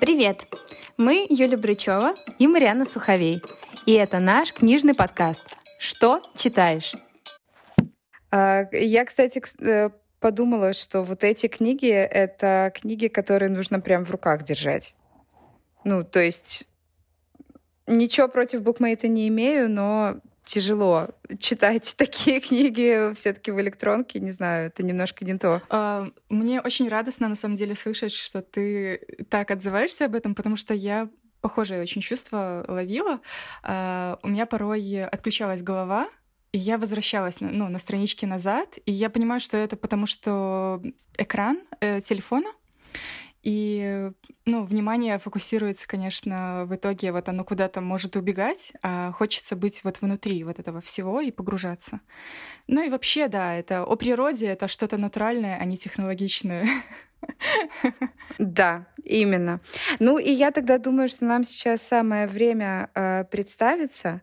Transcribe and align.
Привет! 0.00 0.46
Мы 0.96 1.26
Юля 1.28 1.58
Брычева 1.58 2.14
и 2.38 2.46
Марьяна 2.46 2.86
Суховей. 2.86 3.42
И 3.84 3.92
это 3.92 4.18
наш 4.18 4.50
книжный 4.54 4.94
подкаст 4.94 5.58
«Что 5.78 6.22
читаешь?». 6.34 6.94
А, 8.30 8.64
я, 8.72 9.04
кстати, 9.04 9.42
э, 9.62 9.90
подумала, 10.18 10.72
что 10.72 11.02
вот 11.02 11.22
эти 11.22 11.48
книги— 11.48 11.88
это 11.90 12.72
книги, 12.74 13.08
которые 13.08 13.50
нужно 13.50 13.80
прям 13.80 14.06
в 14.06 14.10
руках 14.10 14.42
держать. 14.42 14.94
Ну, 15.84 16.02
то 16.02 16.20
есть 16.20 16.66
ничего 17.86 18.26
против 18.28 18.62
букмейта 18.62 19.06
не 19.06 19.28
имею, 19.28 19.68
но 19.68 20.16
тяжело 20.44 21.08
читать 21.38 21.94
такие 21.98 22.40
книги 22.40 23.12
все-таки 23.14 23.50
в 23.50 23.60
электронке, 23.60 24.20
не 24.20 24.30
знаю, 24.30 24.66
это 24.66 24.82
немножко 24.82 25.24
не 25.24 25.38
то. 25.38 25.62
А, 25.70 26.08
мне 26.28 26.60
очень 26.60 26.88
радостно, 26.88 27.28
на 27.28 27.36
самом 27.36 27.56
деле, 27.56 27.74
слышать, 27.74 28.12
что 28.12 28.42
ты 28.42 29.00
так 29.28 29.50
отзываешься 29.50 30.06
об 30.06 30.14
этом, 30.14 30.34
потому 30.34 30.56
что 30.56 30.74
я 30.74 31.08
похожее 31.40 31.80
очень 31.80 32.00
чувство 32.00 32.64
ловила. 32.68 33.20
А, 33.62 34.18
у 34.22 34.28
меня 34.28 34.46
порой 34.46 35.04
отключалась 35.04 35.62
голова, 35.62 36.08
и 36.52 36.58
я 36.58 36.78
возвращалась 36.78 37.40
ну, 37.40 37.68
на 37.68 37.78
страничке 37.78 38.26
назад, 38.26 38.78
и 38.84 38.92
я 38.92 39.08
понимаю, 39.08 39.40
что 39.40 39.56
это 39.56 39.76
потому, 39.76 40.06
что 40.06 40.82
экран 41.16 41.60
э, 41.80 42.00
телефона, 42.00 42.50
и, 43.42 44.10
ну, 44.44 44.64
внимание 44.64 45.18
фокусируется, 45.18 45.88
конечно, 45.88 46.64
в 46.66 46.74
итоге 46.74 47.12
вот 47.12 47.28
оно 47.28 47.44
куда-то 47.44 47.80
может 47.80 48.16
убегать, 48.16 48.72
а 48.82 49.12
хочется 49.12 49.56
быть 49.56 49.82
вот 49.84 50.00
внутри 50.00 50.44
вот 50.44 50.58
этого 50.58 50.80
всего 50.80 51.20
и 51.20 51.30
погружаться. 51.30 52.00
Ну 52.66 52.82
и 52.82 52.90
вообще, 52.90 53.28
да, 53.28 53.54
это 53.54 53.84
о 53.84 53.96
природе, 53.96 54.46
это 54.46 54.68
что-то 54.68 54.98
натуральное, 54.98 55.58
а 55.58 55.64
не 55.64 55.76
технологичное. 55.76 56.66
Да, 58.38 58.86
именно. 59.04 59.60
Ну 59.98 60.18
и 60.18 60.30
я 60.30 60.50
тогда 60.50 60.78
думаю, 60.78 61.08
что 61.08 61.26
нам 61.26 61.44
сейчас 61.44 61.82
самое 61.82 62.26
время 62.26 62.88
э, 62.94 63.24
представиться 63.24 64.22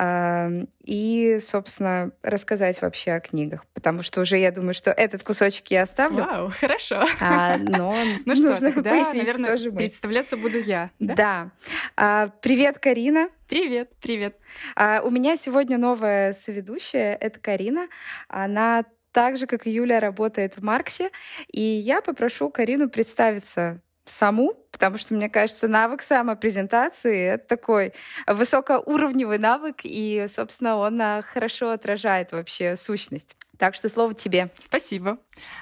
и, 0.00 1.38
собственно, 1.40 2.10
рассказать 2.22 2.82
вообще 2.82 3.12
о 3.12 3.20
книгах, 3.20 3.64
потому 3.74 4.02
что 4.02 4.22
уже 4.22 4.38
я 4.38 4.50
думаю, 4.50 4.74
что 4.74 4.90
этот 4.90 5.22
кусочек 5.22 5.68
я 5.68 5.82
оставлю. 5.82 6.24
Вау, 6.24 6.50
хорошо. 6.50 7.04
А, 7.20 7.56
но 7.58 7.94
ну 8.26 8.34
что, 8.34 8.50
нужно 8.50 8.72
тогда, 8.72 8.90
пояснить, 8.90 9.22
наверное, 9.22 9.50
кто 9.50 9.56
же 9.62 9.70
мы. 9.70 9.76
представляться 9.78 10.36
буду 10.36 10.58
я. 10.58 10.90
Да. 10.98 11.14
да. 11.14 11.50
А, 11.96 12.28
привет, 12.42 12.78
Карина. 12.80 13.28
Привет, 13.48 13.92
привет. 14.00 14.36
А, 14.74 15.00
у 15.04 15.10
меня 15.10 15.36
сегодня 15.36 15.78
новая 15.78 16.32
соведущая, 16.32 17.14
это 17.14 17.38
Карина. 17.38 17.88
Она 18.28 18.84
так 19.12 19.36
же, 19.36 19.46
как 19.46 19.66
и 19.68 19.70
Юля, 19.70 20.00
работает 20.00 20.56
в 20.56 20.62
Марксе, 20.64 21.10
и 21.46 21.60
я 21.60 22.02
попрошу 22.02 22.50
Карину 22.50 22.90
представиться 22.90 23.80
саму, 24.04 24.54
потому 24.70 24.98
что, 24.98 25.14
мне 25.14 25.28
кажется, 25.28 25.68
навык 25.68 26.02
самопрезентации— 26.02 27.26
это 27.34 27.46
такой 27.46 27.92
высокоуровневый 28.26 29.38
навык, 29.38 29.80
и, 29.84 30.26
собственно, 30.28 30.76
он 30.76 31.00
а, 31.00 31.22
хорошо 31.22 31.70
отражает 31.70 32.32
вообще 32.32 32.76
сущность. 32.76 33.36
Так 33.58 33.74
что 33.74 33.88
слово 33.88 34.14
тебе. 34.14 34.50
Спасибо. 34.58 35.18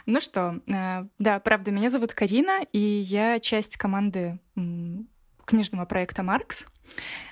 Ну 0.06 0.20
что, 0.20 0.60
э, 0.66 1.04
да, 1.18 1.40
правда, 1.40 1.70
меня 1.70 1.90
зовут 1.90 2.14
Карина, 2.14 2.60
и 2.72 2.78
я 2.78 3.38
часть 3.38 3.76
команды 3.76 4.38
книжного 5.44 5.84
проекта 5.84 6.22
«Маркс». 6.22 6.66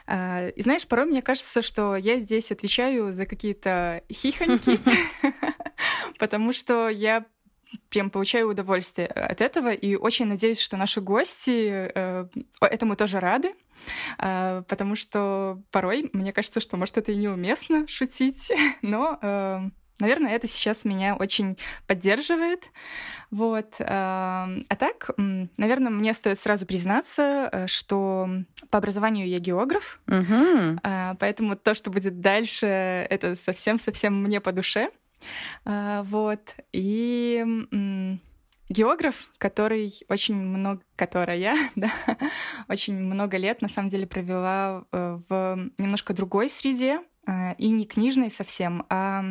Э, 0.07 0.51
и 0.51 0.63
знаешь, 0.63 0.87
порой 0.87 1.07
мне 1.07 1.23
кажется, 1.23 1.63
что 1.63 1.97
я 1.97 2.19
здесь 2.19 2.53
отвечаю 2.53 3.13
за 3.13 3.27
какие-то 3.27 4.03
хихоньки, 4.13 4.79
потому 6.19 6.53
что 6.53 6.89
я 6.89 7.25
прям 7.89 8.11
получаю 8.11 8.51
удовольствие 8.51 9.07
от 9.07 9.41
этого, 9.41 9.73
и 9.73 9.95
очень 9.97 10.27
надеюсь, 10.27 10.61
что 10.61 10.77
наши 10.77 11.01
гости 11.01 11.91
э, 11.95 12.27
этому 12.61 12.97
тоже 12.97 13.21
рады, 13.21 13.55
э, 14.19 14.63
потому 14.69 14.95
что 14.95 15.61
порой 15.71 16.11
мне 16.13 16.33
кажется, 16.33 16.61
что, 16.61 16.77
может, 16.77 16.97
это 16.97 17.13
и 17.13 17.17
неуместно 17.17 17.87
шутить, 17.87 18.53
но 18.83 19.19
э, 19.21 19.71
Наверное, 20.01 20.35
это 20.35 20.47
сейчас 20.47 20.87
меня 20.87 21.15
очень 21.15 21.59
поддерживает. 21.87 22.71
Вот. 23.31 23.75
Э, 23.79 23.85
а 23.85 24.77
так, 24.79 25.11
наверное, 25.19 25.91
мне 25.91 26.15
стоит 26.15 26.39
сразу 26.39 26.65
признаться, 26.65 27.51
э, 27.53 27.67
что 27.67 28.29
по 28.71 28.79
образованию 28.79 29.29
я 29.29 29.39
географ, 29.41 30.01
угу. 30.07 30.81
поэтому 31.19 31.55
то, 31.55 31.75
что 31.75 31.91
будет 31.91 32.21
дальше, 32.21 32.67
это 32.67 33.35
совсем-совсем 33.35 34.23
мне 34.23 34.41
по 34.41 34.53
душе. 34.53 34.91
А, 35.65 36.03
вот. 36.05 36.55
И 36.73 37.45
географ, 38.71 39.33
который 39.39 39.93
очень 40.09 40.37
много, 40.37 40.83
которая, 40.97 41.57
да, 41.77 41.91
очень 42.69 42.99
много 42.99 43.37
лет 43.37 43.61
на 43.63 43.69
самом 43.69 43.89
деле 43.89 44.07
провела 44.07 44.85
э, 44.93 45.19
в 45.29 45.71
немножко 45.77 46.15
другой 46.15 46.49
среде, 46.49 47.01
э, 47.27 47.55
и 47.57 47.69
не 47.69 47.85
книжной 47.85 48.31
совсем, 48.31 48.87
а 48.89 49.25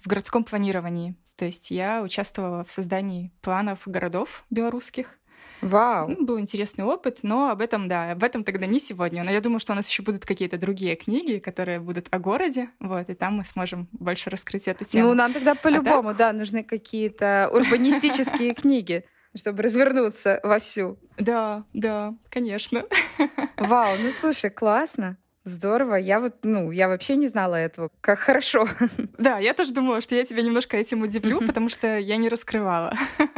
в 0.00 0.08
городском 0.08 0.42
планировании. 0.42 1.14
То 1.36 1.44
есть 1.44 1.70
я 1.70 2.02
участвовала 2.02 2.64
в 2.64 2.70
создании 2.70 3.30
планов 3.42 3.82
городов 3.86 4.44
белорусских. 4.50 5.17
Вау. 5.60 6.08
Ну, 6.08 6.24
был 6.24 6.38
интересный 6.38 6.84
опыт, 6.84 7.20
но 7.22 7.50
об 7.50 7.60
этом, 7.60 7.88
да, 7.88 8.12
об 8.12 8.22
этом 8.22 8.44
тогда 8.44 8.66
не 8.66 8.80
сегодня. 8.80 9.24
Но 9.24 9.30
я 9.30 9.40
думаю, 9.40 9.58
что 9.58 9.72
у 9.72 9.76
нас 9.76 9.88
еще 9.88 10.02
будут 10.02 10.24
какие-то 10.24 10.58
другие 10.58 10.96
книги, 10.96 11.38
которые 11.38 11.80
будут 11.80 12.06
о 12.10 12.18
городе, 12.18 12.70
вот, 12.80 13.08
и 13.10 13.14
там 13.14 13.38
мы 13.38 13.44
сможем 13.44 13.88
больше 13.92 14.30
раскрыть 14.30 14.68
эту 14.68 14.84
тему. 14.84 15.08
Ну, 15.08 15.14
нам 15.14 15.32
тогда 15.32 15.52
а 15.52 15.54
по-любому, 15.54 16.10
а 16.10 16.12
так... 16.12 16.18
да, 16.18 16.32
нужны 16.32 16.62
какие-то 16.62 17.50
урбанистические 17.52 18.54
книги 18.54 19.04
чтобы 19.36 19.62
развернуться 19.62 20.40
вовсю. 20.42 20.98
Да, 21.16 21.64
да, 21.72 22.14
конечно. 22.30 22.84
Вау, 23.56 23.94
ну 24.02 24.10
слушай, 24.10 24.50
классно. 24.50 25.16
Здорово. 25.48 25.94
Я 25.94 26.20
вот, 26.20 26.36
ну, 26.42 26.70
я 26.70 26.88
вообще 26.88 27.16
не 27.16 27.28
знала 27.28 27.56
этого. 27.56 27.90
Как 28.00 28.18
хорошо. 28.18 28.68
Да, 29.18 29.38
я 29.38 29.52
тоже 29.52 29.72
думала, 29.72 30.00
что 30.00 30.14
я 30.14 30.24
тебя 30.24 30.42
немножко 30.42 30.76
этим 30.76 31.02
удивлю, 31.02 31.40
потому 31.40 31.68
что 31.68 31.98
я 31.98 32.16
не 32.16 32.28
раскрывала. 32.28 32.94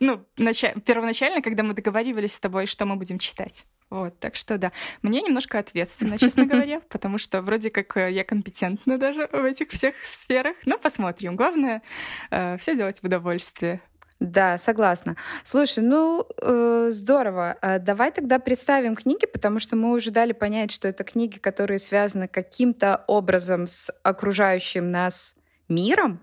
Ну, 0.00 0.24
первоначально, 0.36 1.42
когда 1.42 1.62
мы 1.62 1.74
договаривались 1.74 2.34
с 2.34 2.40
тобой, 2.40 2.66
что 2.66 2.86
мы 2.86 2.96
будем 2.96 3.18
читать. 3.18 3.66
Вот, 3.90 4.18
так 4.18 4.34
что 4.34 4.58
да. 4.58 4.72
Мне 5.02 5.20
немножко 5.22 5.58
ответственно, 5.58 6.18
честно 6.18 6.44
говоря, 6.46 6.80
потому 6.88 7.18
что 7.18 7.42
вроде 7.42 7.70
как 7.70 7.96
э, 7.96 8.10
я 8.10 8.24
компетентна 8.24 8.98
даже 8.98 9.28
в 9.30 9.44
этих 9.44 9.70
всех 9.70 9.94
сферах. 10.02 10.56
Но 10.64 10.78
посмотрим. 10.78 11.36
Главное, 11.36 11.82
э, 12.30 12.56
все 12.56 12.76
делать 12.76 13.00
в 13.00 13.04
удовольствие. 13.04 13.80
Да, 14.18 14.56
согласна. 14.56 15.16
Слушай, 15.44 15.84
ну 15.84 16.26
э, 16.40 16.88
здорово. 16.90 17.56
А 17.60 17.78
давай 17.78 18.10
тогда 18.10 18.38
представим 18.38 18.94
книги, 18.96 19.26
потому 19.26 19.58
что 19.58 19.76
мы 19.76 19.92
уже 19.92 20.10
дали 20.10 20.32
понять, 20.32 20.72
что 20.72 20.88
это 20.88 21.04
книги, 21.04 21.38
которые 21.38 21.78
связаны 21.78 22.26
каким-то 22.26 23.04
образом 23.08 23.66
с 23.66 23.92
окружающим 24.02 24.90
нас 24.90 25.34
миром. 25.68 26.22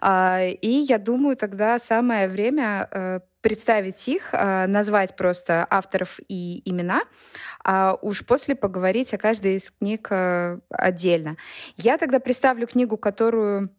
Э, 0.00 0.48
и 0.50 0.70
я 0.70 0.98
думаю, 0.98 1.36
тогда 1.36 1.80
самое 1.80 2.28
время 2.28 2.88
э, 2.90 3.20
представить 3.40 4.08
их, 4.08 4.30
э, 4.32 4.66
назвать 4.66 5.16
просто 5.16 5.66
авторов 5.68 6.20
и 6.28 6.62
имена, 6.64 7.02
а 7.64 7.98
уж 8.00 8.24
после 8.24 8.54
поговорить 8.54 9.12
о 9.12 9.18
каждой 9.18 9.56
из 9.56 9.72
книг 9.72 10.06
э, 10.10 10.60
отдельно. 10.70 11.36
Я 11.76 11.98
тогда 11.98 12.20
представлю 12.20 12.68
книгу, 12.68 12.96
которую 12.96 13.70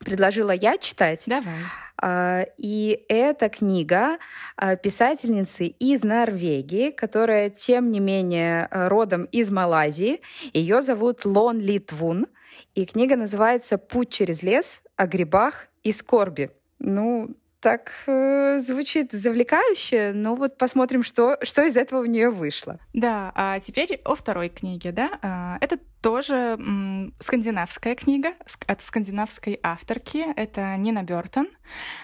предложила 0.00 0.50
я 0.50 0.78
читать. 0.78 1.24
Давай. 1.26 1.54
А, 2.00 2.46
и 2.56 3.04
эта 3.08 3.48
книга 3.48 4.18
а, 4.56 4.76
писательницы 4.76 5.66
из 5.66 6.02
Норвегии, 6.02 6.90
которая, 6.90 7.50
тем 7.50 7.90
не 7.90 8.00
менее, 8.00 8.68
родом 8.70 9.24
из 9.24 9.50
Малайзии. 9.50 10.20
Ее 10.52 10.82
зовут 10.82 11.24
Лон 11.24 11.60
Литвун. 11.60 12.26
И 12.74 12.86
книга 12.86 13.16
называется 13.16 13.78
«Путь 13.78 14.10
через 14.10 14.42
лес 14.42 14.82
о 14.96 15.06
грибах 15.06 15.68
и 15.82 15.92
скорби». 15.92 16.50
Ну, 16.78 17.34
так 17.60 17.92
э, 18.06 18.58
звучит 18.60 19.12
завлекающе, 19.12 20.12
но 20.14 20.34
вот 20.34 20.58
посмотрим, 20.58 21.02
что, 21.02 21.38
что 21.42 21.62
из 21.62 21.76
этого 21.76 22.00
у 22.00 22.04
нее 22.04 22.30
вышло. 22.30 22.78
Да, 22.92 23.32
а 23.34 23.58
теперь 23.60 24.00
о 24.04 24.14
второй 24.14 24.48
книге, 24.48 24.92
да. 24.92 25.18
А, 25.22 25.58
это 25.60 25.78
тоже 26.00 26.34
м, 26.36 27.14
скандинавская 27.18 27.94
книга 27.94 28.34
от 28.66 28.82
скандинавской 28.82 29.58
авторки. 29.62 30.24
Это 30.36 30.76
Нина 30.76 31.02
Бертон. 31.02 31.48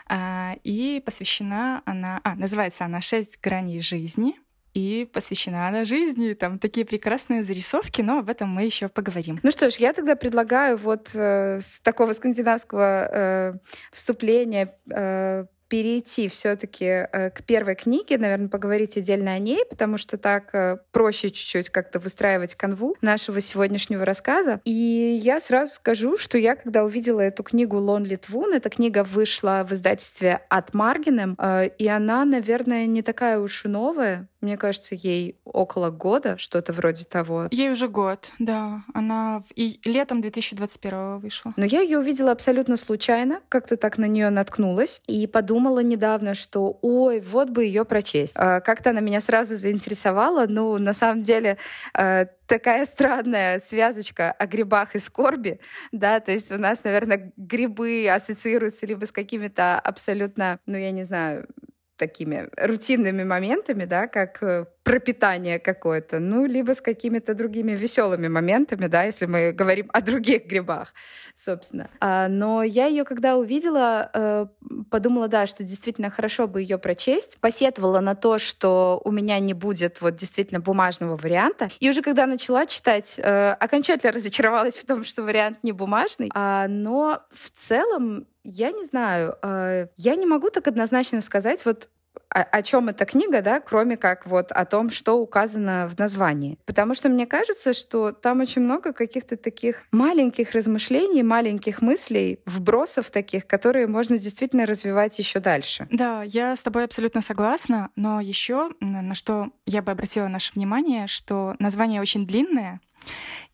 А, 0.09 0.57
и 0.65 1.03
посвящена 1.05 1.83
она... 1.85 2.21
А, 2.25 2.35
называется 2.35 2.85
она 2.85 3.01
«Шесть 3.01 3.41
граней 3.41 3.81
жизни» 3.81 4.35
и 4.75 5.09
посвящена 5.11 5.69
она 5.69 5.85
жизни. 5.85 6.35
Там 6.35 6.59
такие 6.59 6.85
прекрасные 6.85 7.43
зарисовки, 7.43 8.03
но 8.03 8.19
об 8.19 8.29
этом 8.29 8.49
мы 8.49 8.65
еще 8.65 8.89
поговорим. 8.89 9.41
Ну 9.43 9.51
что 9.51 9.71
ж, 9.71 9.75
я 9.77 9.93
тогда 9.93 10.17
предлагаю 10.17 10.77
вот 10.77 11.11
э, 11.15 11.61
с 11.61 11.81
такого 11.81 12.13
скандинавского 12.13 13.09
э, 13.11 13.55
вступления 13.93 14.77
э, 14.91 15.47
перейти 15.69 16.29
все-таки 16.29 16.85
э, 16.85 17.31
к 17.31 17.43
первой 17.43 17.75
книге, 17.75 18.19
наверное, 18.19 18.49
поговорить 18.49 18.97
отдельно 18.97 19.33
о 19.33 19.39
ней, 19.39 19.65
потому 19.69 19.99
что 19.99 20.19
так 20.19 20.55
э, 20.55 20.79
проще 20.93 21.31
чуть-чуть 21.31 21.71
как-то 21.71 21.99
выстраивать 21.99 22.55
канву 22.55 22.97
нашего 23.01 23.41
сегодняшнего 23.41 24.05
рассказа. 24.05 24.61
И 24.65 24.71
я 24.71 25.41
сразу 25.41 25.75
скажу, 25.75 26.19
что 26.19 26.39
я, 26.39 26.55
когда 26.57 26.85
увидела 26.85 27.21
эту 27.21 27.43
книгу 27.43 27.79
«Lonely 27.79 28.21
Twin», 28.21 28.55
эта 28.55 28.71
книга 28.71 29.05
вышла 29.05 29.67
в 29.69 29.73
издательстве 29.73 30.41
от 30.49 30.75
Маргином, 30.75 31.37
э, 31.39 31.69
и 31.79 31.89
она, 31.89 32.25
наверное, 32.25 32.87
не 32.87 33.03
такая 33.03 33.39
уж 33.39 33.65
и 33.65 33.69
новая. 33.69 34.29
Мне 34.45 34.59
кажется, 34.59 34.95
ей 34.95 35.41
около 35.47 35.89
года, 35.89 36.37
что-то 36.37 36.75
вроде 36.75 37.07
того. 37.07 37.49
Ей 37.51 37.71
уже 37.71 37.89
год, 37.89 38.31
да. 38.39 38.83
Она 38.93 39.41
в... 39.41 39.53
и 39.55 39.81
летом 39.85 40.21
2021 40.21 41.19
вышла. 41.19 41.55
Но 41.57 41.65
я 41.65 41.81
ее 41.81 41.99
увидела 41.99 42.31
абсолютно 42.31 42.77
случайно, 42.77 43.41
как-то 43.49 43.79
так 43.79 43.97
на 43.97 44.05
нее 44.05 44.29
наткнулась 44.29 45.01
и 45.07 45.27
подумала 45.27 45.83
недавно, 45.83 46.35
что 46.35 46.79
ой, 46.83 47.21
вот 47.21 47.49
бы 47.49 47.65
ее 47.65 47.87
прочесть. 47.87 48.35
А, 48.37 48.61
как-то 48.61 48.91
она 48.91 49.01
меня 49.01 49.23
сразу 49.23 49.57
заинтересовала. 49.57 50.45
Ну, 50.47 50.77
на 50.77 50.93
самом 50.93 51.23
деле, 51.23 51.57
а, 51.95 52.27
такая 52.47 52.85
странная 52.85 53.61
связочка 53.61 54.31
о 54.31 54.47
грибах 54.47 54.95
и 54.95 54.99
скорби, 54.99 55.59
да, 55.91 56.21
то 56.21 56.33
есть 56.33 56.53
у 56.53 56.59
нас, 56.59 56.85
наверное, 56.85 57.33
грибы 57.39 58.07
ассоциируются 58.09 58.85
либо 58.85 59.07
с 59.07 59.13
какими-то 59.13 59.81
абсолютно, 59.81 60.59
ну, 60.67 60.77
я 60.77 60.91
не 60.91 61.05
знаю, 61.05 61.49
такими 61.97 62.49
рутинными 62.57 63.25
моментами, 63.25 63.85
да, 63.85 64.07
как 64.07 64.43
э, 64.43 64.67
пропитание 64.83 65.59
какое-то, 65.59 66.19
ну, 66.19 66.45
либо 66.45 66.73
с 66.75 66.81
какими-то 66.81 67.35
другими 67.35 67.73
веселыми 67.73 68.29
моментами, 68.29 68.87
да, 68.87 69.05
если 69.05 69.27
мы 69.27 69.53
говорим 69.53 69.91
о 69.93 70.01
других 70.01 70.47
грибах, 70.47 70.93
собственно. 71.37 71.89
А, 72.01 72.29
но 72.29 72.63
я 72.63 72.87
ее, 72.87 73.05
когда 73.05 73.37
увидела, 73.37 74.11
э, 74.13 74.47
подумала, 74.91 75.29
да, 75.29 75.47
что 75.47 75.63
действительно 75.63 76.11
хорошо 76.11 76.47
бы 76.47 76.61
ее 76.61 76.79
прочесть, 76.79 77.39
посетовала 77.41 78.01
на 78.01 78.15
то, 78.15 78.39
что 78.39 79.01
у 79.05 79.11
меня 79.11 79.39
не 79.39 79.55
будет 79.55 80.01
вот 80.01 80.17
действительно 80.17 80.61
бумажного 80.61 81.17
варианта. 81.17 81.71
И 81.81 81.89
уже 81.89 82.03
когда 82.03 82.27
начала 82.27 82.67
читать, 82.67 83.15
э, 83.17 83.53
окончательно 83.53 84.13
разочаровалась 84.13 84.77
в 84.77 84.85
том, 84.85 85.05
что 85.05 85.23
вариант 85.23 85.59
не 85.63 85.73
бумажный. 85.73 86.31
А, 86.35 86.69
но 86.69 87.23
в 87.33 87.51
целом 87.51 88.27
я 88.45 88.71
не 88.71 88.85
знаю, 88.85 89.37
я 89.43 90.17
не 90.17 90.27
могу 90.27 90.51
так 90.51 90.69
однозначно 90.69 91.21
сказать, 91.21 91.65
вот 91.65 91.89
о, 92.29 92.43
о 92.43 92.63
чем 92.63 92.89
эта 92.89 93.05
книга, 93.05 93.43
да, 93.43 93.61
кроме 93.61 93.97
как 93.97 94.27
вот 94.27 94.51
о 94.51 94.65
том, 94.65 94.91
что 94.91 95.15
указано 95.21 95.89
в 95.89 95.99
названии. 95.99 96.59
Потому 96.67 96.95
что 96.95 97.09
мне 97.09 97.27
кажется, 97.27 97.73
что 97.73 98.13
там 98.13 98.41
очень 98.41 98.63
много 98.63 98.93
каких-то 98.93 99.37
таких 99.37 99.85
маленьких 99.93 100.53
размышлений, 100.53 101.23
маленьких 101.23 101.81
мыслей, 101.81 102.41
вбросов 102.45 103.11
таких, 103.11 103.47
которые 103.47 103.87
можно 103.87 104.19
действительно 104.19 104.67
развивать 104.67 105.19
еще 105.19 105.41
дальше. 105.41 105.87
Да, 105.91 106.23
я 106.25 106.57
с 106.57 106.61
тобой 106.61 106.85
абсолютно 106.85 107.21
согласна, 107.21 107.91
но 107.95 108.21
еще 108.21 108.71
на 108.81 109.15
что 109.15 109.51
я 109.67 109.83
бы 109.83 109.93
обратила 109.93 110.27
наше 110.27 110.53
внимание, 110.55 111.07
что 111.07 111.55
название 111.59 112.01
очень 112.01 112.27
длинное, 112.27 112.81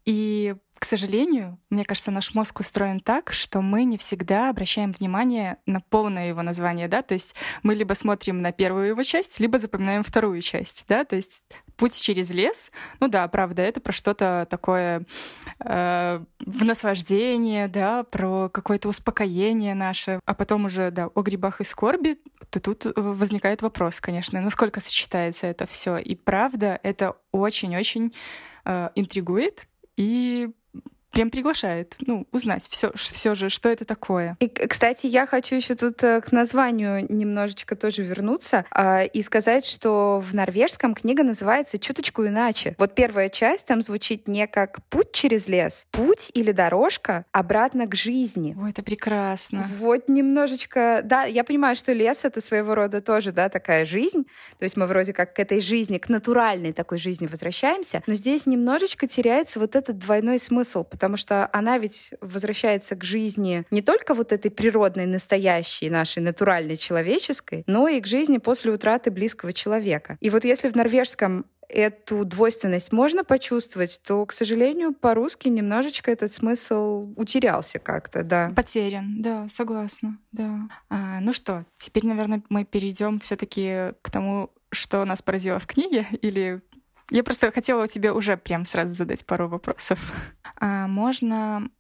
и 0.07 0.55
сожалению, 0.91 1.59
мне 1.71 1.85
кажется, 1.85 2.11
наш 2.11 2.35
мозг 2.35 2.59
устроен 2.59 2.99
так, 2.99 3.33
что 3.33 3.61
мы 3.61 3.85
не 3.85 3.97
всегда 3.97 4.51
обращаем 4.51 4.91
внимание 4.91 5.59
на 5.65 5.81
полное 5.81 6.29
его 6.29 6.43
название, 6.43 6.89
да, 6.89 7.03
то 7.03 7.15
есть 7.15 7.37
мы 7.63 7.77
либо 7.77 7.95
смотрим 7.95 8.43
на 8.43 8.51
первую 8.51 8.89
его 8.89 9.03
часть, 9.05 9.39
либо 9.39 9.61
запоминаем 9.61 10.03
вторую 10.03 10.41
часть, 10.43 10.85
да, 10.89 11.05
то 11.05 11.15
есть 11.15 11.43
путь 11.77 12.01
через 12.01 12.33
лес, 12.33 12.73
ну 12.99 13.07
да, 13.07 13.27
правда, 13.29 13.63
это 13.63 13.81
про 13.81 13.93
что-то 13.93 14.49
такое 14.51 15.07
э, 15.61 16.25
в 16.45 16.65
наслаждение, 16.65 17.69
да, 17.69 18.03
про 18.03 18.49
какое-то 18.49 18.89
успокоение 18.89 19.77
наше, 19.77 20.19
а 20.25 20.35
потом 20.35 20.65
уже, 20.65 20.91
да, 20.91 21.07
о 21.07 21.23
грибах 21.23 21.61
и 21.61 21.65
скорби, 21.65 22.19
то 22.51 22.59
тут 22.59 22.85
возникает 22.97 23.63
вопрос, 23.63 24.01
конечно, 24.01 24.41
насколько 24.41 24.81
сочетается 24.81 25.47
это 25.47 25.67
все, 25.67 25.99
и 25.99 26.17
правда, 26.17 26.81
это 26.83 27.17
очень-очень 27.31 28.13
э, 28.65 28.91
интригует, 28.97 29.69
и 29.97 30.51
прям 31.11 31.31
приглашает, 31.31 31.97
ну, 32.01 32.27
узнать 32.33 32.67
все, 32.69 32.93
все 32.95 33.35
же, 33.35 33.49
что 33.49 33.69
это 33.69 33.85
такое. 33.85 34.37
И, 34.41 34.49
кстати, 34.49 35.07
я 35.07 35.27
хочу 35.27 35.57
еще 35.57 35.75
тут 35.75 36.03
э, 36.03 36.21
к 36.21 36.33
названию 36.33 37.07
немножечко 37.13 37.77
тоже 37.77 38.03
вернуться 38.03 38.65
э, 38.75 39.07
и 39.07 39.23
сказать, 39.23 39.65
что 39.65 40.21
в 40.21 40.35
норвежском 40.35 40.95
книга 40.95 41.23
называется 41.23 41.79
чуточку 41.79 42.27
иначе. 42.27 42.75
Вот 42.79 42.95
первая 42.95 43.29
часть 43.29 43.67
там 43.67 43.83
звучит 43.83 44.29
не 44.29 44.47
как 44.47 44.79
путь 44.89 45.13
через 45.13 45.49
лес, 45.49 45.87
путь 45.91 46.31
или 46.35 46.53
дорожка 46.53 47.25
обратно 47.33 47.87
к 47.87 47.95
жизни. 47.95 48.57
Ой, 48.61 48.71
это 48.71 48.83
прекрасно. 48.83 49.69
Вот 49.79 50.09
немножечко, 50.09 51.03
да, 51.05 51.25
я 51.25 51.45
понимаю, 51.45 51.77
что 51.77 51.93
лес 51.93 52.25
это 52.25 52.41
своего 52.41 52.75
рода 52.75 53.01
тоже, 53.01 53.33
да, 53.33 53.49
такая 53.49 53.85
жизнь, 53.85 54.25
то 54.59 54.65
есть 54.65 54.77
мы 54.77 54.87
вроде 54.87 55.13
как 55.13 55.35
к 55.35 55.39
этой 55.39 55.61
жизни, 55.61 55.99
к 55.99 56.09
натуральной 56.09 56.73
такой 56.73 56.99
жизни 56.99 57.27
возвращаемся, 57.27 58.03
но 58.07 58.15
здесь 58.15 58.47
немножечко 58.47 59.07
теряется 59.07 59.61
вот 59.61 59.77
этот 59.77 59.99
двойной 59.99 60.39
смысл, 60.39 60.85
потому 61.01 61.17
что 61.17 61.49
она 61.55 61.79
ведь 61.79 62.13
возвращается 62.21 62.95
к 62.95 63.05
жизни 63.05 63.65
не 63.71 63.81
только 63.81 64.13
вот 64.13 64.33
этой 64.33 64.51
природной, 64.51 65.07
настоящей, 65.07 65.89
нашей 65.89 66.23
натуральной 66.23 66.77
человеческой, 66.77 67.65
но 67.67 67.89
и 67.89 68.03
к 68.03 68.07
жизни 68.07 68.37
после 68.37 68.71
утраты 68.71 69.11
близкого 69.11 69.55
человека. 69.55 70.19
И 70.21 70.29
вот 70.29 70.45
если 70.45 70.69
в 70.69 70.77
норвежском 70.77 71.47
эту 71.71 72.27
двойственность 72.27 72.93
можно 72.93 73.25
почувствовать, 73.25 74.03
то, 74.05 74.27
к 74.27 74.33
сожалению, 74.33 74.93
по-русски 74.93 75.49
немножечко 75.49 76.11
этот 76.11 76.33
смысл 76.33 77.15
утерялся 77.17 77.79
как-то, 77.79 78.23
да. 78.23 78.53
Потерян, 78.55 79.23
да, 79.23 79.49
согласна, 79.49 80.19
да. 80.33 80.69
А, 80.91 81.21
ну 81.21 81.33
что, 81.33 81.65
теперь, 81.77 82.05
наверное, 82.05 82.43
мы 82.51 82.67
перейдем 82.67 83.21
все-таки 83.21 83.95
к 84.03 84.11
тому, 84.11 84.51
что 84.71 85.03
нас 85.07 85.23
поразило 85.23 85.59
в 85.59 85.67
книге, 85.67 86.07
или 86.21 86.61
я 87.11 87.23
просто 87.23 87.51
хотела 87.53 87.87
тебе 87.89 88.13
уже 88.13 88.37
прям 88.37 88.65
сразу 88.65 88.95
задать 88.95 89.25
пару 89.27 89.49
вопросов. 89.49 90.13
А 90.63 90.89
можно 90.89 91.71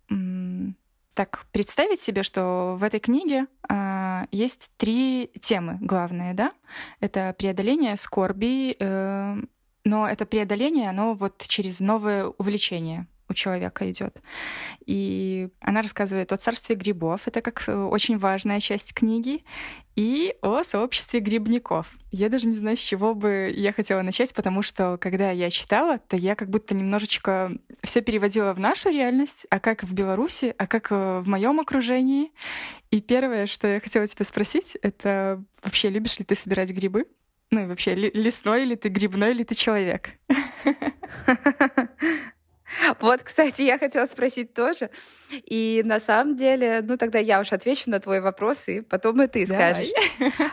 так 1.14 1.44
представить 1.52 2.00
себе, 2.00 2.22
что 2.22 2.76
в 2.78 2.82
этой 2.82 2.98
книге 2.98 3.46
а, 3.68 4.26
есть 4.30 4.70
три 4.78 5.30
темы 5.40 5.76
главные, 5.80 6.32
да? 6.32 6.52
Это 7.00 7.34
преодоление 7.36 7.96
скорби, 7.96 8.74
э, 8.78 9.36
но 9.84 10.08
это 10.08 10.24
преодоление, 10.24 10.88
оно 10.88 11.12
вот 11.14 11.42
через 11.46 11.80
новое 11.80 12.26
увлечение 12.26 13.06
у 13.30 13.34
человека 13.34 13.90
идет. 13.90 14.20
И 14.86 15.48
она 15.60 15.82
рассказывает 15.82 16.32
о 16.32 16.36
царстве 16.36 16.76
грибов, 16.76 17.26
это 17.26 17.40
как 17.40 17.68
э, 17.68 17.74
очень 17.74 18.18
важная 18.18 18.60
часть 18.60 18.92
книги, 18.92 19.44
и 19.96 20.34
о 20.42 20.62
сообществе 20.62 21.20
грибников. 21.20 21.94
Я 22.10 22.28
даже 22.28 22.48
не 22.48 22.54
знаю, 22.54 22.76
с 22.76 22.80
чего 22.80 23.14
бы 23.14 23.52
я 23.54 23.72
хотела 23.72 24.02
начать, 24.02 24.34
потому 24.34 24.62
что 24.62 24.98
когда 25.00 25.30
я 25.30 25.50
читала, 25.50 25.98
то 25.98 26.16
я 26.16 26.34
как 26.34 26.48
будто 26.48 26.74
немножечко 26.74 27.52
все 27.82 28.00
переводила 28.00 28.52
в 28.52 28.60
нашу 28.60 28.90
реальность, 28.90 29.46
а 29.50 29.60
как 29.60 29.84
в 29.84 29.92
Беларуси, 29.92 30.54
а 30.58 30.66
как 30.66 30.90
э, 30.90 31.20
в 31.20 31.28
моем 31.28 31.60
окружении. 31.60 32.32
И 32.90 33.00
первое, 33.00 33.46
что 33.46 33.68
я 33.68 33.80
хотела 33.80 34.06
тебя 34.06 34.24
спросить, 34.24 34.76
это 34.82 35.42
вообще 35.62 35.90
любишь 35.90 36.18
ли 36.18 36.24
ты 36.24 36.34
собирать 36.34 36.70
грибы? 36.70 37.06
Ну 37.50 37.64
и 37.64 37.66
вообще, 37.66 37.94
лесной 37.94 38.64
ли 38.64 38.76
ты, 38.76 38.88
грибной 38.88 39.32
ли 39.32 39.44
ты 39.44 39.54
человек? 39.54 40.10
Вот, 43.00 43.22
кстати, 43.22 43.62
я 43.62 43.78
хотела 43.78 44.06
спросить 44.06 44.54
тоже. 44.54 44.90
И 45.30 45.82
на 45.84 46.00
самом 46.00 46.36
деле, 46.36 46.80
ну 46.82 46.96
тогда 46.96 47.18
я 47.18 47.40
уж 47.40 47.52
отвечу 47.52 47.90
на 47.90 48.00
твой 48.00 48.20
вопрос, 48.20 48.68
и 48.68 48.80
потом 48.80 49.22
и 49.22 49.26
ты 49.26 49.46
скажешь. 49.46 49.88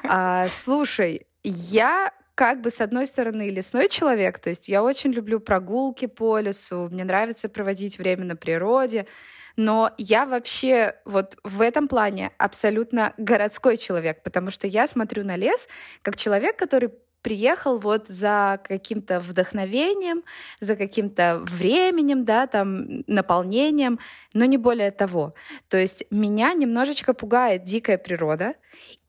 А, 0.03 0.47
слушай, 0.49 1.27
я 1.43 2.11
как 2.35 2.61
бы 2.61 2.69
с 2.69 2.81
одной 2.81 3.07
стороны 3.07 3.49
лесной 3.49 3.89
человек, 3.89 4.37
то 4.39 4.49
есть 4.49 4.67
я 4.67 4.83
очень 4.83 5.11
люблю 5.11 5.39
прогулки 5.39 6.05
по 6.05 6.37
лесу, 6.39 6.87
мне 6.91 7.03
нравится 7.03 7.49
проводить 7.49 7.97
время 7.97 8.25
на 8.25 8.35
природе, 8.35 9.07
но 9.55 9.91
я 9.97 10.27
вообще 10.27 10.95
вот 11.03 11.35
в 11.43 11.61
этом 11.61 11.87
плане 11.87 12.31
абсолютно 12.37 13.13
городской 13.17 13.75
человек, 13.75 14.21
потому 14.21 14.51
что 14.51 14.67
я 14.67 14.87
смотрю 14.87 15.25
на 15.25 15.35
лес 15.35 15.67
как 16.03 16.15
человек, 16.15 16.57
который 16.57 16.91
приехал 17.27 17.77
вот 17.77 18.07
за 18.07 18.57
каким-то 18.63 19.19
вдохновением, 19.19 20.23
за 20.61 20.77
каким-то 20.77 21.39
временем, 21.41 22.23
да, 22.23 22.47
там, 22.47 23.03
наполнением, 23.05 23.99
но 24.33 24.45
не 24.45 24.57
более 24.57 24.91
того. 24.91 25.33
То 25.67 25.75
есть 25.75 26.05
меня 26.09 26.53
немножечко 26.53 27.13
пугает 27.13 27.65
дикая 27.65 27.97
природа, 27.97 28.53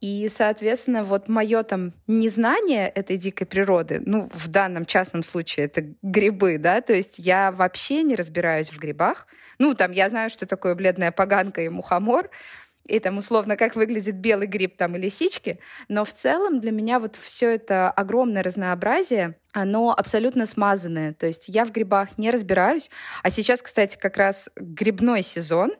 и, 0.00 0.28
соответственно, 0.28 1.04
вот 1.04 1.28
мое 1.28 1.62
там 1.62 1.92
незнание 2.08 2.88
этой 2.88 3.18
дикой 3.18 3.46
природы, 3.46 4.02
ну, 4.04 4.28
в 4.34 4.48
данном 4.48 4.84
частном 4.84 5.22
случае 5.22 5.66
это 5.66 5.84
грибы, 6.02 6.58
да, 6.58 6.80
то 6.80 6.92
есть 6.94 7.20
я 7.20 7.52
вообще 7.52 8.02
не 8.02 8.16
разбираюсь 8.16 8.70
в 8.70 8.78
грибах. 8.80 9.28
Ну, 9.60 9.75
там 9.75 9.92
я 9.92 10.08
знаю, 10.08 10.30
что 10.30 10.44
такое 10.44 10.75
бледная 10.75 11.12
поганка 11.12 11.60
и 11.60 11.68
мухомор, 11.68 12.30
и 12.88 12.99
там 12.99 13.18
условно 13.18 13.57
как 13.57 13.76
выглядит 13.76 14.16
белый 14.16 14.47
гриб 14.47 14.76
там 14.76 14.97
и 14.97 14.99
лисички, 14.99 15.61
но 15.88 16.04
в 16.04 16.12
целом 16.12 16.61
для 16.61 16.73
меня 16.73 16.99
вот 16.99 17.16
все 17.16 17.54
это 17.54 17.90
огромное 17.90 18.42
разнообразие, 18.42 19.37
оно 19.52 19.95
абсолютно 19.97 20.47
смазанное. 20.47 21.14
То 21.14 21.26
есть 21.26 21.49
я 21.49 21.64
в 21.64 21.73
грибах 21.73 22.16
не 22.18 22.30
разбираюсь. 22.30 22.90
А 23.23 23.30
сейчас, 23.30 23.62
кстати, 23.62 23.97
как 23.99 24.16
раз 24.16 24.50
грибной 24.57 25.23
сезон. 25.23 25.73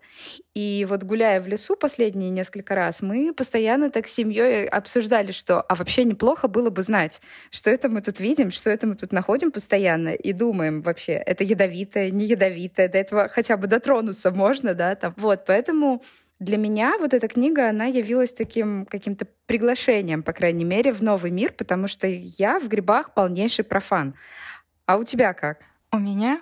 И 0.55 0.87
вот 0.89 1.05
гуляя 1.05 1.41
в 1.41 1.47
лесу 1.47 1.77
последние 1.77 2.31
несколько 2.31 2.75
раз, 2.75 3.03
мы 3.03 3.33
постоянно 3.33 3.91
так 3.91 4.09
с 4.09 4.15
семьей 4.15 4.67
обсуждали, 4.67 5.31
что 5.33 5.61
а 5.61 5.75
вообще 5.77 6.05
неплохо 6.05 6.49
было 6.49 6.71
бы 6.71 6.83
знать, 6.83 7.21
что 7.51 7.71
это 7.71 7.89
мы 7.89 8.01
тут 8.03 8.19
видим, 8.19 8.51
что 8.51 8.71
это 8.71 8.87
мы 8.87 8.97
тут 8.97 9.13
находим 9.13 9.53
постоянно 9.53 10.09
и 10.09 10.33
думаем 10.33 10.83
вообще, 10.83 11.13
это 11.13 11.45
ядовитое, 11.45 12.11
не 12.11 12.25
ядовитое, 12.25 12.89
до 12.89 12.99
этого 12.99 13.29
хотя 13.29 13.57
бы 13.57 13.69
дотронуться 13.69 14.33
можно, 14.33 14.75
да, 14.75 14.97
там. 14.97 15.15
Вот, 15.17 15.45
поэтому 15.47 16.03
для 16.41 16.57
меня 16.57 16.97
вот 16.99 17.15
эта 17.15 17.27
книга, 17.27 17.69
она 17.69 17.87
явилась 17.87 18.33
таким 18.33 18.87
каким-то 18.87 19.27
приглашением, 19.47 20.23
по 20.23 20.33
крайней 20.33 20.65
мере, 20.65 20.93
в 20.93 21.03
новый 21.03 21.31
мир, 21.31 21.53
потому 21.53 21.89
что 21.89 22.07
я 22.07 22.61
в 22.61 22.69
грибах 22.69 23.13
полнейший 23.13 23.65
профан. 23.65 24.15
А 24.87 24.97
у 24.97 25.05
тебя 25.05 25.33
как? 25.35 25.59
У 25.91 25.99
меня 25.99 26.41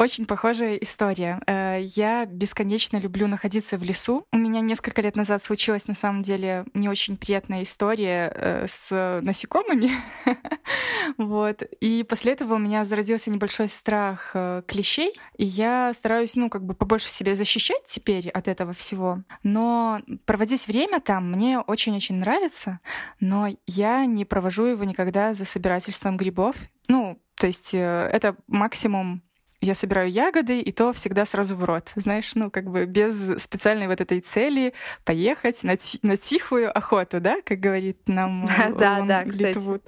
очень 0.00 0.24
похожая 0.24 0.76
история. 0.76 1.42
Э, 1.46 1.78
я 1.82 2.24
бесконечно 2.24 2.96
люблю 2.96 3.26
находиться 3.28 3.76
в 3.76 3.82
лесу. 3.82 4.24
У 4.32 4.38
меня 4.38 4.62
несколько 4.62 5.02
лет 5.02 5.14
назад 5.14 5.42
случилась, 5.42 5.88
на 5.88 5.94
самом 5.94 6.22
деле, 6.22 6.64
не 6.72 6.88
очень 6.88 7.18
приятная 7.18 7.62
история 7.64 8.32
э, 8.34 8.66
с 8.66 9.20
насекомыми. 9.22 9.90
вот. 11.18 11.62
И 11.80 12.02
после 12.04 12.32
этого 12.32 12.54
у 12.54 12.58
меня 12.58 12.86
зародился 12.86 13.30
небольшой 13.30 13.68
страх 13.68 14.30
э, 14.32 14.62
клещей. 14.66 15.12
И 15.36 15.44
я 15.44 15.92
стараюсь, 15.92 16.34
ну, 16.34 16.48
как 16.48 16.64
бы 16.64 16.72
побольше 16.72 17.10
себя 17.10 17.36
защищать 17.36 17.84
теперь 17.84 18.30
от 18.30 18.48
этого 18.48 18.72
всего. 18.72 19.22
Но 19.42 20.00
проводить 20.24 20.66
время 20.66 21.00
там 21.00 21.30
мне 21.30 21.58
очень-очень 21.58 22.14
нравится, 22.14 22.80
но 23.20 23.48
я 23.66 24.06
не 24.06 24.24
провожу 24.24 24.64
его 24.64 24.84
никогда 24.84 25.34
за 25.34 25.44
собирательством 25.44 26.16
грибов. 26.16 26.56
Ну, 26.88 27.20
то 27.36 27.46
есть 27.46 27.74
это 27.74 28.36
максимум 28.46 29.22
я 29.60 29.74
собираю 29.74 30.10
ягоды, 30.10 30.60
и 30.60 30.72
то 30.72 30.92
всегда 30.92 31.24
сразу 31.24 31.54
в 31.54 31.64
рот. 31.64 31.92
Знаешь, 31.94 32.34
ну, 32.34 32.50
как 32.50 32.70
бы 32.70 32.86
без 32.86 33.42
специальной 33.42 33.88
вот 33.88 34.00
этой 34.00 34.20
цели 34.20 34.72
поехать 35.04 35.62
на, 35.62 35.76
на 36.02 36.16
тихую 36.16 36.76
охоту, 36.76 37.20
да, 37.20 37.40
как 37.44 37.60
говорит 37.60 38.08
нам 38.08 38.48
Да, 38.78 39.02
да, 39.02 39.24
кстати. 39.24 39.80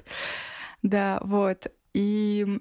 Да, 0.83 1.21
вот. 1.23 1.73
И 1.95 2.61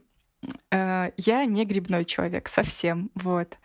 э, 0.71 1.11
я 1.17 1.45
не 1.45 1.65
грибной 1.65 2.05
человек 2.05 2.47
совсем, 2.47 3.11
вот. 3.15 3.57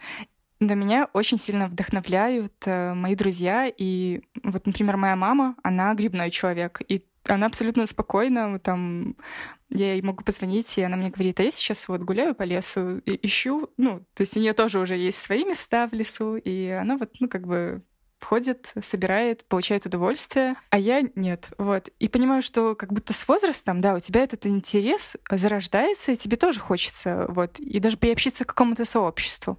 Но 0.59 0.75
меня 0.75 1.09
очень 1.13 1.39
сильно 1.39 1.69
вдохновляют 1.69 2.55
э, 2.65 2.95
мои 2.95 3.15
друзья. 3.15 3.71
И 3.77 4.23
вот, 4.43 4.67
например, 4.67 4.97
моя 4.97 5.15
мама, 5.15 5.55
она 5.63 5.93
грибной 5.95 6.31
человек. 6.31 6.81
И 6.89 7.05
она 7.29 7.47
абсолютно 7.47 7.87
спокойна, 7.87 8.59
там, 8.59 9.17
я 9.71 9.93
ей 9.95 10.03
могу 10.03 10.25
позвонить, 10.25 10.79
и 10.79 10.83
она 10.83 10.97
мне 10.97 11.11
говорит, 11.11 11.41
а 11.41 11.43
я 11.43 11.51
сейчас 11.51 11.89
вот 11.89 12.01
гуляю 12.03 12.35
по 12.35 12.43
лесу 12.43 12.99
и 12.99 13.19
ищу, 13.27 13.71
ну, 13.77 14.01
то 14.15 14.23
есть 14.23 14.37
у 14.37 14.41
нее 14.41 14.53
тоже 14.53 14.79
уже 14.79 14.97
есть 14.97 15.19
свои 15.19 15.45
места 15.45 15.89
в 15.89 15.93
лесу, 15.93 16.37
и 16.37 16.69
она 16.69 16.97
вот, 16.97 17.15
ну, 17.21 17.29
как 17.29 17.47
бы 17.47 17.83
ходит, 18.21 18.73
собирает, 18.81 19.45
получает 19.45 19.87
удовольствие, 19.87 20.57
а 20.71 20.79
я 20.79 21.03
нет. 21.15 21.51
Вот. 21.59 21.89
И 21.99 22.09
понимаю, 22.09 22.43
что 22.43 22.75
как 22.75 22.93
будто 22.93 23.13
с 23.13 23.29
возрастом, 23.29 23.81
да, 23.81 23.95
у 23.95 24.01
тебя 24.01 24.23
этот 24.23 24.47
интерес 24.47 25.17
зарождается, 25.31 26.13
и 26.13 26.17
тебе 26.17 26.37
тоже 26.37 26.61
хочется, 26.61 27.27
вот, 27.29 27.59
и 27.59 27.79
даже 27.79 27.97
приобщиться 27.97 28.45
к 28.45 28.49
какому-то 28.49 28.85
сообществу. 28.85 29.59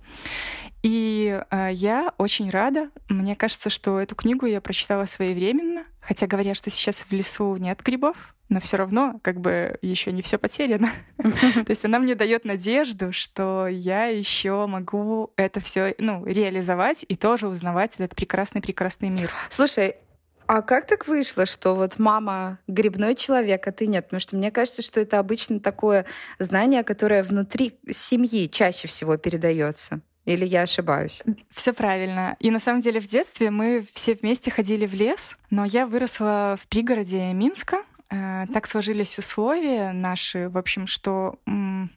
И 0.87 1.43
э, 1.51 1.69
я 1.73 2.13
очень 2.17 2.49
рада. 2.49 2.91
Мне 3.09 3.35
кажется, 3.35 3.69
что 3.69 3.99
эту 3.99 4.15
книгу 4.15 4.45
я 4.45 4.61
прочитала 4.61 5.03
своевременно, 5.03 5.83
хотя 5.99 6.27
говорят, 6.27 6.55
что 6.55 6.69
сейчас 6.69 7.01
в 7.01 7.11
лесу 7.11 7.57
нет 7.57 7.81
грибов, 7.83 8.33
но 8.47 8.61
все 8.61 8.77
равно 8.77 9.19
как 9.21 9.41
бы 9.41 9.77
еще 9.81 10.13
не 10.13 10.21
все 10.21 10.37
потеряно. 10.37 10.89
То 11.17 11.65
есть 11.67 11.83
она 11.83 11.99
мне 11.99 12.15
дает 12.15 12.45
надежду, 12.45 13.11
что 13.11 13.67
я 13.67 14.05
еще 14.05 14.65
могу 14.65 15.33
это 15.35 15.59
все 15.59 15.93
ну, 15.99 16.25
реализовать 16.25 17.03
и 17.05 17.17
тоже 17.17 17.49
узнавать 17.49 17.95
этот 17.95 18.15
прекрасный-прекрасный 18.15 19.09
мир. 19.09 19.29
Слушай, 19.49 19.97
а 20.45 20.61
как 20.61 20.87
так 20.87 21.05
вышло, 21.09 21.45
что 21.45 21.75
вот 21.75 21.99
мама 21.99 22.59
грибной 22.67 23.15
человек, 23.15 23.67
а 23.67 23.73
ты 23.73 23.87
нет? 23.87 24.05
Потому 24.05 24.21
что 24.21 24.37
мне 24.37 24.51
кажется, 24.51 24.81
что 24.81 25.01
это 25.01 25.19
обычно 25.19 25.59
такое 25.59 26.05
знание, 26.39 26.85
которое 26.85 27.23
внутри 27.23 27.77
семьи 27.91 28.47
чаще 28.47 28.87
всего 28.87 29.17
передается. 29.17 29.99
Или 30.27 30.43
я 30.43 30.63
ошибаюсь? 30.63 31.23
Все 31.51 31.71
правильно. 31.71 32.35
И 32.41 32.51
на 32.51 32.59
самом 32.59 32.81
деле 32.81 32.99
в 32.99 33.07
детстве 33.07 33.49
мы 33.49 33.81
все 33.93 34.13
вместе 34.13 34.51
ходили 34.51 34.85
в 34.85 34.93
лес, 34.93 35.37
но 35.49 35.63
я 35.63 35.87
выросла 35.87 36.57
в 36.61 36.67
пригороде 36.67 37.31
Минска. 37.31 37.83
Э, 38.09 38.45
так 38.53 38.67
сложились 38.67 39.17
условия 39.17 39.93
наши, 39.93 40.49
в 40.49 40.57
общем, 40.57 40.85
что 40.85 41.39
у 41.45 41.87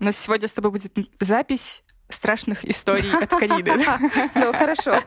нас 0.00 0.16
сегодня 0.16 0.48
с 0.48 0.54
тобой 0.54 0.70
будет 0.70 0.94
запись 1.20 1.84
страшных 2.08 2.64
историй 2.64 3.12
от 3.12 3.28
Кариды. 3.28 3.72
Ну, 4.34 4.54
хорошо. 4.54 5.02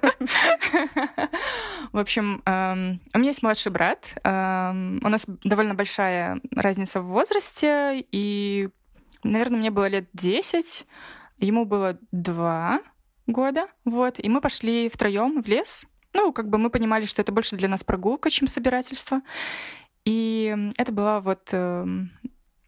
В 1.92 1.98
общем, 1.98 2.44
эм, 2.46 3.02
у 3.16 3.18
меня 3.18 3.30
есть 3.30 3.42
младший 3.42 3.72
брат. 3.72 4.14
Эм, 4.24 5.00
у 5.04 5.10
нас 5.10 5.26
довольно 5.44 5.74
большая 5.74 6.40
разница 6.52 7.02
в 7.02 7.06
возрасте, 7.06 8.06
и, 8.12 8.70
наверное, 9.24 9.58
мне 9.58 9.72
было 9.72 9.88
лет 9.88 10.08
10. 10.14 10.86
Ему 11.40 11.66
было 11.66 11.98
два 12.12 12.82
года, 13.28 13.68
вот, 13.86 14.20
и 14.20 14.28
мы 14.30 14.42
пошли 14.42 14.90
втроем 14.90 15.42
в 15.42 15.48
лес. 15.48 15.86
Ну, 16.14 16.34
как 16.34 16.50
бы 16.50 16.58
мы 16.58 16.70
понимали, 16.70 17.06
что 17.06 17.22
это 17.22 17.32
больше 17.32 17.56
для 17.56 17.70
нас 17.70 17.84
прогулка, 17.84 18.30
чем 18.30 18.48
собирательство. 18.48 19.22
И 20.06 20.56
это 20.78 20.92
была 20.92 21.20
вот, 21.22 21.50
эм, 21.52 22.10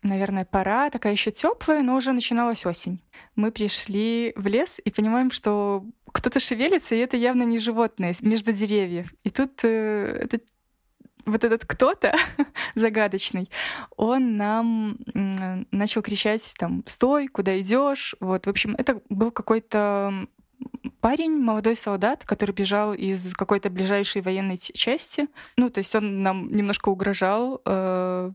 наверное, 0.03 0.45
пора, 0.45 0.89
такая 0.89 1.13
еще 1.13 1.31
теплая, 1.31 1.81
но 1.81 1.95
уже 1.95 2.13
начиналась 2.13 2.65
осень. 2.65 3.01
Мы 3.35 3.51
пришли 3.51 4.33
в 4.35 4.47
лес 4.47 4.79
и 4.83 4.91
понимаем, 4.91 5.31
что 5.31 5.83
кто-то 6.11 6.39
шевелится, 6.39 6.95
и 6.95 6.99
это 6.99 7.17
явно 7.17 7.43
не 7.43 7.57
животное 7.57 8.13
между 8.21 8.53
деревьев. 8.53 9.11
И 9.23 9.29
тут 9.29 9.63
э, 9.63 10.19
этот 10.23 10.43
вот 11.25 11.43
этот 11.43 11.65
кто-то 11.65 12.13
загадочный, 12.75 13.49
он 13.95 14.37
нам 14.37 14.97
начал 15.71 16.01
кричать 16.01 16.53
там 16.57 16.83
«Стой! 16.87 17.27
Куда 17.27 17.59
идешь?» 17.59 18.15
Вот, 18.19 18.45
в 18.45 18.49
общем, 18.49 18.75
это 18.77 19.01
был 19.09 19.31
какой-то 19.31 20.27
парень, 20.99 21.37
молодой 21.37 21.75
солдат, 21.75 22.23
который 22.25 22.51
бежал 22.51 22.93
из 22.93 23.33
какой-то 23.33 23.69
ближайшей 23.69 24.21
военной 24.21 24.57
части. 24.57 25.27
Ну, 25.57 25.69
то 25.69 25.79
есть 25.79 25.95
он 25.95 26.21
нам 26.21 26.53
немножко 26.53 26.89
угрожал, 26.89 27.61
э, 27.65 28.31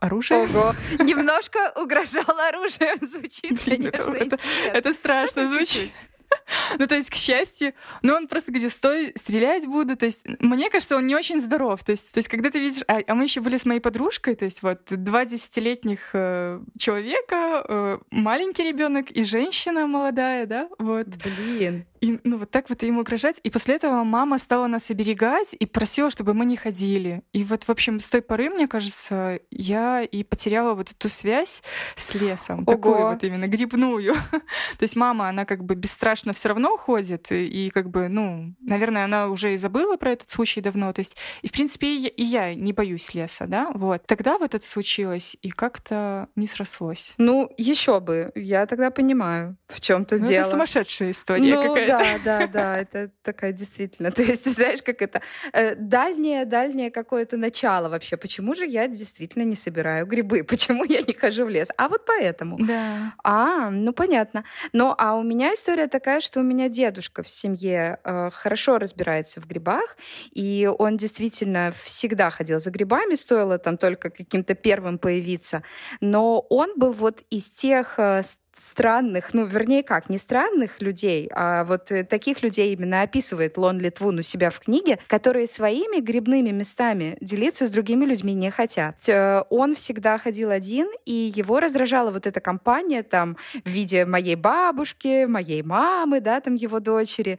оружие. 0.00 0.44
Ого, 0.44 0.74
немножко 0.98 1.72
угрожал 1.76 2.38
оружием, 2.48 2.98
звучит, 3.06 3.62
конечно, 3.64 4.12
это, 4.12 4.36
это, 4.36 4.38
это 4.78 4.92
страшно 4.92 5.50
звучит. 5.50 5.92
Ну, 6.78 6.86
то 6.86 6.94
есть, 6.94 7.10
к 7.10 7.14
счастью, 7.14 7.74
ну, 8.02 8.14
он 8.14 8.28
просто 8.28 8.52
говорит, 8.52 8.72
стой, 8.72 9.12
стрелять 9.16 9.66
буду. 9.66 9.96
То 9.96 10.06
есть, 10.06 10.26
мне 10.38 10.70
кажется, 10.70 10.96
он 10.96 11.06
не 11.06 11.16
очень 11.16 11.40
здоров. 11.40 11.82
То 11.84 11.92
есть, 11.92 12.12
то 12.12 12.18
есть 12.18 12.28
когда 12.28 12.50
ты 12.50 12.60
видишь... 12.60 12.82
А, 12.86 13.00
а 13.06 13.14
мы 13.14 13.24
еще 13.24 13.40
были 13.40 13.56
с 13.56 13.66
моей 13.66 13.80
подружкой, 13.80 14.36
то 14.36 14.44
есть, 14.44 14.62
вот, 14.62 14.80
два 14.88 15.24
десятилетних 15.24 16.10
э, 16.12 16.60
человека, 16.78 17.64
э, 17.68 17.98
маленький 18.10 18.64
ребенок 18.64 19.10
и 19.10 19.24
женщина 19.24 19.86
молодая, 19.86 20.46
да, 20.46 20.68
вот. 20.78 21.08
Блин. 21.08 21.86
И, 22.00 22.18
ну, 22.24 22.38
вот 22.38 22.50
так 22.50 22.70
вот 22.70 22.82
ему 22.82 23.00
угрожать. 23.00 23.40
И 23.42 23.50
после 23.50 23.76
этого 23.76 24.04
мама 24.04 24.38
стала 24.38 24.66
нас 24.66 24.90
оберегать 24.90 25.54
и 25.58 25.66
просила, 25.66 26.10
чтобы 26.10 26.34
мы 26.34 26.46
не 26.46 26.56
ходили. 26.56 27.22
И 27.32 27.44
вот, 27.44 27.64
в 27.64 27.70
общем, 27.70 28.00
с 28.00 28.08
той 28.08 28.22
поры, 28.22 28.48
мне 28.48 28.66
кажется, 28.66 29.40
я 29.50 30.02
и 30.02 30.24
потеряла 30.24 30.74
вот 30.74 30.90
эту 30.90 31.08
связь 31.08 31.62
с 31.96 32.14
лесом. 32.14 32.64
Ого. 32.66 32.72
Такую 32.72 33.10
вот 33.10 33.22
именно 33.22 33.46
грибную. 33.46 34.14
То 34.78 34.82
есть 34.82 34.96
мама, 34.96 35.28
она 35.28 35.44
как 35.44 35.64
бы 35.64 35.74
бесстрашно 35.74 36.32
все 36.32 36.48
равно 36.48 36.76
ходит. 36.76 37.30
И, 37.30 37.66
и 37.66 37.70
как 37.70 37.90
бы, 37.90 38.08
ну, 38.08 38.54
наверное, 38.60 39.04
она 39.04 39.28
уже 39.28 39.54
и 39.54 39.58
забыла 39.58 39.96
про 39.96 40.12
этот 40.12 40.30
случай 40.30 40.60
давно. 40.60 40.92
То 40.92 41.00
есть, 41.00 41.16
и, 41.42 41.48
в 41.48 41.52
принципе, 41.52 41.96
и, 41.96 42.08
и 42.08 42.22
я 42.22 42.54
не 42.54 42.72
боюсь 42.72 43.12
леса, 43.14 43.46
да, 43.46 43.70
вот. 43.74 44.06
Тогда 44.06 44.38
вот 44.38 44.54
это 44.54 44.66
случилось, 44.66 45.36
и 45.42 45.50
как-то 45.50 46.28
не 46.34 46.46
срослось. 46.46 47.14
Ну, 47.18 47.50
еще 47.58 48.00
бы. 48.00 48.32
Я 48.34 48.66
тогда 48.66 48.90
понимаю, 48.90 49.56
в 49.68 49.80
чем 49.80 50.04
то 50.04 50.16
ну, 50.16 50.26
дело. 50.26 50.40
Это 50.42 50.50
сумасшедшая 50.50 51.10
история 51.10 51.56
ну, 51.56 51.62
какая-то. 51.62 51.89
Да, 51.90 52.18
да, 52.24 52.46
да, 52.46 52.78
это 52.78 53.10
такая 53.22 53.52
действительно. 53.52 54.10
То 54.10 54.22
есть, 54.22 54.44
знаешь, 54.50 54.82
как 54.82 55.02
это 55.02 55.20
э, 55.52 55.74
дальнее, 55.74 56.44
дальнее 56.44 56.90
какое-то 56.90 57.36
начало 57.36 57.88
вообще. 57.88 58.16
Почему 58.16 58.54
же 58.54 58.66
я 58.66 58.88
действительно 58.88 59.42
не 59.42 59.56
собираю 59.56 60.06
грибы? 60.06 60.44
Почему 60.48 60.84
я 60.84 61.02
не 61.02 61.12
хожу 61.12 61.44
в 61.44 61.48
лес? 61.48 61.68
А 61.76 61.88
вот 61.88 62.04
поэтому. 62.06 62.58
Да. 62.58 63.14
А, 63.24 63.70
ну 63.70 63.92
понятно. 63.92 64.44
Но 64.72 64.94
а 64.98 65.16
у 65.16 65.22
меня 65.22 65.54
история 65.54 65.86
такая, 65.86 66.20
что 66.20 66.40
у 66.40 66.42
меня 66.42 66.68
дедушка 66.68 67.22
в 67.22 67.28
семье 67.28 67.98
э, 68.04 68.30
хорошо 68.32 68.78
разбирается 68.78 69.40
в 69.40 69.46
грибах, 69.46 69.96
и 70.32 70.70
он 70.78 70.96
действительно 70.96 71.72
всегда 71.72 72.30
ходил 72.30 72.60
за 72.60 72.70
грибами, 72.70 73.14
стоило 73.14 73.58
там 73.58 73.76
только 73.76 74.10
каким-то 74.10 74.54
первым 74.54 74.98
появиться. 74.98 75.62
Но 76.00 76.40
он 76.50 76.74
был 76.76 76.92
вот 76.92 77.22
из 77.30 77.50
тех 77.50 77.98
э, 77.98 78.22
странных, 78.60 79.32
ну, 79.32 79.46
вернее, 79.46 79.82
как, 79.82 80.10
не 80.10 80.18
странных 80.18 80.82
людей, 80.82 81.30
а 81.34 81.64
вот 81.64 81.90
э, 81.90 82.04
таких 82.04 82.42
людей 82.42 82.74
именно 82.74 83.02
описывает 83.02 83.56
Лон 83.56 83.78
Литвун 83.78 84.18
у 84.18 84.22
себя 84.22 84.50
в 84.50 84.60
книге, 84.60 84.98
которые 85.06 85.46
своими 85.46 86.00
грибными 86.00 86.50
местами 86.50 87.16
делиться 87.20 87.66
с 87.66 87.70
другими 87.70 88.04
людьми 88.04 88.34
не 88.34 88.50
хотят. 88.50 88.96
Э, 89.08 89.44
он 89.48 89.74
всегда 89.74 90.18
ходил 90.18 90.50
один, 90.50 90.88
и 91.06 91.32
его 91.34 91.58
раздражала 91.58 92.10
вот 92.10 92.26
эта 92.26 92.40
компания 92.40 93.02
там 93.02 93.36
в 93.64 93.68
виде 93.68 94.04
моей 94.04 94.36
бабушки, 94.36 95.24
моей 95.24 95.62
мамы, 95.62 96.20
да, 96.20 96.40
там 96.40 96.54
его 96.54 96.80
дочери, 96.80 97.38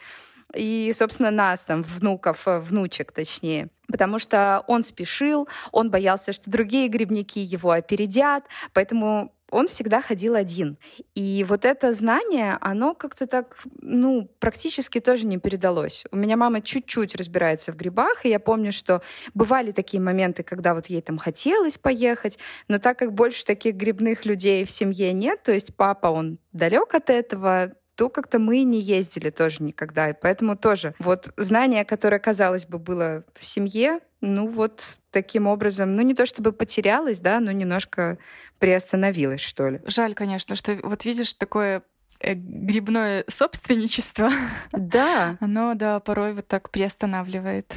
и, 0.55 0.91
собственно, 0.93 1.31
нас, 1.31 1.65
там, 1.65 1.83
внуков, 1.83 2.47
э, 2.47 2.59
внучек 2.59 3.11
точнее. 3.11 3.69
Потому 3.87 4.19
что 4.19 4.63
он 4.67 4.83
спешил, 4.83 5.47
он 5.71 5.91
боялся, 5.91 6.33
что 6.33 6.49
другие 6.49 6.87
грибники 6.87 7.39
его 7.39 7.71
опередят, 7.71 8.45
поэтому 8.73 9.33
он 9.51 9.67
всегда 9.67 10.01
ходил 10.01 10.35
один. 10.35 10.77
И 11.13 11.45
вот 11.47 11.65
это 11.65 11.93
знание, 11.93 12.57
оно 12.61 12.95
как-то 12.95 13.27
так, 13.27 13.57
ну, 13.81 14.29
практически 14.39 14.99
тоже 14.99 15.27
не 15.27 15.37
передалось. 15.37 16.05
У 16.11 16.17
меня 16.17 16.37
мама 16.37 16.61
чуть-чуть 16.61 17.15
разбирается 17.15 17.71
в 17.71 17.75
грибах, 17.75 18.25
и 18.25 18.29
я 18.29 18.39
помню, 18.39 18.71
что 18.71 19.01
бывали 19.33 19.71
такие 19.71 20.01
моменты, 20.01 20.43
когда 20.43 20.73
вот 20.73 20.87
ей 20.87 21.01
там 21.01 21.17
хотелось 21.17 21.77
поехать, 21.77 22.39
но 22.67 22.79
так 22.79 22.97
как 22.97 23.13
больше 23.13 23.45
таких 23.45 23.75
грибных 23.75 24.25
людей 24.25 24.65
в 24.65 24.71
семье 24.71 25.13
нет, 25.13 25.43
то 25.43 25.51
есть 25.51 25.75
папа, 25.75 26.07
он 26.07 26.39
далек 26.53 26.95
от 26.95 27.09
этого, 27.09 27.73
то 27.95 28.09
как-то 28.09 28.39
мы 28.39 28.63
не 28.63 28.79
ездили 28.79 29.29
тоже 29.29 29.63
никогда. 29.63 30.09
И 30.09 30.13
поэтому 30.19 30.55
тоже 30.55 30.95
вот 30.99 31.31
знание, 31.37 31.85
которое, 31.85 32.19
казалось 32.19 32.65
бы, 32.65 32.79
было 32.79 33.23
в 33.35 33.45
семье, 33.45 33.99
ну 34.21 34.47
вот 34.47 34.99
таким 35.09 35.47
образом, 35.47 35.95
ну 35.95 36.01
не 36.03 36.13
то 36.13 36.25
чтобы 36.25 36.51
потерялось, 36.51 37.19
да, 37.19 37.39
но 37.39 37.51
немножко 37.51 38.17
приостановилось, 38.59 39.41
что 39.41 39.69
ли. 39.69 39.81
Жаль, 39.85 40.13
конечно, 40.13 40.55
что 40.55 40.77
вот 40.83 41.05
видишь 41.05 41.33
такое 41.33 41.83
э, 42.19 42.33
грибное 42.33 43.25
собственничество. 43.27 44.29
Да. 44.71 45.37
Оно, 45.41 45.73
да, 45.73 45.99
порой 45.99 46.33
вот 46.33 46.47
так 46.47 46.69
приостанавливает 46.69 47.73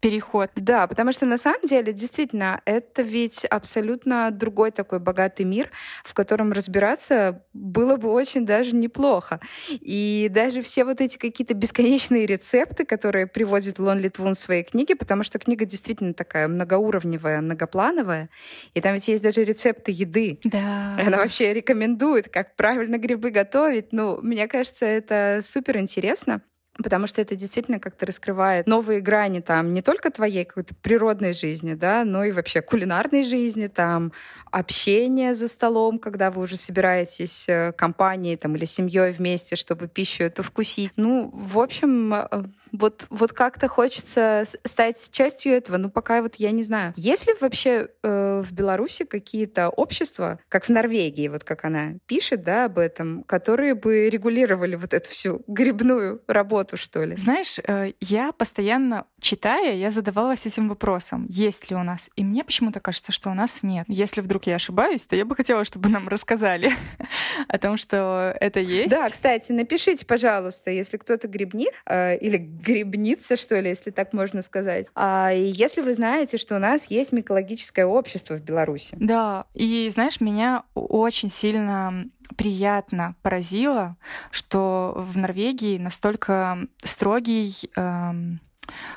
переход. 0.00 0.50
Да, 0.56 0.86
потому 0.86 1.12
что 1.12 1.26
на 1.26 1.38
самом 1.38 1.62
деле, 1.62 1.92
действительно, 1.92 2.60
это 2.64 3.02
ведь 3.02 3.44
абсолютно 3.44 4.30
другой 4.30 4.70
такой 4.70 4.98
богатый 4.98 5.44
мир, 5.44 5.70
в 6.04 6.14
котором 6.14 6.52
разбираться 6.52 7.44
было 7.52 7.96
бы 7.96 8.10
очень 8.10 8.46
даже 8.46 8.74
неплохо. 8.74 9.40
И 9.68 10.28
даже 10.30 10.62
все 10.62 10.84
вот 10.84 11.00
эти 11.00 11.18
какие-то 11.18 11.54
бесконечные 11.54 12.26
рецепты, 12.26 12.84
которые 12.84 13.26
приводит 13.26 13.78
Лон 13.78 13.98
Литвун 13.98 14.34
в 14.34 14.38
своей 14.38 14.64
книге, 14.64 14.96
потому 14.96 15.22
что 15.22 15.38
книга 15.38 15.64
действительно 15.64 16.14
такая 16.14 16.48
многоуровневая, 16.48 17.40
многоплановая, 17.40 18.30
и 18.74 18.80
там 18.80 18.94
ведь 18.94 19.08
есть 19.08 19.22
даже 19.22 19.44
рецепты 19.44 19.92
еды. 19.92 20.38
Да. 20.44 20.96
Она 20.98 21.18
вообще 21.18 21.52
рекомендует, 21.52 22.28
как 22.28 22.56
правильно 22.56 22.96
грибы 22.96 23.30
готовить. 23.30 23.92
Ну, 23.92 24.18
мне 24.22 24.48
кажется, 24.48 24.86
это 24.86 25.40
супер 25.42 25.78
интересно 25.78 26.42
потому 26.82 27.06
что 27.06 27.20
это 27.20 27.36
действительно 27.36 27.78
как-то 27.78 28.06
раскрывает 28.06 28.66
новые 28.66 29.00
грани 29.00 29.40
там 29.40 29.72
не 29.74 29.82
только 29.82 30.10
твоей 30.10 30.44
какой-то 30.44 30.74
природной 30.74 31.32
жизни, 31.32 31.74
да, 31.74 32.04
но 32.04 32.24
и 32.24 32.32
вообще 32.32 32.62
кулинарной 32.62 33.22
жизни, 33.22 33.66
там 33.66 34.12
общение 34.50 35.34
за 35.34 35.48
столом, 35.48 35.98
когда 35.98 36.30
вы 36.30 36.42
уже 36.42 36.56
собираетесь 36.56 37.48
э, 37.48 37.72
компанией 37.72 38.36
там 38.36 38.56
или 38.56 38.64
семьей 38.64 39.12
вместе, 39.12 39.56
чтобы 39.56 39.88
пищу 39.88 40.24
эту 40.24 40.42
вкусить. 40.42 40.92
Ну, 40.96 41.30
в 41.32 41.58
общем, 41.58 42.14
э, 42.14 42.26
вот, 42.72 43.06
вот 43.10 43.32
как-то 43.32 43.68
хочется 43.68 44.44
стать 44.64 45.10
частью 45.10 45.52
этого, 45.52 45.76
но 45.76 45.90
пока 45.90 46.22
вот 46.22 46.36
я 46.36 46.50
не 46.50 46.62
знаю. 46.62 46.92
Есть 46.96 47.26
ли 47.26 47.34
вообще 47.40 47.88
э, 48.02 48.42
в 48.44 48.52
Беларуси 48.52 49.04
какие-то 49.04 49.68
общества, 49.68 50.38
как 50.48 50.64
в 50.66 50.68
Норвегии, 50.68 51.28
вот 51.28 51.44
как 51.44 51.64
она 51.64 51.94
пишет, 52.06 52.42
да, 52.42 52.66
об 52.66 52.78
этом, 52.78 53.24
которые 53.24 53.74
бы 53.74 54.08
регулировали 54.08 54.76
вот 54.76 54.94
эту 54.94 55.10
всю 55.10 55.42
грибную 55.46 56.22
работу, 56.26 56.76
что 56.76 57.04
ли? 57.04 57.16
Знаешь, 57.16 57.58
э, 57.66 57.92
я 58.00 58.32
постоянно 58.32 59.06
читая, 59.20 59.74
я 59.74 59.90
задавалась 59.90 60.46
этим 60.46 60.68
вопросом, 60.68 61.26
есть 61.28 61.70
ли 61.70 61.76
у 61.76 61.82
нас. 61.82 62.10
И 62.16 62.24
мне 62.24 62.44
почему-то 62.44 62.80
кажется, 62.80 63.12
что 63.12 63.30
у 63.30 63.34
нас 63.34 63.62
нет. 63.62 63.84
Если 63.88 64.20
вдруг 64.20 64.46
я 64.46 64.56
ошибаюсь, 64.56 65.06
то 65.06 65.16
я 65.16 65.24
бы 65.24 65.36
хотела, 65.36 65.64
чтобы 65.64 65.88
нам 65.88 66.08
рассказали 66.08 66.72
о 67.48 67.58
том, 67.58 67.76
что 67.76 68.34
это 68.40 68.60
есть. 68.60 68.90
Да, 68.90 69.08
кстати, 69.08 69.52
напишите, 69.52 70.06
пожалуйста, 70.06 70.70
если 70.70 70.96
кто-то 70.96 71.28
грибник 71.28 71.72
э, 71.86 72.16
или 72.18 72.36
грибница, 72.36 73.36
что 73.36 73.60
ли, 73.60 73.68
если 73.68 73.90
так 73.90 74.12
можно 74.12 74.42
сказать. 74.42 74.86
А 74.94 75.30
если 75.32 75.80
вы 75.80 75.94
знаете, 75.94 76.38
что 76.38 76.56
у 76.56 76.58
нас 76.58 76.86
есть 76.86 77.12
микологическое 77.12 77.86
общество 77.86 78.34
в 78.34 78.42
Беларуси. 78.42 78.96
Да, 79.00 79.46
и 79.54 79.88
знаешь, 79.90 80.20
меня 80.20 80.64
очень 80.74 81.30
сильно 81.30 82.06
приятно 82.36 83.16
поразило, 83.22 83.96
что 84.30 84.94
в 84.96 85.18
Норвегии 85.18 85.78
настолько 85.78 86.58
строгий 86.82 87.70
эм, 87.76 88.40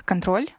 контроль 0.06 0.50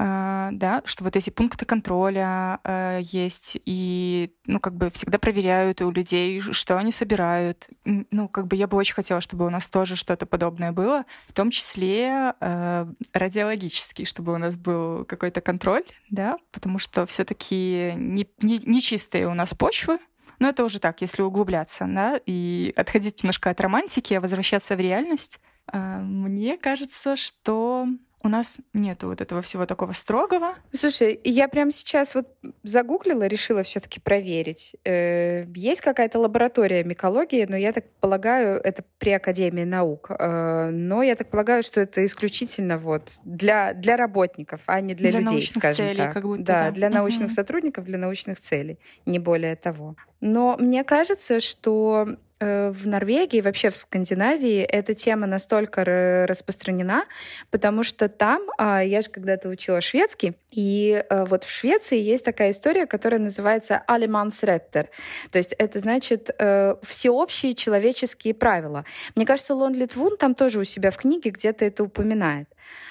Uh, 0.00 0.50
да, 0.52 0.80
что 0.84 1.02
вот 1.02 1.16
эти 1.16 1.28
пункты 1.28 1.64
контроля 1.64 2.60
uh, 2.62 3.00
есть, 3.02 3.58
и, 3.64 4.32
ну, 4.46 4.60
как 4.60 4.76
бы 4.76 4.90
всегда 4.90 5.18
проверяют 5.18 5.82
у 5.82 5.90
людей, 5.90 6.38
что 6.38 6.78
они 6.78 6.92
собирают. 6.92 7.66
Ну, 7.84 8.28
как 8.28 8.46
бы 8.46 8.54
я 8.54 8.68
бы 8.68 8.76
очень 8.76 8.94
хотела, 8.94 9.20
чтобы 9.20 9.44
у 9.44 9.50
нас 9.50 9.68
тоже 9.68 9.96
что-то 9.96 10.24
подобное 10.24 10.70
было, 10.70 11.04
в 11.26 11.32
том 11.32 11.50
числе 11.50 12.32
uh, 12.38 12.94
радиологический, 13.12 14.04
чтобы 14.04 14.34
у 14.34 14.38
нас 14.38 14.54
был 14.54 15.04
какой-то 15.04 15.40
контроль, 15.40 15.82
да, 16.10 16.36
потому 16.52 16.78
что 16.78 17.04
все 17.04 17.24
таки 17.24 17.92
не, 17.96 18.28
не, 18.40 18.58
не 18.58 18.80
чистые 18.80 19.26
у 19.26 19.34
нас 19.34 19.52
почвы, 19.52 19.98
но 20.38 20.50
это 20.50 20.62
уже 20.62 20.78
так, 20.78 21.00
если 21.00 21.22
углубляться, 21.22 21.86
да, 21.88 22.20
и 22.24 22.72
отходить 22.76 23.24
немножко 23.24 23.50
от 23.50 23.60
романтики, 23.60 24.14
а 24.14 24.20
возвращаться 24.20 24.76
в 24.76 24.78
реальность. 24.78 25.40
Мне 25.72 26.56
кажется, 26.56 27.16
что 27.16 27.88
у 28.22 28.28
нас 28.28 28.56
нету 28.72 29.08
вот 29.08 29.20
этого 29.20 29.42
всего 29.42 29.64
такого 29.66 29.92
строгого. 29.92 30.54
Слушай, 30.72 31.20
я 31.24 31.48
прямо 31.48 31.70
сейчас 31.70 32.14
вот 32.14 32.26
загуглила, 32.64 33.26
решила 33.26 33.62
все-таки 33.62 34.00
проверить. 34.00 34.74
Э, 34.84 35.44
есть 35.54 35.80
какая-то 35.80 36.18
лаборатория 36.18 36.82
микологии, 36.82 37.46
но 37.48 37.56
я 37.56 37.72
так 37.72 37.84
полагаю, 38.00 38.60
это 38.62 38.84
при 38.98 39.12
Академии 39.12 39.64
наук. 39.64 40.10
Э, 40.10 40.70
но 40.70 41.02
я 41.02 41.14
так 41.14 41.30
полагаю, 41.30 41.62
что 41.62 41.80
это 41.80 42.04
исключительно 42.04 42.78
вот 42.78 43.14
для, 43.24 43.72
для 43.72 43.96
работников, 43.96 44.62
а 44.66 44.80
не 44.80 44.94
для, 44.94 45.10
для 45.10 45.20
людей, 45.20 45.34
научных 45.34 45.62
скажем 45.62 45.86
целей, 45.86 45.98
так. 45.98 46.12
Как 46.12 46.22
будто, 46.24 46.42
да, 46.42 46.64
да, 46.64 46.70
для 46.72 46.90
научных 46.90 47.26
угу. 47.26 47.34
сотрудников, 47.34 47.84
для 47.84 47.98
научных 47.98 48.40
целей, 48.40 48.78
не 49.06 49.18
более 49.18 49.54
того. 49.54 49.96
Но 50.20 50.56
мне 50.58 50.82
кажется, 50.82 51.38
что 51.38 52.16
в 52.40 52.86
Норвегии, 52.86 53.40
вообще 53.40 53.70
в 53.70 53.76
Скандинавии 53.76 54.60
эта 54.60 54.94
тема 54.94 55.26
настолько 55.26 56.26
распространена, 56.28 57.04
потому 57.50 57.82
что 57.82 58.08
там, 58.08 58.42
а, 58.58 58.82
я 58.82 59.02
же 59.02 59.10
когда-то 59.10 59.48
учила 59.48 59.80
шведский, 59.80 60.34
и 60.50 61.04
э, 61.08 61.24
вот 61.26 61.44
в 61.44 61.50
Швеции 61.50 61.98
есть 61.98 62.24
такая 62.24 62.52
история, 62.52 62.86
которая 62.86 63.20
называется 63.20 63.82
«Алимансреттер». 63.86 64.88
То 65.30 65.38
есть 65.38 65.54
это 65.58 65.78
значит 65.78 66.30
э, 66.38 66.76
всеобщие 66.82 67.54
человеческие 67.54 68.34
правила. 68.34 68.84
Мне 69.14 69.26
кажется, 69.26 69.54
Лон 69.54 69.74
Литвун 69.74 70.16
там 70.16 70.34
тоже 70.34 70.58
у 70.58 70.64
себя 70.64 70.90
в 70.90 70.96
книге 70.96 71.30
где-то 71.30 71.64
это 71.64 71.84
упоминает. 71.84 72.48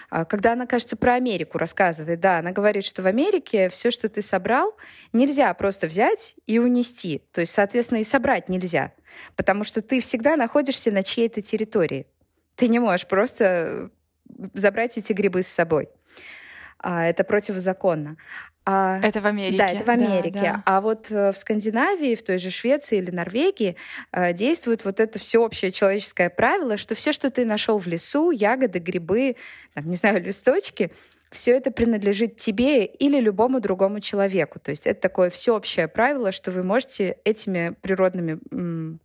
А, 0.10 0.26
когда 0.26 0.54
она, 0.54 0.66
кажется, 0.66 0.96
про 0.96 1.16
Америку 1.16 1.58
рассказывает, 1.58 2.20
да, 2.20 2.40
она 2.40 2.52
говорит, 2.52 2.86
что 2.86 3.02
в 3.02 3.08
Америке 3.08 3.70
все, 3.70 3.92
что 3.92 4.08
ты 4.08 4.22
собрал, 4.22 4.76
нельзя 5.12 5.54
просто 5.54 5.88
взять 5.88 6.36
и 6.46 6.60
унести. 6.60 7.24
То 7.34 7.42
есть, 7.42 7.54
соответственно, 7.54 8.00
и 8.00 8.04
собрать 8.04 8.50
нельзя, 8.50 8.94
потому 9.36 9.64
что 9.64 9.82
ты 9.82 10.00
всегда 10.00 10.36
находишься 10.36 10.92
на 10.92 11.04
чьей-то 11.04 11.42
территории. 11.42 12.08
Ты 12.56 12.68
не 12.68 12.80
можешь 12.80 13.08
просто 13.08 13.90
забрать 14.54 14.98
эти 14.98 15.14
грибы 15.14 15.44
с 15.44 15.48
собой. 15.48 15.90
А, 16.80 17.06
это 17.06 17.24
противозаконно. 17.24 18.18
А, 18.70 19.00
это 19.02 19.22
в 19.22 19.26
Америке. 19.26 19.58
Да, 19.58 19.68
это 19.70 19.86
в 19.86 19.90
Америке. 19.90 20.40
Да, 20.40 20.42
да. 20.42 20.64
А 20.66 20.82
вот 20.82 21.10
э, 21.10 21.32
в 21.32 21.38
Скандинавии, 21.38 22.16
в 22.16 22.24
той 22.24 22.38
же 22.38 22.50
Швеции 22.50 22.98
или 22.98 23.12
Норвегии 23.12 23.78
э, 24.12 24.34
действует 24.34 24.84
вот 24.84 25.00
это 25.00 25.20
всеобщее 25.20 25.72
человеческое 25.72 26.30
правило, 26.30 26.76
что 26.76 26.94
все, 26.94 27.14
что 27.14 27.32
ты 27.32 27.46
нашел 27.46 27.80
в 27.80 27.88
лесу, 27.88 28.32
ягоды, 28.32 28.80
грибы, 28.80 29.38
там, 29.74 29.90
не 29.90 29.96
знаю, 29.96 30.22
листочки, 30.22 30.92
все 31.32 31.52
это 31.52 31.72
принадлежит 31.72 32.38
тебе 32.38 32.86
или 32.86 33.20
любому 33.20 33.60
другому 33.60 34.00
человеку. 34.00 34.60
То 34.60 34.72
есть 34.72 34.88
это 34.88 35.02
такое 35.02 35.30
всеобщее 35.30 35.88
правило, 35.88 36.32
что 36.32 36.52
вы 36.52 36.64
можете 36.64 37.18
этими 37.24 37.76
природными 37.82 38.40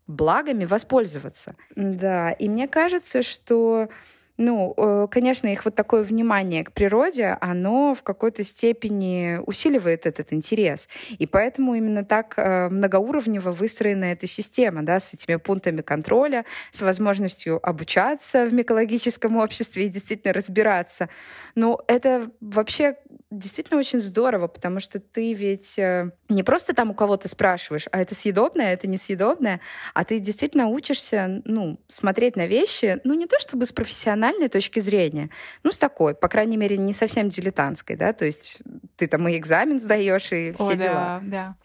благами 0.06 0.64
воспользоваться. 0.64 1.56
Да, 1.74 2.30
и 2.30 2.48
мне 2.48 2.68
кажется, 2.68 3.22
что 3.22 3.88
ну, 4.38 4.74
э, 4.76 5.06
конечно, 5.10 5.48
их 5.48 5.64
вот 5.64 5.74
такое 5.74 6.02
внимание 6.02 6.64
к 6.64 6.72
природе, 6.72 7.36
оно 7.40 7.94
в 7.94 8.02
какой-то 8.02 8.42
степени 8.44 9.38
усиливает 9.46 10.06
этот 10.06 10.32
интерес. 10.32 10.88
И 11.18 11.26
поэтому 11.26 11.74
именно 11.74 12.04
так 12.04 12.34
э, 12.36 12.68
многоуровнево 12.68 13.52
выстроена 13.52 14.06
эта 14.06 14.26
система, 14.26 14.82
да, 14.82 15.00
с 15.00 15.14
этими 15.14 15.36
пунктами 15.36 15.82
контроля, 15.82 16.44
с 16.70 16.80
возможностью 16.80 17.60
обучаться 17.66 18.46
в 18.46 18.52
микологическом 18.52 19.36
обществе 19.36 19.86
и 19.86 19.88
действительно 19.88 20.32
разбираться. 20.32 21.08
Но 21.54 21.80
это 21.86 22.30
вообще 22.40 22.96
действительно 23.32 23.78
очень 23.78 24.00
здорово, 24.00 24.46
потому 24.46 24.78
что 24.78 25.00
ты 25.00 25.32
ведь 25.32 25.78
э, 25.78 26.10
не 26.28 26.42
просто 26.42 26.74
там 26.74 26.90
у 26.90 26.94
кого-то 26.94 27.28
спрашиваешь, 27.28 27.86
а 27.90 28.00
это 28.00 28.14
съедобное, 28.14 28.72
это 28.72 28.86
несъедобное, 28.86 29.60
а 29.94 30.04
ты 30.04 30.18
действительно 30.18 30.68
учишься, 30.68 31.42
ну, 31.44 31.80
смотреть 31.88 32.36
на 32.36 32.46
вещи, 32.46 33.00
ну, 33.04 33.14
не 33.14 33.26
то 33.26 33.38
чтобы 33.40 33.66
с 33.66 33.72
профессиональной 33.72 34.48
точки 34.48 34.80
зрения, 34.80 35.30
ну, 35.62 35.72
с 35.72 35.78
такой, 35.78 36.14
по 36.14 36.28
крайней 36.28 36.56
мере, 36.56 36.76
не 36.76 36.92
совсем 36.92 37.28
дилетантской, 37.28 37.96
да, 37.96 38.12
то 38.12 38.24
есть 38.24 38.58
ты 38.96 39.06
там 39.06 39.26
и 39.28 39.36
экзамен 39.36 39.80
сдаешь, 39.80 40.30
и 40.32 40.52
все 40.52 40.68
О, 40.68 40.74
дела. 40.74 41.20
Да, 41.22 41.22
да. 41.22 41.56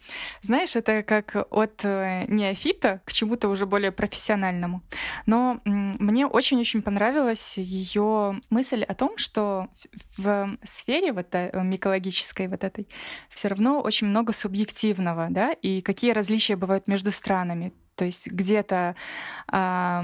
Знаешь, 0.41 0.75
это 0.75 1.03
как 1.03 1.35
от 1.51 1.81
э, 1.83 2.25
неофита 2.27 3.01
к 3.05 3.13
чему-то 3.13 3.49
уже 3.49 3.65
более 3.65 3.91
профессиональному. 3.91 4.81
Но 5.25 5.61
мне 5.65 6.25
очень-очень 6.25 6.81
понравилась 6.81 7.57
ее 7.57 8.41
мысль 8.49 8.83
о 8.83 8.93
том, 8.93 9.17
что 9.17 9.67
в 10.17 10.57
сфере 10.63 11.11
вот 11.11 11.27
э, 11.33 11.56
микологической 11.63 12.47
вот 12.47 12.63
этой 12.63 12.87
все 13.29 13.47
равно 13.47 13.81
очень 13.81 14.07
много 14.07 14.33
субъективного, 14.33 15.27
да, 15.29 15.51
и 15.53 15.81
какие 15.81 16.11
различия 16.11 16.55
бывают 16.55 16.87
между 16.87 17.11
странами. 17.11 17.73
То 17.97 18.05
есть 18.05 18.27
где-то 18.27 18.95
э, 19.51 20.01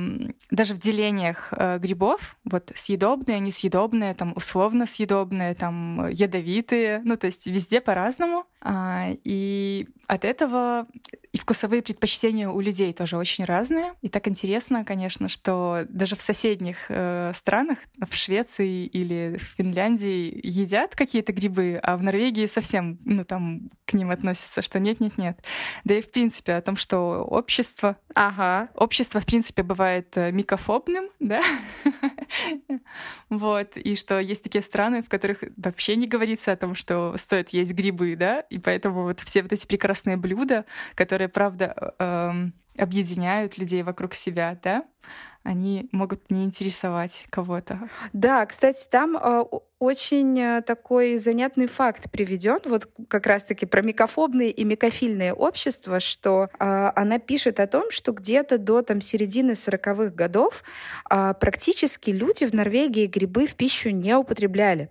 даже 0.49 0.73
в 0.73 0.79
делениях 0.79 1.53
э, 1.55 1.77
грибов, 1.77 2.37
вот 2.43 2.71
съедобные, 2.73 3.39
несъедобные, 3.39 4.15
там 4.15 4.33
условно 4.35 4.87
съедобные, 4.87 5.53
там 5.53 6.09
ядовитые, 6.09 7.01
ну 7.05 7.17
то 7.17 7.27
есть 7.27 7.45
везде 7.45 7.81
по-разному. 7.81 8.45
Э, 8.63 9.15
и 9.23 9.87
от 10.07 10.25
этого 10.25 10.87
и 11.31 11.39
вкусовые 11.39 11.81
предпочтения 11.81 12.47
у 12.47 12.59
людей 12.59 12.93
тоже 12.93 13.17
очень 13.17 13.45
разные. 13.45 13.93
И 14.01 14.09
так 14.09 14.27
интересно, 14.27 14.85
конечно, 14.85 15.29
что 15.29 15.85
даже 15.89 16.15
в 16.15 16.21
соседних 16.21 16.85
э, 16.89 17.31
странах, 17.33 17.79
в 17.99 18.13
Швеции 18.15 18.85
или 18.85 19.37
в 19.37 19.43
Финляндии 19.57 20.39
едят 20.43 20.95
какие-то 20.95 21.33
грибы, 21.33 21.79
а 21.81 21.97
в 21.97 22.03
Норвегии 22.03 22.45
совсем, 22.45 22.99
ну 23.03 23.25
там 23.25 23.71
к 23.85 23.93
ним 23.93 24.11
относятся, 24.11 24.61
что 24.61 24.79
нет-нет-нет. 24.79 25.43
Да 25.85 25.95
и 25.95 26.01
в 26.01 26.11
принципе 26.11 26.53
о 26.53 26.61
том, 26.61 26.75
что 26.75 27.23
общество, 27.23 27.97
ага, 28.13 28.69
общество 28.75 29.19
в 29.19 29.25
принципе 29.25 29.63
бывает 29.63 30.15
э, 30.15 30.31
микофобным, 30.31 31.09
да, 31.19 31.41
вот, 33.29 33.75
и 33.77 33.95
что 33.95 34.19
есть 34.19 34.43
такие 34.43 34.61
страны, 34.61 35.01
в 35.01 35.09
которых 35.09 35.39
вообще 35.57 35.95
не 35.95 36.07
говорится 36.07 36.51
о 36.51 36.57
том, 36.57 36.75
что 36.75 37.17
стоит 37.17 37.49
есть 37.49 37.73
грибы, 37.73 38.15
да, 38.15 38.41
и 38.53 38.59
поэтому 38.59 39.03
вот 39.03 39.19
все 39.19 39.41
вот 39.41 39.51
эти 39.51 39.65
прекрасные 39.65 40.15
блюда, 40.15 40.65
которые 40.93 41.27
правда, 41.27 41.93
э, 41.97 42.31
объединяют 42.77 43.57
людей 43.57 43.81
вокруг 43.81 44.13
себя, 44.13 44.57
да, 44.61 44.85
они 45.43 45.89
могут 45.91 46.29
не 46.29 46.43
интересовать 46.43 47.25
кого-то. 47.29 47.89
Да, 48.13 48.45
кстати, 48.45 48.87
там 48.89 49.17
э, 49.17 49.43
очень 49.83 50.39
э, 50.39 50.61
такой 50.61 51.17
занятный 51.17 51.67
факт 51.67 52.09
приведен, 52.09 52.59
вот 52.65 52.87
как 53.09 53.27
раз-таки 53.27 53.65
про 53.65 53.81
микофобные 53.81 54.49
и 54.49 54.63
микофильные 54.63 55.33
общества, 55.33 55.99
что 55.99 56.49
э, 56.57 56.91
она 56.95 57.19
пишет 57.19 57.59
о 57.59 57.67
том, 57.67 57.91
что 57.91 58.13
где-то 58.13 58.57
до 58.57 58.81
там 58.81 59.01
середины 59.01 59.51
40-х 59.51 60.15
годов 60.15 60.63
э, 61.09 61.33
практически 61.39 62.11
люди 62.11 62.45
в 62.45 62.53
Норвегии 62.53 63.07
грибы 63.07 63.45
в 63.45 63.55
пищу 63.55 63.89
не 63.89 64.15
употребляли. 64.15 64.89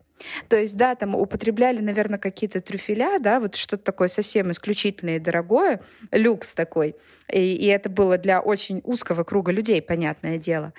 То 0.48 0.56
есть, 0.56 0.76
да, 0.76 0.94
там 0.94 1.16
употребляли, 1.16 1.80
наверное, 1.80 2.18
какие-то 2.18 2.60
трюфеля, 2.60 3.18
да, 3.18 3.40
вот 3.40 3.54
что-то 3.54 3.82
такое 3.82 4.08
совсем 4.08 4.50
исключительное 4.50 5.16
и 5.16 5.20
дорогое, 5.20 5.80
люкс 6.12 6.54
такой. 6.54 6.96
И, 7.32 7.54
и 7.56 7.66
это 7.66 7.88
было 7.88 8.18
для 8.18 8.40
очень 8.40 8.82
узкого 8.84 9.24
круга 9.24 9.52
людей, 9.52 9.80
понятное 9.80 10.36
дело. 10.36 10.74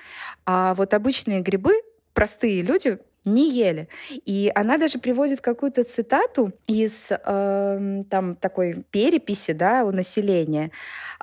А 0.46 0.74
вот 0.74 0.94
обычные 0.94 1.40
грибы 1.40 1.74
простые 2.14 2.62
люди 2.62 2.98
не 3.24 3.50
ели. 3.50 3.88
И 4.24 4.50
она 4.54 4.78
даже 4.78 4.98
приводит 4.98 5.40
какую-то 5.40 5.84
цитату 5.84 6.52
из 6.66 7.10
э, 7.10 8.02
там 8.10 8.36
такой 8.36 8.84
переписи 8.90 9.52
да, 9.52 9.84
у 9.84 9.90
населения, 9.90 10.70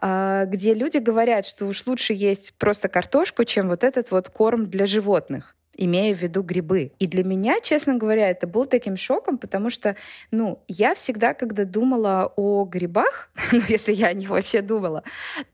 э, 0.01 0.45
где 0.47 0.73
люди 0.73 0.97
говорят, 0.97 1.45
что 1.45 1.65
уж 1.65 1.85
лучше 1.85 2.13
есть 2.13 2.53
просто 2.57 2.89
картошку, 2.89 3.43
чем 3.43 3.67
вот 3.67 3.83
этот 3.83 4.11
вот 4.11 4.29
корм 4.29 4.69
для 4.69 4.85
животных 4.85 5.55
имея 5.77 6.13
в 6.13 6.21
виду 6.21 6.43
грибы. 6.43 6.91
И 6.99 7.07
для 7.07 7.23
меня, 7.23 7.59
честно 7.61 7.97
говоря, 7.97 8.29
это 8.29 8.47
был 8.47 8.65
таким 8.65 8.97
шоком, 8.97 9.37
потому 9.37 9.69
что, 9.69 9.95
ну, 10.31 10.63
я 10.67 10.93
всегда, 10.95 11.33
когда 11.33 11.65
думала 11.65 12.31
о 12.35 12.65
грибах, 12.65 13.29
ну, 13.51 13.61
если 13.67 13.93
я 13.93 14.07
о 14.07 14.13
них 14.13 14.29
вообще 14.29 14.61
думала, 14.61 15.03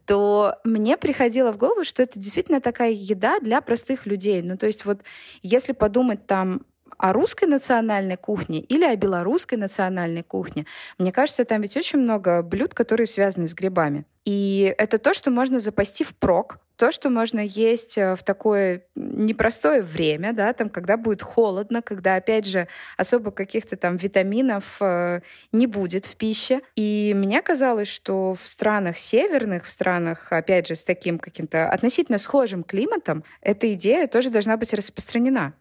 то 0.05 0.55
мне 0.63 0.97
приходило 0.97 1.51
в 1.51 1.57
голову, 1.57 1.83
что 1.83 2.03
это 2.03 2.19
действительно 2.19 2.61
такая 2.61 2.91
еда 2.91 3.39
для 3.39 3.61
простых 3.61 4.05
людей. 4.05 4.41
Ну, 4.41 4.57
то 4.57 4.65
есть 4.65 4.85
вот 4.85 5.01
если 5.43 5.73
подумать 5.73 6.25
там 6.25 6.61
о 6.97 7.13
русской 7.13 7.45
национальной 7.45 8.17
кухне 8.17 8.59
или 8.59 8.83
о 8.83 8.95
белорусской 8.95 9.57
национальной 9.57 10.23
кухне. 10.23 10.65
Мне 10.97 11.11
кажется, 11.11 11.45
там 11.45 11.61
ведь 11.61 11.77
очень 11.77 11.99
много 11.99 12.41
блюд, 12.41 12.73
которые 12.73 13.07
связаны 13.07 13.47
с 13.47 13.53
грибами. 13.53 14.05
И 14.25 14.75
это 14.77 14.97
то, 14.97 15.13
что 15.13 15.31
можно 15.31 15.59
запасти 15.59 16.03
впрок, 16.03 16.59
то, 16.75 16.91
что 16.91 17.09
можно 17.09 17.39
есть 17.39 17.97
э, 17.97 18.15
в 18.15 18.23
такое 18.23 18.83
непростое 18.95 19.81
время, 19.81 20.31
да, 20.33 20.53
там, 20.53 20.69
когда 20.69 20.95
будет 20.95 21.21
холодно, 21.21 21.81
когда, 21.81 22.15
опять 22.15 22.45
же, 22.45 22.67
особо 22.97 23.31
каких-то 23.31 23.77
там 23.77 23.97
витаминов 23.97 24.77
э, 24.81 25.21
не 25.51 25.65
будет 25.65 26.05
в 26.05 26.15
пище. 26.17 26.61
И 26.75 27.13
мне 27.15 27.41
казалось, 27.41 27.87
что 27.87 28.35
в 28.35 28.47
странах 28.47 28.97
северных, 28.97 29.65
в 29.65 29.69
странах, 29.69 30.27
опять 30.31 30.67
же, 30.67 30.75
с 30.75 30.83
таким 30.83 31.19
каким-то 31.19 31.69
относительно 31.69 32.17
схожим 32.17 32.63
климатом, 32.63 33.23
эта 33.41 33.71
идея 33.73 34.07
тоже 34.07 34.29
должна 34.29 34.55
быть 34.57 34.73
распространена 34.73 35.53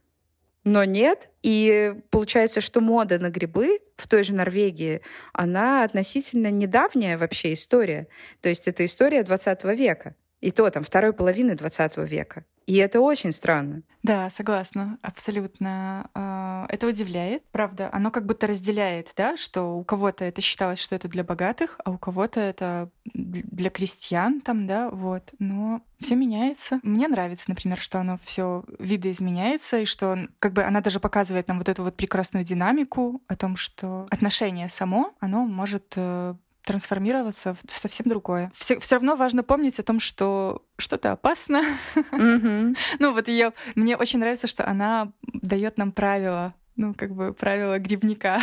но 0.67 0.83
нет. 0.83 1.31
И 1.43 1.95
получается, 2.11 2.61
что 2.61 2.81
мода 2.81 3.21
на 3.21 3.31
грибы 3.31 3.79
в 3.97 4.09
той 4.09 4.25
же 4.25 4.35
Норвегии, 4.35 5.01
она 5.33 5.85
относительно 5.85 6.51
недавняя 6.51 7.17
вообще 7.17 7.53
история. 7.53 8.09
То 8.43 8.49
есть 8.49 8.67
это 8.67 8.85
история 8.85 9.23
20 9.23 9.63
века. 9.79 10.17
И 10.41 10.51
то 10.51 10.69
там 10.71 10.83
второй 10.83 11.13
половины 11.13 11.55
20 11.55 11.97
века. 11.99 12.45
И 12.67 12.77
это 12.77 13.01
очень 13.01 13.31
странно. 13.31 13.83
Да, 14.03 14.29
согласна, 14.29 14.99
абсолютно. 15.01 16.11
А, 16.15 16.67
это 16.69 16.89
удивляет, 16.89 17.45
правда. 17.53 17.89
Оно 17.93 18.11
как 18.11 18.27
будто 18.27 18.49
разделяет, 18.49 19.13
да, 19.17 19.37
что 19.37 19.77
у 19.77 19.85
кого-то 19.85 20.25
это 20.25 20.41
считалось, 20.41 20.81
что 20.81 20.97
это 20.97 21.07
для 21.09 21.23
богатых, 21.23 21.79
а 21.85 21.93
у 21.93 21.99
кого-то 21.99 22.41
это 22.41 22.91
для 23.15 23.71
крестьян, 23.71 24.41
там, 24.41 24.67
да, 24.67 24.91
вот. 24.91 25.33
Но 25.39 25.81
все 26.01 26.17
меняется. 26.17 26.81
Мне 26.83 27.07
нравится, 27.07 27.45
например, 27.49 27.79
что 27.79 28.01
оно 28.01 28.19
все 28.23 28.65
видоизменяется, 28.81 29.79
и 29.79 29.85
что 29.85 30.29
как 30.41 30.53
бы 30.53 30.65
она 30.65 30.81
даже 30.81 30.99
показывает 30.99 31.47
нам 31.47 31.59
вот 31.59 31.69
эту 31.69 31.85
вот 31.85 31.97
прекрасную 31.97 32.45
динамику 32.45 33.23
о 33.29 33.37
том, 33.37 33.57
что 33.57 34.09
отношение 34.11 34.69
само, 34.69 35.15
оно 35.21 35.47
может 35.47 35.95
э, 35.97 36.35
трансформироваться 36.67 37.55
в 37.55 37.61
совсем 37.71 38.07
другое. 38.09 38.53
Все, 38.55 38.79
все 38.79 38.97
равно 38.97 39.17
важно 39.17 39.43
помнить 39.43 39.79
о 39.79 39.83
том, 39.83 40.01
что 40.01 40.63
что-то 40.77 41.13
опасно. 41.13 41.63
Mm-hmm. 41.95 42.77
ну 42.99 43.13
вот 43.13 43.29
ее, 43.29 43.53
мне 43.75 43.97
очень 43.97 44.19
нравится, 44.19 44.47
что 44.47 44.69
она 44.69 45.13
дает 45.23 45.79
нам 45.79 45.93
правила 45.93 46.55
ну, 46.77 46.95
как 46.95 47.15
бы 47.15 47.33
правила 47.33 47.79
грибника. 47.79 48.41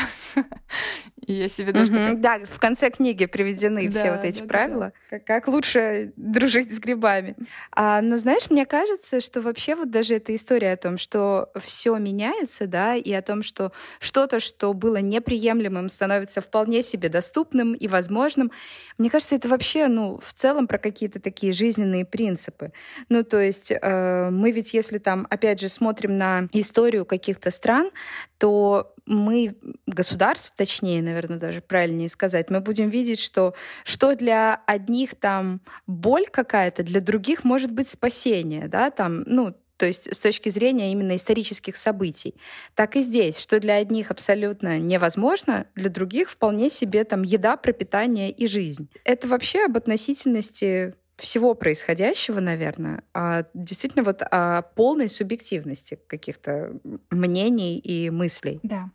Я 1.27 1.47
себе 1.47 1.71
даже... 1.71 1.93
Угу, 1.93 2.17
Да, 2.17 2.39
в 2.45 2.59
конце 2.59 2.89
книги 2.89 3.25
приведены 3.25 3.89
да, 3.89 3.99
все 3.99 4.11
вот 4.11 4.25
эти 4.25 4.41
да, 4.41 4.45
правила, 4.45 4.79
да, 4.79 4.91
да. 5.11 5.19
Как, 5.19 5.25
как 5.25 5.47
лучше 5.47 6.13
дружить 6.15 6.73
с 6.73 6.79
грибами. 6.79 7.35
А, 7.71 8.01
но 8.01 8.17
знаешь, 8.17 8.49
мне 8.49 8.65
кажется, 8.65 9.19
что 9.19 9.41
вообще 9.41 9.75
вот 9.75 9.89
даже 9.89 10.15
эта 10.15 10.35
история 10.35 10.73
о 10.73 10.77
том, 10.77 10.97
что 10.97 11.49
все 11.59 11.97
меняется, 11.97 12.67
да, 12.67 12.95
и 12.95 13.11
о 13.11 13.21
том, 13.21 13.43
что 13.43 13.71
что-то, 13.99 14.39
что 14.39 14.73
было 14.73 14.97
неприемлемым, 14.97 15.89
становится 15.89 16.41
вполне 16.41 16.83
себе 16.83 17.09
доступным 17.09 17.73
и 17.73 17.87
возможным, 17.87 18.51
мне 18.97 19.09
кажется, 19.09 19.35
это 19.35 19.47
вообще, 19.49 19.87
ну, 19.87 20.19
в 20.23 20.33
целом 20.33 20.67
про 20.67 20.77
какие-то 20.77 21.19
такие 21.19 21.53
жизненные 21.53 22.05
принципы. 22.05 22.71
Ну, 23.09 23.23
то 23.23 23.39
есть 23.39 23.71
э, 23.71 24.29
мы 24.29 24.51
ведь, 24.51 24.73
если 24.73 24.97
там, 24.97 25.27
опять 25.29 25.59
же, 25.59 25.69
смотрим 25.69 26.17
на 26.17 26.47
историю 26.51 27.05
каких-то 27.05 27.51
стран, 27.51 27.91
то 28.37 28.92
мы, 29.05 29.55
государство, 29.85 30.53
точнее, 30.55 31.01
наверное, 31.01 31.37
даже 31.37 31.61
правильнее 31.61 32.09
сказать, 32.09 32.49
мы 32.49 32.61
будем 32.61 32.89
видеть, 32.89 33.19
что 33.19 33.53
что 33.83 34.15
для 34.15 34.61
одних 34.65 35.15
там 35.15 35.61
боль 35.87 36.25
какая-то, 36.31 36.83
для 36.83 37.01
других 37.01 37.43
может 37.43 37.71
быть 37.71 37.87
спасение, 37.87 38.67
да, 38.67 38.89
там, 38.89 39.23
ну, 39.25 39.55
то 39.77 39.87
есть 39.87 40.13
с 40.13 40.19
точки 40.19 40.49
зрения 40.49 40.91
именно 40.91 41.15
исторических 41.15 41.75
событий. 41.75 42.35
Так 42.75 42.95
и 42.95 43.01
здесь, 43.01 43.37
что 43.37 43.59
для 43.59 43.75
одних 43.75 44.11
абсолютно 44.11 44.79
невозможно, 44.79 45.67
для 45.75 45.89
других 45.89 46.29
вполне 46.29 46.69
себе 46.69 47.03
там 47.03 47.23
еда, 47.23 47.57
пропитание 47.57 48.31
и 48.31 48.47
жизнь. 48.47 48.89
Это 49.03 49.27
вообще 49.27 49.65
об 49.65 49.75
относительности 49.75 50.95
всего 51.17 51.53
происходящего, 51.53 52.39
наверное, 52.39 53.03
а 53.13 53.45
действительно 53.53 54.03
вот 54.03 54.21
о 54.21 54.61
полной 54.61 55.09
субъективности 55.09 55.99
каких-то 56.07 56.73
мнений 57.09 57.77
и 57.77 58.09
мыслей. 58.09 58.59
Да. 58.63 58.89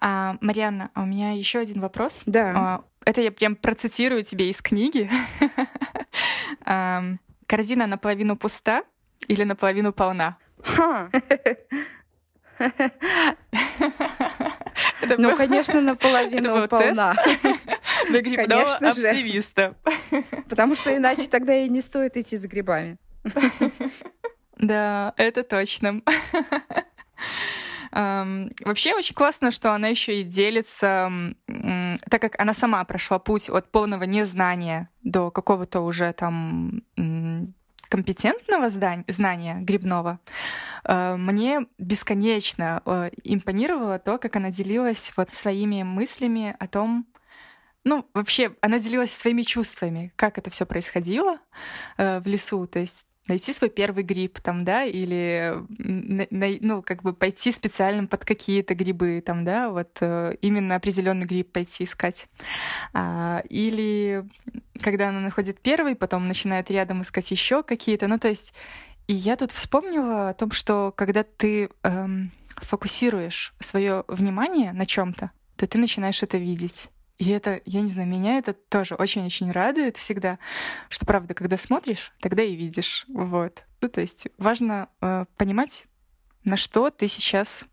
А, 0.00 0.36
Марианна, 0.40 0.90
а 0.94 1.02
у 1.02 1.06
меня 1.06 1.32
еще 1.32 1.60
один 1.60 1.80
вопрос. 1.80 2.22
Да. 2.26 2.52
А, 2.56 2.84
это 3.04 3.20
я 3.20 3.30
прям 3.30 3.56
процитирую 3.56 4.24
тебе 4.24 4.50
из 4.50 4.60
книги. 4.62 5.10
Корзина 7.46 7.86
наполовину 7.86 8.36
пуста 8.36 8.84
или 9.28 9.44
наполовину 9.44 9.92
полна? 9.92 10.38
Ну, 15.18 15.36
конечно, 15.36 15.80
наполовину 15.80 16.68
полна. 16.68 17.14
На 18.10 18.20
грибного 18.20 18.76
оптимиста. 18.76 19.76
Потому 20.48 20.76
что 20.76 20.94
иначе 20.94 21.28
тогда 21.28 21.54
и 21.54 21.68
не 21.68 21.80
стоит 21.80 22.16
идти 22.16 22.36
за 22.36 22.48
грибами. 22.48 22.98
Да, 24.56 25.12
это 25.16 25.42
точно. 25.42 26.00
Вообще 27.90 28.94
очень 28.94 29.14
классно, 29.14 29.50
что 29.50 29.72
она 29.72 29.88
еще 29.88 30.20
и 30.20 30.22
делится, 30.22 31.10
так 32.08 32.20
как 32.22 32.40
она 32.40 32.54
сама 32.54 32.84
прошла 32.84 33.18
путь 33.18 33.50
от 33.50 33.70
полного 33.70 34.04
незнания 34.04 34.90
до 35.02 35.32
какого-то 35.32 35.80
уже 35.80 36.12
там 36.12 36.82
компетентного 37.88 38.70
знания 38.70 39.56
грибного, 39.60 40.20
э, 40.84 41.16
мне 41.16 41.66
бесконечно 41.78 42.82
э, 42.84 43.10
импонировало 43.24 43.98
то, 43.98 44.18
как 44.18 44.36
она 44.36 44.50
делилась 44.50 45.12
вот 45.16 45.34
своими 45.34 45.82
мыслями 45.82 46.56
о 46.58 46.66
том, 46.66 47.06
ну, 47.84 48.08
вообще, 48.14 48.56
она 48.62 48.78
делилась 48.78 49.12
своими 49.12 49.42
чувствами, 49.42 50.12
как 50.16 50.38
это 50.38 50.50
все 50.50 50.64
происходило 50.64 51.38
э, 51.98 52.20
в 52.20 52.26
лесу. 52.26 52.66
То 52.66 52.78
есть 52.78 53.06
найти 53.28 53.52
свой 53.52 53.70
первый 53.70 54.04
гриб 54.04 54.40
там, 54.40 54.64
да, 54.64 54.84
или, 54.84 55.54
ну, 56.60 56.82
как 56.82 57.02
бы 57.02 57.14
пойти 57.14 57.52
специально 57.52 58.06
под 58.06 58.24
какие-то 58.24 58.74
грибы 58.74 59.22
там, 59.24 59.44
да, 59.44 59.70
вот 59.70 59.98
э, 60.00 60.36
именно 60.40 60.76
определенный 60.76 61.26
гриб 61.26 61.52
пойти 61.52 61.84
искать. 61.84 62.26
А, 62.92 63.42
или 63.48 64.24
когда 64.80 65.08
она 65.08 65.20
находит 65.20 65.60
первый, 65.60 65.96
потом 65.96 66.28
начинает 66.28 66.70
рядом 66.70 67.02
искать 67.02 67.30
еще 67.30 67.62
какие-то, 67.62 68.08
ну, 68.08 68.18
то 68.18 68.28
есть 68.28 68.54
и 69.06 69.12
я 69.12 69.36
тут 69.36 69.52
вспомнила 69.52 70.30
о 70.30 70.34
том, 70.34 70.50
что 70.50 70.92
когда 70.96 71.24
ты 71.24 71.68
эм, 71.82 72.32
фокусируешь 72.56 73.54
свое 73.60 74.04
внимание 74.08 74.72
на 74.72 74.86
чем-то, 74.86 75.30
то 75.56 75.66
ты 75.66 75.78
начинаешь 75.78 76.22
это 76.22 76.38
видеть. 76.38 76.88
И 77.18 77.30
это, 77.30 77.60
я 77.64 77.80
не 77.80 77.88
знаю, 77.88 78.08
меня 78.08 78.38
это 78.38 78.52
тоже 78.52 78.96
очень-очень 78.96 79.52
радует 79.52 79.96
всегда, 79.96 80.38
что 80.88 81.06
правда, 81.06 81.34
когда 81.34 81.56
смотришь, 81.56 82.12
тогда 82.20 82.42
и 82.42 82.54
видишь. 82.54 83.04
Вот. 83.08 83.62
Ну, 83.80 83.88
то 83.88 84.00
есть 84.00 84.28
важно 84.36 84.88
э, 85.00 85.26
понимать, 85.36 85.84
на 86.44 86.56
что 86.56 86.90
ты 86.90 87.06
сейчас 87.06 87.66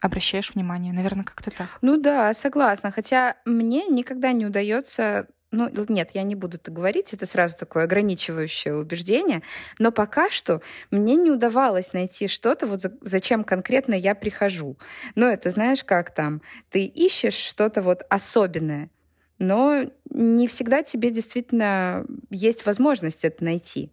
обращаешь 0.00 0.54
внимание. 0.54 0.92
Наверное, 0.92 1.24
как-то 1.24 1.50
так. 1.50 1.66
Ну 1.80 2.00
да, 2.00 2.32
согласна. 2.34 2.90
Хотя 2.90 3.36
мне 3.44 3.86
никогда 3.86 4.32
не 4.32 4.46
удается 4.46 5.28
ну, 5.50 5.70
нет, 5.88 6.10
я 6.12 6.22
не 6.24 6.34
буду 6.34 6.56
это 6.58 6.70
говорить, 6.70 7.14
это 7.14 7.24
сразу 7.26 7.56
такое 7.56 7.84
ограничивающее 7.84 8.76
убеждение, 8.76 9.42
но 9.78 9.90
пока 9.90 10.30
что 10.30 10.60
мне 10.90 11.16
не 11.16 11.30
удавалось 11.30 11.92
найти 11.94 12.28
что-то, 12.28 12.66
вот 12.66 12.82
за, 12.82 12.92
зачем 13.00 13.44
конкретно 13.44 13.94
я 13.94 14.14
прихожу. 14.14 14.76
Но 15.14 15.26
это 15.26 15.48
знаешь, 15.50 15.84
как 15.84 16.14
там, 16.14 16.42
ты 16.70 16.84
ищешь 16.84 17.34
что-то 17.34 17.80
вот 17.80 18.02
особенное, 18.10 18.90
но 19.38 19.84
не 20.10 20.48
всегда 20.48 20.82
тебе 20.82 21.10
действительно 21.10 22.04
есть 22.28 22.66
возможность 22.66 23.24
это 23.24 23.42
найти. 23.42 23.92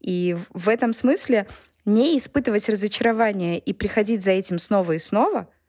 И 0.00 0.36
в 0.50 0.68
этом 0.68 0.92
смысле 0.92 1.46
не 1.86 2.18
испытывать 2.18 2.68
разочарование 2.68 3.58
и 3.58 3.72
приходить 3.72 4.22
за 4.22 4.32
этим 4.32 4.58
снова 4.58 4.92
и 4.92 4.98
снова— 4.98 5.48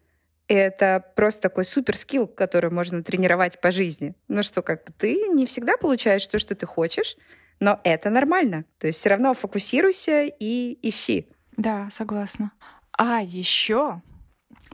это 0.54 1.04
просто 1.16 1.44
такой 1.44 1.66
супер 1.66 1.96
скилл, 1.96 2.28
который 2.28 2.70
можно 2.70 3.04
тренировать 3.04 3.60
по 3.62 3.72
жизни. 3.72 4.16
Ну 4.28 4.44
что, 4.44 4.62
как 4.62 4.86
бы 4.86 4.94
ты 4.98 5.28
не 5.30 5.46
всегда 5.46 5.78
получаешь 5.78 6.28
то, 6.28 6.40
что 6.40 6.56
ты 6.56 6.66
хочешь, 6.66 7.16
но 7.60 7.80
это 7.84 8.10
нормально. 8.10 8.66
То 8.78 8.88
есть 8.88 9.00
все 9.00 9.10
равно 9.10 9.34
фокусируйся 9.34 10.24
и 10.24 10.78
ищи. 10.82 11.30
Да, 11.58 11.90
согласна. 11.92 12.52
А 12.98 13.22
еще 13.22 14.02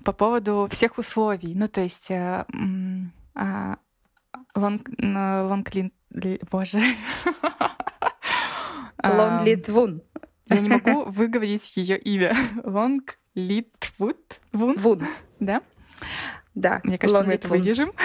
по 0.03 0.13
поводу 0.13 0.67
всех 0.71 0.97
условий. 0.97 1.53
Ну, 1.53 1.67
то 1.67 1.81
есть 1.81 2.09
э, 2.09 2.45
э, 3.35 3.75
лонг, 4.55 4.89
лонглин... 4.99 5.91
Боже. 6.49 6.81
Лонлитвун. 9.03 10.01
Я 10.49 10.59
не 10.59 10.69
могу 10.69 11.03
выговорить 11.09 11.77
ее 11.77 11.97
имя. 11.97 12.35
Лонг 12.63 13.17
Литвуд? 13.35 14.39
Вун? 14.51 14.77
Вун. 14.77 15.05
Да? 15.39 15.61
Да. 16.55 16.81
Мне 16.83 16.97
кажется, 16.97 17.23
мы 17.23 17.33
это 17.33 17.47
вырежем. 17.47 17.93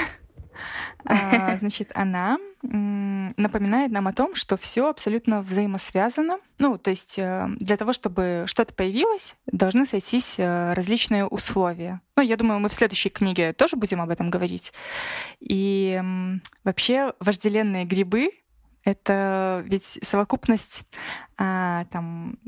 А, 1.05 1.57
значит, 1.57 1.91
она 1.95 2.39
напоминает 2.63 3.91
нам 3.91 4.07
о 4.07 4.13
том, 4.13 4.37
что 4.37 4.57
все 4.57 4.89
абсолютно 4.89 5.43
взаимосвязано. 5.43 6.39
Ну, 6.59 6.79
то 6.79 6.91
есть 6.91 7.19
э, 7.19 7.49
для 7.59 7.77
того, 7.77 7.93
чтобы 7.93 8.45
что-то 8.47 8.73
появилось, 8.73 9.35
должны 9.47 9.85
сойтись 9.85 10.37
э, 10.39 10.75
различные 10.75 11.27
условия. 11.27 12.01
Ну, 12.17 12.23
я 12.23 12.37
думаю, 12.37 12.61
мы 12.61 12.69
в 12.69 12.73
следующей 12.73 13.11
книге 13.11 13.53
тоже 13.53 13.77
будем 13.77 14.01
об 14.01 14.11
этом 14.11 14.31
говорить. 14.31 14.73
И 15.41 16.01
вообще 16.63 17.15
вожделенные 17.19 17.85
грибы 17.85 18.31
это 18.85 19.63
ведь 19.67 19.99
совокупность 20.03 20.85
а, 21.37 21.85
там, 21.87 22.39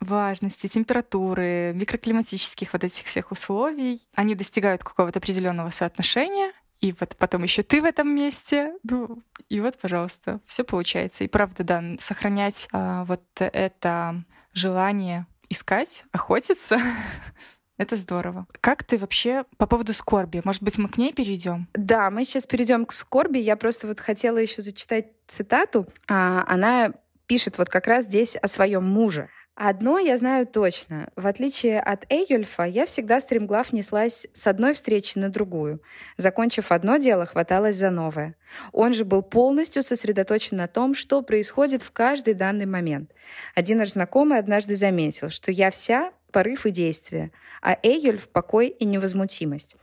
влажности, 0.00 0.66
температуры, 0.68 1.72
микроклиматических 1.74 2.72
вот 2.72 2.84
этих 2.84 3.06
всех 3.06 3.30
условий. 3.30 4.00
Они 4.14 4.34
достигают 4.34 4.84
какого-то 4.84 5.18
определенного 5.18 5.70
соотношения, 5.70 6.52
и 6.80 6.92
вот 6.98 7.16
потом 7.16 7.44
еще 7.44 7.62
ты 7.62 7.80
в 7.80 7.84
этом 7.84 8.14
месте. 8.14 8.74
Ну, 8.82 9.22
и 9.48 9.60
вот, 9.60 9.78
пожалуйста, 9.78 10.40
все 10.46 10.64
получается. 10.64 11.24
И 11.24 11.28
правда, 11.28 11.62
да, 11.62 11.82
сохранять 11.98 12.68
а, 12.72 13.04
вот 13.04 13.22
это 13.38 14.24
желание 14.52 15.26
искать, 15.48 16.04
охотиться, 16.12 16.80
Это 17.82 17.96
здорово. 17.96 18.46
Как 18.60 18.84
ты 18.84 18.96
вообще 18.96 19.44
по 19.56 19.66
поводу 19.66 19.92
скорби? 19.92 20.40
Может 20.44 20.62
быть, 20.62 20.78
мы 20.78 20.88
к 20.88 20.98
ней 20.98 21.12
перейдем? 21.12 21.66
Да, 21.74 22.10
мы 22.10 22.24
сейчас 22.24 22.46
перейдем 22.46 22.86
к 22.86 22.92
скорби. 22.92 23.38
Я 23.38 23.56
просто 23.56 23.88
вот 23.88 23.98
хотела 23.98 24.38
еще 24.38 24.62
зачитать 24.62 25.06
цитату. 25.26 25.88
А, 26.08 26.44
она 26.46 26.92
пишет 27.26 27.58
вот 27.58 27.68
как 27.68 27.88
раз 27.88 28.04
здесь 28.04 28.36
о 28.36 28.46
своем 28.46 28.84
муже. 28.84 29.28
Одно 29.56 29.98
я 29.98 30.16
знаю 30.16 30.46
точно. 30.46 31.08
В 31.16 31.26
отличие 31.26 31.80
от 31.80 32.06
Эйюльфа, 32.08 32.62
я 32.62 32.86
всегда 32.86 33.18
стремглав 33.18 33.72
неслась 33.72 34.28
с 34.32 34.46
одной 34.46 34.74
встречи 34.74 35.18
на 35.18 35.28
другую. 35.28 35.82
Закончив 36.16 36.70
одно 36.70 36.98
дело, 36.98 37.26
хваталась 37.26 37.74
за 37.74 37.90
новое. 37.90 38.36
Он 38.70 38.94
же 38.94 39.04
был 39.04 39.22
полностью 39.22 39.82
сосредоточен 39.82 40.56
на 40.56 40.68
том, 40.68 40.94
что 40.94 41.20
происходит 41.20 41.82
в 41.82 41.90
каждый 41.90 42.34
данный 42.34 42.66
момент. 42.66 43.10
Один 43.56 43.78
наш 43.78 43.90
знакомый 43.90 44.38
однажды 44.38 44.76
заметил, 44.76 45.30
что 45.30 45.50
я 45.50 45.72
вся 45.72 46.12
порыв 46.32 46.66
и 46.66 46.70
действие, 46.70 47.30
а 47.60 47.78
Эйюльф— 47.82 48.28
покой 48.32 48.68
и 48.68 48.84
невозмутимость. 48.84 49.76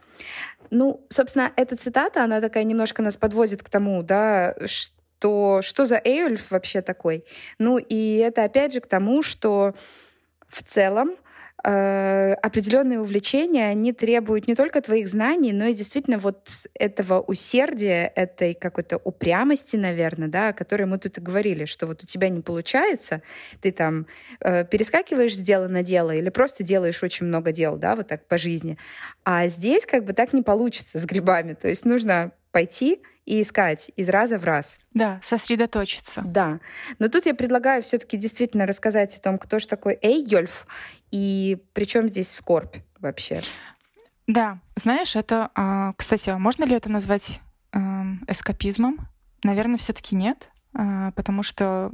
Ну, 0.72 1.06
собственно, 1.10 1.52
эта 1.56 1.76
цитата, 1.78 2.24
она 2.24 2.42
такая 2.42 2.64
немножко 2.64 3.02
нас 3.02 3.18
подводит 3.18 3.64
к 3.64 3.70
тому, 3.70 4.04
да, 4.04 4.56
что, 4.66 5.62
что 5.62 5.86
за 5.86 6.02
Эйюльф 6.04 6.52
вообще 6.52 6.82
такой. 6.82 7.24
Ну, 7.58 7.78
и 7.78 8.18
это 8.18 8.44
опять 8.44 8.74
же 8.74 8.82
к 8.82 8.88
тому, 8.88 9.24
что 9.24 9.74
в 10.48 10.64
целом 10.64 11.16
э, 11.64 12.34
определенные 12.34 13.00
увлечения, 13.00 13.68
они 13.68 13.94
требуют 13.94 14.48
не 14.48 14.56
только 14.56 14.82
твоих 14.82 15.08
знаний, 15.08 15.52
но 15.52 15.66
и 15.66 15.74
действительно 15.74 16.18
вот 16.18 16.50
этого 16.74 17.22
усердия, 17.22 18.12
этой 18.16 18.54
какой-то 18.54 18.98
упрямости, 18.98 19.76
наверное, 19.76 20.28
да, 20.28 20.50
о 20.50 20.54
которой 20.54 20.84
мы 20.84 20.98
тут 20.98 21.18
и 21.18 21.22
говорили, 21.22 21.66
что 21.66 21.88
вот 21.88 22.04
у 22.04 22.06
тебя 22.06 22.30
не 22.30 22.42
получается, 22.42 23.22
ты 23.62 23.72
там 23.72 24.08
э, 24.42 24.66
перескакиваешь 24.66 25.36
с 25.36 25.40
дела 25.40 25.68
на 25.68 25.84
дело 25.84 26.12
или 26.12 26.30
просто 26.30 26.64
делаешь 26.64 27.04
очень 27.04 27.26
много 27.26 27.52
дел, 27.52 27.78
да, 27.78 27.96
вот 27.96 28.08
так 28.08 28.28
по 28.28 28.38
жизни. 28.38 28.78
А 29.24 29.48
здесь 29.48 29.86
как 29.86 30.06
бы 30.06 30.14
так 30.14 30.34
не 30.34 30.42
получится 30.42 31.00
с 31.00 31.06
грибами. 31.06 31.54
То 31.54 31.68
есть 31.68 31.86
нужно 31.86 32.32
пойти 32.52 33.02
и 33.30 33.44
искать 33.44 33.92
из 33.96 34.10
раза 34.10 34.40
в 34.40 34.44
раз. 34.44 34.80
Да, 34.96 35.20
сосредоточиться. 35.22 36.24
Да. 36.26 36.60
Но 36.98 37.10
тут 37.10 37.28
я 37.28 37.36
предлагаю 37.36 37.84
все-таки 37.84 38.18
действительно 38.18 38.66
рассказать 38.66 39.16
о 39.16 39.22
том, 39.22 39.38
кто 39.38 39.60
же 39.60 39.68
такой 39.68 40.00
Эййольф 40.02 40.66
и 41.12 41.64
причем 41.74 42.10
здесь 42.10 42.32
скорбь 42.32 42.78
вообще. 43.00 43.42
Да, 44.26 44.60
знаешь, 44.76 45.16
это, 45.16 45.52
а, 45.54 45.94
кстати, 45.94 46.32
а 46.32 46.40
можно 46.40 46.64
ли 46.64 46.76
это 46.76 46.90
назвать 46.90 47.40
эм, 47.72 48.24
эскапизмом? 48.28 49.08
Наверное, 49.44 49.78
все-таки 49.78 50.16
нет, 50.16 50.50
а, 50.74 51.12
потому 51.12 51.44
что 51.44 51.92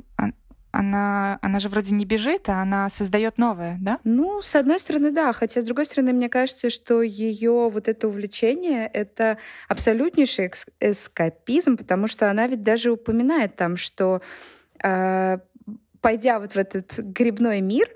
она, 0.75 1.39
она 1.41 1.59
же 1.59 1.69
вроде 1.69 1.95
не 1.95 2.05
бежит, 2.05 2.49
а 2.49 2.61
она 2.61 2.89
создает 2.89 3.37
новое, 3.37 3.77
да? 3.81 3.99
Ну, 4.03 4.41
с 4.41 4.55
одной 4.55 4.79
стороны, 4.79 5.11
да. 5.11 5.31
Хотя, 5.33 5.61
с 5.61 5.63
другой 5.63 5.85
стороны, 5.85 6.11
мне 6.13 6.29
кажется, 6.29 6.69
что 6.69 7.01
ее 7.01 7.69
вот 7.69 7.87
это 7.87 8.07
увлечение— 8.07 8.87
это 8.93 9.37
абсолютнейший 9.69 10.51
эскапизм, 10.79 11.77
потому 11.77 12.07
что 12.07 12.29
она 12.29 12.47
ведь 12.47 12.61
даже 12.61 12.91
упоминает 12.91 13.55
там, 13.55 13.77
что 13.77 14.21
э, 14.83 15.37
пойдя 16.01 16.39
вот 16.39 16.51
в 16.51 16.57
этот 16.57 16.97
грибной 16.97 17.61
мир, 17.61 17.87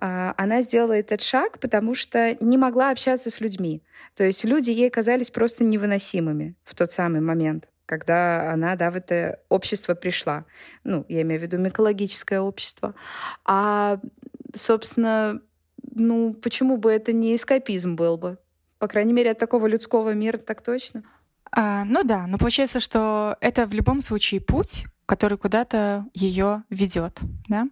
э, 0.00 0.32
она 0.36 0.62
сделала 0.62 0.92
этот 0.92 1.22
шаг, 1.22 1.58
потому 1.58 1.94
что 1.94 2.36
не 2.40 2.56
могла 2.56 2.90
общаться 2.90 3.30
с 3.30 3.40
людьми. 3.40 3.82
То 4.16 4.24
есть 4.24 4.44
люди 4.44 4.70
ей 4.70 4.90
казались 4.90 5.30
просто 5.30 5.64
невыносимыми 5.64 6.54
в 6.64 6.74
тот 6.74 6.92
самый 6.92 7.20
момент 7.20 7.68
когда 7.88 8.52
она, 8.52 8.76
да, 8.76 8.90
в 8.90 8.96
это 8.96 9.40
общество 9.48 9.94
пришла. 9.94 10.44
Ну, 10.84 11.06
я 11.08 11.22
имею 11.22 11.40
в 11.40 11.42
виду 11.42 11.56
микологическое 11.56 12.38
общество. 12.38 12.94
А, 13.46 13.98
собственно, 14.54 15.40
ну, 15.94 16.34
почему 16.34 16.76
бы 16.76 16.92
это 16.92 17.14
не 17.14 17.34
эскапизм 17.34 17.96
был 17.96 18.18
бы? 18.18 18.36
По 18.78 18.88
крайней 18.88 19.14
мере, 19.14 19.30
от 19.30 19.38
такого 19.38 19.66
людского 19.66 20.12
мира 20.12 20.36
так 20.36 20.60
точно. 20.60 21.02
А, 21.50 21.86
ну 21.86 22.04
да, 22.04 22.26
но 22.26 22.36
получается, 22.36 22.78
что 22.78 23.38
это 23.40 23.66
в 23.66 23.72
любом 23.72 24.02
случае 24.02 24.42
путь, 24.42 24.84
который 25.06 25.38
куда-то 25.38 26.04
ее 26.12 26.64
ведет, 26.68 27.18
да. 27.48 27.68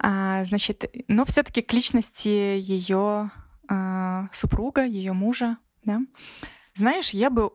А, 0.00 0.44
значит, 0.44 0.92
но 1.06 1.24
все-таки 1.24 1.62
к 1.62 1.72
личности 1.72 2.28
ее 2.28 3.30
а, 3.68 4.28
супруга, 4.32 4.84
ее 4.84 5.12
мужа, 5.12 5.58
да. 5.84 6.00
Знаешь, 6.80 7.10
я 7.10 7.28
бы 7.28 7.52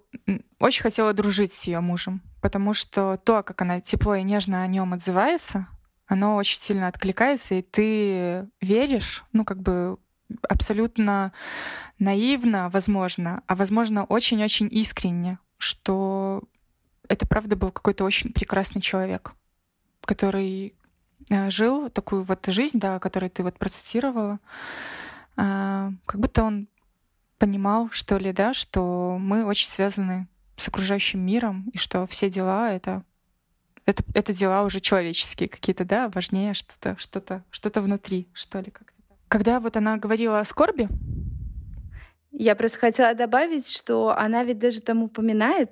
очень 0.60 0.84
хотела 0.84 1.12
дружить 1.12 1.52
с 1.52 1.64
ее 1.64 1.80
мужем, 1.80 2.22
потому 2.44 2.76
что 2.76 3.18
то, 3.18 3.42
как 3.42 3.60
она 3.60 3.82
тепло 3.82 4.14
и 4.14 4.22
нежно 4.22 4.62
о 4.62 4.68
нем 4.68 4.94
отзывается, 4.94 5.68
оно 6.06 6.36
очень 6.36 6.62
сильно 6.62 6.88
откликается, 6.88 7.56
и 7.56 7.64
ты 7.64 8.48
веришь, 8.62 9.24
ну, 9.34 9.44
как 9.44 9.64
бы 9.64 9.98
абсолютно 10.48 11.34
наивно, 11.98 12.70
возможно, 12.70 13.42
а 13.48 13.56
возможно 13.56 14.04
очень-очень 14.04 14.68
искренне, 14.70 15.40
что 15.58 16.44
это 17.10 17.26
правда 17.26 17.56
был 17.56 17.72
какой-то 17.72 18.04
очень 18.04 18.32
прекрасный 18.32 18.84
человек, 18.84 19.34
который 20.02 20.76
э, 21.32 21.50
жил 21.50 21.90
такую 21.90 22.22
вот 22.22 22.46
жизнь, 22.46 22.78
да, 22.78 23.00
которую 23.00 23.32
ты 23.32 23.42
вот 23.42 23.58
процитировала, 23.58 24.38
а, 25.36 25.94
как 26.06 26.22
будто 26.22 26.44
он 26.44 26.68
понимал, 27.38 27.90
что 27.92 28.18
ли, 28.18 28.32
да, 28.32 28.54
что 28.54 29.18
мы 29.20 29.46
очень 29.46 29.68
связаны 29.68 30.28
с 30.58 30.68
окружающим 30.68 31.20
миром, 31.20 31.70
и 31.74 31.78
что 31.78 32.06
все 32.08 32.30
дела— 32.30 32.72
это 32.72 33.04
это, 33.86 34.04
это 34.14 34.34
дела 34.34 34.64
уже 34.64 34.80
человеческие 34.80 35.48
какие-то, 35.48 35.86
да, 35.86 36.10
важнее 36.10 36.54
что-то, 36.54 36.96
что-то, 36.98 37.44
что-то 37.52 37.82
внутри, 37.82 38.28
что 38.34 38.60
ли, 38.60 38.72
как-то. 38.72 38.94
Когда 39.28 39.60
вот 39.60 39.78
она 39.78 39.98
говорила 39.98 40.40
о 40.40 40.46
скорби, 40.46 40.88
я 42.32 42.56
просто 42.56 42.80
хотела 42.80 43.14
добавить, 43.14 43.70
что 43.70 44.10
она 44.10 44.44
ведь 44.44 44.60
даже 44.60 44.82
там 44.82 45.04
упоминает, 45.04 45.72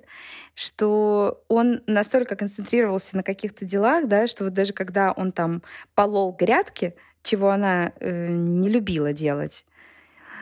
что 0.54 1.44
он 1.48 1.82
настолько 1.86 2.36
концентрировался 2.36 3.16
на 3.16 3.22
каких-то 3.22 3.66
делах, 3.66 4.08
да, 4.08 4.26
что 4.26 4.44
вот 4.44 4.54
даже 4.54 4.72
когда 4.72 5.12
он 5.12 5.30
там 5.30 5.62
полол 5.94 6.32
грядки, 6.32 6.94
чего 7.22 7.50
она 7.50 7.92
э, 8.00 8.28
не 8.28 8.68
любила 8.68 9.12
делать, 9.12 9.66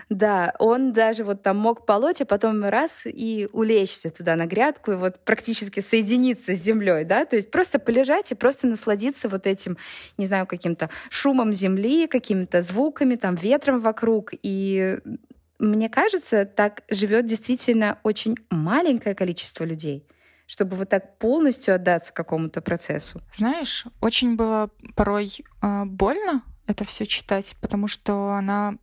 да, 0.08 0.54
он 0.58 0.92
даже 0.92 1.24
вот 1.24 1.42
там 1.42 1.58
мог 1.58 1.86
полоть, 1.86 2.20
а 2.20 2.24
потом 2.24 2.64
раз 2.64 3.02
и 3.04 3.48
улечься 3.52 4.10
туда 4.10 4.36
на 4.36 4.46
грядку 4.46 4.92
и 4.92 4.96
вот 4.96 5.24
практически 5.24 5.80
соединиться 5.80 6.54
с 6.54 6.58
землей, 6.58 7.04
да, 7.04 7.24
то 7.24 7.36
есть 7.36 7.50
просто 7.50 7.78
полежать 7.78 8.32
и 8.32 8.34
просто 8.34 8.66
насладиться 8.66 9.28
вот 9.28 9.46
этим, 9.46 9.76
не 10.18 10.26
знаю, 10.26 10.46
каким-то 10.46 10.90
шумом 11.10 11.52
земли, 11.52 12.06
какими-то 12.06 12.62
звуками, 12.62 13.16
там, 13.16 13.34
ветром 13.34 13.80
вокруг. 13.80 14.32
И 14.42 14.98
мне 15.58 15.88
кажется, 15.88 16.44
так 16.44 16.82
живет 16.88 17.26
действительно 17.26 17.98
очень 18.02 18.36
маленькое 18.50 19.14
количество 19.14 19.64
людей 19.64 20.06
чтобы 20.44 20.76
вот 20.76 20.90
так 20.90 21.16
полностью 21.16 21.74
отдаться 21.74 22.12
какому-то 22.12 22.60
процессу? 22.60 23.22
Знаешь, 23.32 23.86
очень 24.02 24.36
было 24.36 24.68
порой 24.96 25.30
э, 25.62 25.84
больно 25.86 26.42
это 26.66 26.84
все 26.84 27.06
читать, 27.06 27.56
потому 27.60 27.88
что 27.88 28.32
она 28.32 28.76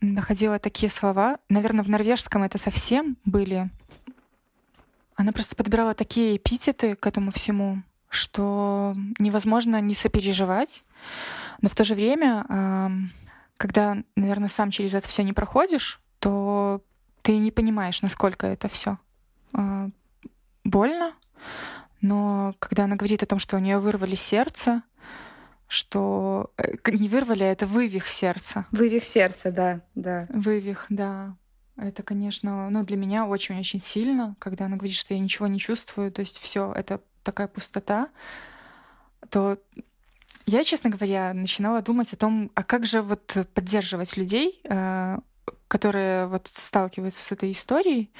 находила 0.00 0.58
такие 0.58 0.90
слова. 0.90 1.38
Наверное, 1.48 1.84
в 1.84 1.88
норвежском 1.88 2.42
это 2.42 2.58
совсем 2.58 3.16
были. 3.24 3.70
Она 5.16 5.32
просто 5.32 5.56
подбирала 5.56 5.94
такие 5.94 6.36
эпитеты 6.36 6.94
к 6.94 7.06
этому 7.06 7.30
всему, 7.30 7.82
что 8.08 8.94
невозможно 9.18 9.80
не 9.80 9.94
сопереживать. 9.94 10.84
Но 11.62 11.68
в 11.68 11.74
то 11.74 11.84
же 11.84 11.94
время, 11.94 13.10
когда, 13.56 13.96
наверное, 14.14 14.48
сам 14.48 14.70
через 14.70 14.94
это 14.94 15.08
все 15.08 15.22
не 15.22 15.32
проходишь, 15.32 16.00
то 16.18 16.82
ты 17.22 17.38
не 17.38 17.50
понимаешь, 17.50 18.02
насколько 18.02 18.46
это 18.46 18.68
все 18.68 18.98
э, 19.52 19.88
больно. 20.64 21.12
Но 22.00 22.54
когда 22.58 22.84
она 22.84 22.96
говорит 22.96 23.22
о 23.22 23.26
том, 23.26 23.38
что 23.38 23.56
у 23.56 23.58
нее 23.58 23.78
вырвали 23.78 24.14
сердце, 24.14 24.82
что 25.68 26.52
э, 26.56 26.74
не 26.92 27.08
вырвали, 27.08 27.42
а 27.42 27.52
это 27.52 27.66
вывих 27.66 28.08
сердца. 28.08 28.66
Вывих 28.70 29.04
сердца, 29.04 29.50
да, 29.50 29.80
да. 29.94 30.26
Вывих, 30.30 30.86
да. 30.88 31.36
Это, 31.76 32.02
конечно, 32.02 32.70
ну, 32.70 32.84
для 32.84 32.96
меня 32.96 33.26
очень-очень 33.26 33.82
сильно, 33.82 34.36
когда 34.38 34.64
она 34.64 34.76
говорит, 34.76 34.96
что 34.96 35.12
я 35.12 35.20
ничего 35.20 35.46
не 35.46 35.58
чувствую, 35.58 36.10
то 36.10 36.20
есть 36.20 36.38
все, 36.38 36.72
это 36.72 37.00
такая 37.22 37.48
пустота, 37.48 38.08
то 39.28 39.58
я, 40.46 40.62
честно 40.64 40.90
говоря, 40.90 41.34
начинала 41.34 41.82
думать 41.82 42.12
о 42.12 42.16
том, 42.16 42.50
а 42.54 42.62
как 42.62 42.86
же 42.86 43.02
вот 43.02 43.36
поддерживать 43.52 44.16
людей, 44.16 44.60
э, 44.64 45.18
которые 45.68 46.28
вот 46.28 46.46
сталкиваются 46.46 47.22
с 47.22 47.32
этой 47.32 47.50
историей. 47.52 48.10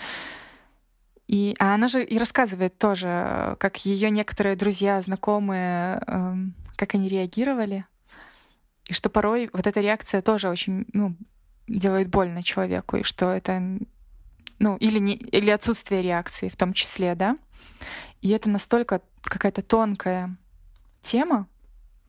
И, 1.28 1.54
а 1.58 1.74
она 1.74 1.88
же 1.88 2.04
и 2.04 2.18
рассказывает 2.18 2.78
тоже, 2.78 3.56
как 3.58 3.78
ее 3.84 4.10
некоторые 4.10 4.56
друзья, 4.56 5.00
знакомые, 5.00 6.02
эм, 6.06 6.54
как 6.76 6.94
они 6.94 7.08
реагировали. 7.08 7.84
И 8.88 8.92
что 8.92 9.10
порой 9.10 9.50
вот 9.52 9.66
эта 9.66 9.80
реакция 9.80 10.22
тоже 10.22 10.48
очень, 10.48 10.86
ну, 10.92 11.16
делает 11.66 12.08
больно 12.08 12.42
человеку, 12.42 12.98
и 12.98 13.02
что 13.02 13.30
это, 13.30 13.60
ну, 14.58 14.76
или, 14.76 14.98
не, 14.98 15.14
или 15.14 15.50
отсутствие 15.50 16.02
реакции 16.02 16.48
в 16.48 16.56
том 16.56 16.72
числе, 16.72 17.14
да. 17.14 17.36
И 18.22 18.30
это 18.30 18.48
настолько 18.48 19.00
какая-то 19.22 19.62
тонкая 19.62 20.36
тема, 21.02 21.48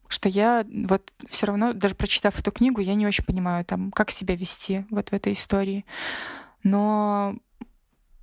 что 0.07 0.29
я 0.29 0.65
вот 0.85 1.11
все 1.27 1.47
равно, 1.47 1.73
даже 1.73 1.95
прочитав 1.95 2.39
эту 2.39 2.51
книгу, 2.51 2.79
я 2.79 2.95
не 2.95 3.07
очень 3.07 3.25
понимаю, 3.25 3.65
там, 3.65 3.91
как 3.91 4.11
себя 4.11 4.35
вести 4.35 4.85
вот 4.89 5.09
в 5.09 5.13
этой 5.13 5.33
истории. 5.33 5.85
Но 6.63 7.35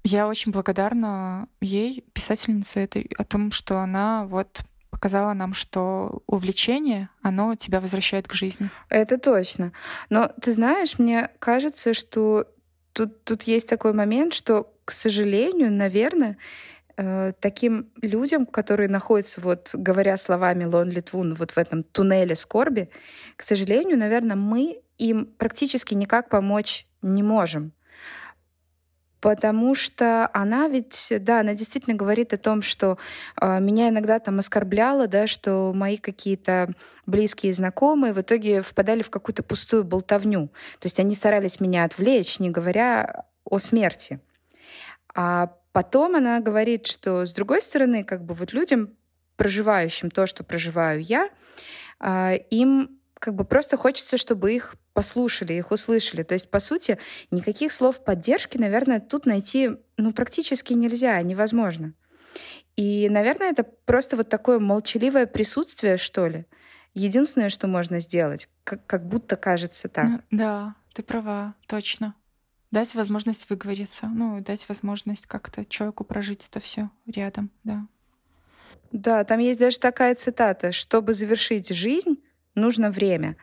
я 0.03 0.29
очень 0.29 0.53
благодарна 0.53 1.49
ей, 1.61 2.05
писательнице 2.13 2.81
этой, 2.81 3.11
о 3.19 3.25
том, 3.25 3.51
что 3.51 3.81
она 3.81 4.25
вот 4.27 4.63
показала 5.05 5.35
нам, 5.35 5.53
что 5.53 6.23
увлечение, 6.27 7.11
оно 7.21 7.55
тебя 7.57 7.81
возвращает 7.81 8.27
к 8.27 8.33
жизни. 8.33 8.71
Это 8.89 9.19
точно. 9.19 9.73
Но 10.09 10.31
ты 10.41 10.51
знаешь, 10.53 10.99
мне 10.99 11.29
кажется, 11.39 11.93
что 11.93 12.47
тут, 12.95 13.23
тут 13.25 13.43
есть 13.43 13.69
такой 13.69 13.93
момент, 13.93 14.33
что, 14.33 14.73
к 14.87 14.93
сожалению, 14.93 15.71
наверное, 15.71 16.39
Э, 16.97 17.33
таким 17.41 17.91
людям, 18.03 18.47
которые 18.47 18.89
находятся, 18.89 19.41
вот 19.41 19.71
говоря 19.75 20.17
словами 20.17 20.65
Лон 20.65 20.91
Литвун, 20.91 21.35
вот 21.35 21.51
в 21.51 21.59
этом 21.59 21.83
туннеле 21.83 22.37
скорби, 22.37 22.89
к 23.37 23.43
сожалению, 23.43 23.99
наверное, 23.99 24.37
мы 24.37 24.81
им 24.99 25.27
практически 25.27 25.95
никак 25.95 26.29
помочь 26.29 26.87
не 27.03 27.25
можем. 27.25 27.73
Потому 29.25 29.75
что 29.75 30.29
она 30.35 30.69
ведь, 30.69 31.11
да, 31.21 31.41
она 31.41 31.55
действительно 31.55 31.97
говорит 31.97 32.35
о 32.35 32.37
том, 32.37 32.61
что 32.61 32.99
э, 33.41 33.59
меня 33.59 33.89
иногда 33.89 34.19
там 34.19 34.39
оскорбляло, 34.39 35.07
да, 35.07 35.27
что 35.27 35.73
мои 35.75 35.97
какие-то 35.97 36.75
близкие 37.07 37.55
знакомые 37.55 38.13
в 38.13 38.21
итоге 38.21 38.61
впадали 38.61 39.01
в 39.01 39.09
какую-то 39.09 39.43
пустую 39.43 39.83
болтовню. 39.85 40.49
То 40.79 40.85
есть 40.85 41.01
они 41.01 41.15
старались 41.15 41.59
меня 41.59 41.85
отвлечь, 41.85 42.39
не 42.39 42.51
говоря 42.51 43.25
о 43.47 43.59
смерти. 43.59 44.21
А 45.15 45.55
Потом 45.73 46.17
она 46.17 46.39
говорит, 46.41 46.87
что 46.87 47.25
с 47.25 47.33
другой 47.33 47.63
стороны, 47.63 48.05
как 48.05 48.23
бы 48.27 48.35
вот 48.35 48.53
людям, 48.53 48.91
проживающим 49.37 50.11
то, 50.11 50.27
что 50.27 50.45
проживаю 50.45 51.01
я, 51.01 51.31
а, 51.99 52.35
им 52.51 53.01
как 53.19 53.35
бы 53.35 53.45
просто 53.47 53.79
хочется, 53.79 54.19
чтобы 54.19 54.53
их 54.53 54.77
послушали, 54.95 55.53
их 55.53 55.71
услышали. 55.71 56.23
То 56.23 56.33
есть, 56.33 56.51
по 56.51 56.61
сути, 56.61 56.99
никаких 57.31 57.73
слов 57.73 58.03
поддержки, 58.03 58.57
наверное, 58.57 59.01
тут 59.01 59.27
найти 59.27 59.73
ну, 59.99 60.13
практически 60.13 60.73
нельзя, 60.73 61.21
невозможно. 61.21 61.93
И, 62.77 63.09
наверное, 63.11 63.51
это 63.51 63.65
просто 63.65 64.17
вот 64.17 64.29
такое 64.29 64.59
молчаливое 64.59 65.27
присутствие, 65.27 65.99
что 65.99 66.27
ли. 66.27 66.47
Единственное, 66.95 67.51
что 67.51 67.67
можно 67.67 68.01
сделать, 68.01 68.49
как, 68.65 68.87
как 68.87 69.07
будто 69.07 69.37
кажется 69.37 69.89
так. 69.89 70.07
Ну, 70.09 70.21
да, 70.31 70.75
ты 70.95 71.03
права, 71.03 71.55
точно 71.67 72.15
дать 72.75 72.95
возможность 72.97 73.49
выговориться, 73.49 74.07
ну, 74.07 74.41
дать 74.41 74.69
возможность 74.69 75.27
как-то 75.27 75.65
человеку 75.65 76.05
прожить 76.05 76.47
это 76.51 76.59
все 76.59 76.91
рядом, 77.07 77.51
да. 77.63 77.87
Да, 78.91 79.25
там 79.25 79.39
есть 79.39 79.61
даже 79.61 79.79
такая 79.79 80.15
цитата, 80.17 80.73
чтобы 80.73 81.15
завершить 81.15 81.69
жизнь, 81.73 82.23
нужно 82.55 82.91
время. 82.91 83.37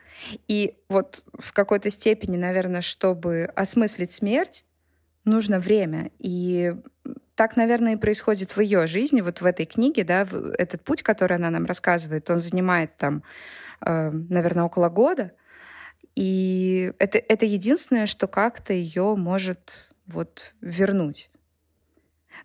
И 0.48 0.76
вот 0.88 1.24
в 1.38 1.52
какой-то 1.52 1.90
степени, 1.90 2.36
наверное, 2.36 2.80
чтобы 2.80 3.44
осмыслить 3.56 4.12
смерть, 4.12 4.64
нужно 5.24 5.58
время. 5.60 6.10
И 6.18 6.74
так, 7.34 7.56
наверное, 7.56 7.94
и 7.94 7.96
происходит 7.96 8.56
в 8.56 8.60
ее 8.60 8.86
жизни, 8.86 9.20
вот 9.20 9.40
в 9.40 9.46
этой 9.46 9.66
книге, 9.66 10.04
да, 10.04 10.26
этот 10.58 10.82
путь, 10.84 11.02
который 11.02 11.36
она 11.36 11.50
нам 11.50 11.64
рассказывает, 11.66 12.28
он 12.30 12.38
занимает 12.38 12.96
там, 12.96 13.22
э, 13.84 14.10
наверное, 14.10 14.64
около 14.64 14.88
года. 14.88 15.32
И 16.14 16.92
это, 16.98 17.18
это 17.18 17.46
единственное, 17.46 18.06
что 18.06 18.28
как-то 18.28 18.72
ее 18.72 19.16
может 19.16 19.90
вот 20.06 20.54
вернуть. 20.60 21.31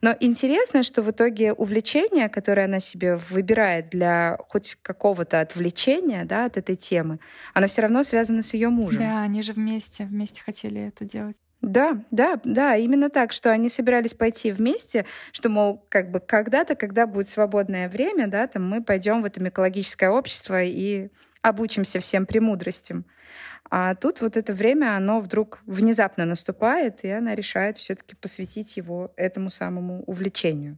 Но 0.01 0.15
интересно, 0.19 0.83
что 0.83 1.01
в 1.01 1.11
итоге 1.11 1.53
увлечение, 1.53 2.29
которое 2.29 2.65
она 2.65 2.79
себе 2.79 3.17
выбирает 3.29 3.89
для 3.89 4.37
хоть 4.47 4.75
какого-то 4.81 5.39
отвлечения 5.39 6.25
да, 6.25 6.45
от 6.45 6.57
этой 6.57 6.75
темы, 6.75 7.19
оно 7.53 7.67
все 7.67 7.81
равно 7.81 8.03
связано 8.03 8.41
с 8.41 8.53
ее 8.53 8.69
мужем. 8.69 8.99
Да, 8.99 9.21
они 9.21 9.41
же 9.41 9.53
вместе, 9.53 10.05
вместе 10.05 10.41
хотели 10.43 10.87
это 10.87 11.05
делать. 11.05 11.37
Да, 11.61 12.03
да, 12.11 12.39
да, 12.43 12.75
именно 12.75 13.09
так, 13.09 13.31
что 13.31 13.51
они 13.51 13.67
собирались 13.67 14.13
пойти 14.13 14.51
вместе, 14.51 15.05
что, 15.31 15.49
мол, 15.49 15.83
как 15.89 16.11
бы 16.11 16.19
когда-то, 16.19 16.75
когда 16.75 17.07
будет 17.07 17.29
свободное 17.29 17.89
время, 17.89 18.27
да, 18.27 18.45
там 18.47 18.69
мы 18.69 18.83
пойдем 18.83 19.23
в 19.23 19.25
это 19.25 19.45
экологическое 19.45 20.11
общество 20.11 20.63
и 20.63 21.09
обучимся 21.41 21.99
всем 21.99 22.25
премудростям. 22.25 23.05
А 23.69 23.95
тут 23.95 24.21
вот 24.21 24.37
это 24.37 24.53
время, 24.53 24.95
оно 24.95 25.19
вдруг 25.19 25.61
внезапно 25.65 26.25
наступает, 26.25 27.03
и 27.03 27.09
она 27.09 27.35
решает 27.35 27.77
все-таки 27.77 28.15
посвятить 28.15 28.77
его 28.77 29.11
этому 29.17 29.49
самому 29.49 30.03
увлечению. 30.03 30.77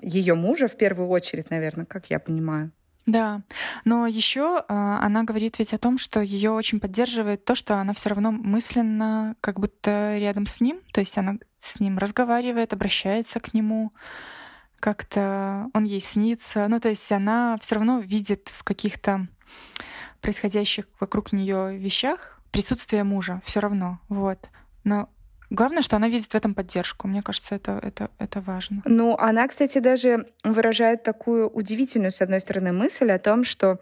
Ее 0.00 0.34
мужа 0.34 0.68
в 0.68 0.76
первую 0.76 1.08
очередь, 1.08 1.50
наверное, 1.50 1.86
как 1.86 2.10
я 2.10 2.18
понимаю. 2.18 2.72
Да, 3.06 3.42
но 3.84 4.06
еще 4.06 4.64
э, 4.66 4.72
она 4.72 5.24
говорит 5.24 5.58
ведь 5.58 5.74
о 5.74 5.78
том, 5.78 5.98
что 5.98 6.20
ее 6.20 6.52
очень 6.52 6.80
поддерживает 6.80 7.44
то, 7.44 7.54
что 7.54 7.76
она 7.76 7.92
все 7.92 8.08
равно 8.08 8.32
мысленно 8.32 9.36
как 9.42 9.60
будто 9.60 10.16
рядом 10.16 10.46
с 10.46 10.60
ним, 10.60 10.80
то 10.90 11.00
есть 11.00 11.18
она 11.18 11.36
с 11.58 11.80
ним 11.80 11.98
разговаривает, 11.98 12.72
обращается 12.72 13.40
к 13.40 13.52
нему, 13.52 13.92
как-то 14.80 15.68
он 15.74 15.84
ей 15.84 16.00
снится, 16.00 16.66
ну 16.68 16.80
то 16.80 16.88
есть 16.88 17.12
она 17.12 17.58
все 17.60 17.74
равно 17.74 18.00
видит 18.00 18.48
в 18.48 18.64
каких-то 18.64 19.26
происходящих 20.24 20.86
вокруг 21.00 21.32
нее 21.32 21.76
вещах 21.76 22.40
присутствие 22.50 23.04
мужа 23.04 23.42
все 23.44 23.60
равно, 23.60 24.00
вот. 24.08 24.38
Но 24.84 25.08
Главное, 25.50 25.82
что 25.82 25.96
она 25.96 26.08
видит 26.08 26.32
в 26.32 26.34
этом 26.34 26.54
поддержку. 26.54 27.06
Мне 27.06 27.22
кажется, 27.22 27.54
это, 27.54 27.78
это, 27.80 28.10
это 28.18 28.40
важно. 28.40 28.82
Ну, 28.86 29.14
она, 29.16 29.46
кстати, 29.46 29.78
даже 29.78 30.26
выражает 30.42 31.04
такую 31.04 31.48
удивительную, 31.48 32.10
с 32.10 32.22
одной 32.22 32.40
стороны, 32.40 32.72
мысль 32.72 33.12
о 33.12 33.18
том, 33.18 33.44
что 33.44 33.78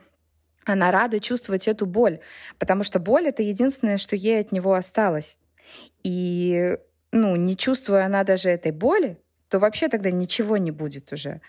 она 0.64 0.90
рада 0.90 1.18
чувствовать 1.20 1.68
эту 1.68 1.86
боль, 1.86 2.18
потому 2.58 2.82
что 2.82 2.98
боль— 2.98 3.26
это 3.28 3.42
единственное, 3.42 3.96
что 3.96 4.16
ей 4.16 4.40
от 4.40 4.52
него 4.52 4.74
осталось. 4.74 5.38
И, 6.02 6.76
ну, 7.12 7.36
не 7.36 7.56
чувствуя 7.56 8.04
она 8.04 8.24
даже 8.24 8.50
этой 8.50 8.72
боли, 8.72 9.16
то 9.48 9.58
вообще 9.58 9.88
тогда 9.88 10.10
ничего 10.10 10.58
не 10.58 10.72
будет 10.72 11.12
уже. 11.12 11.40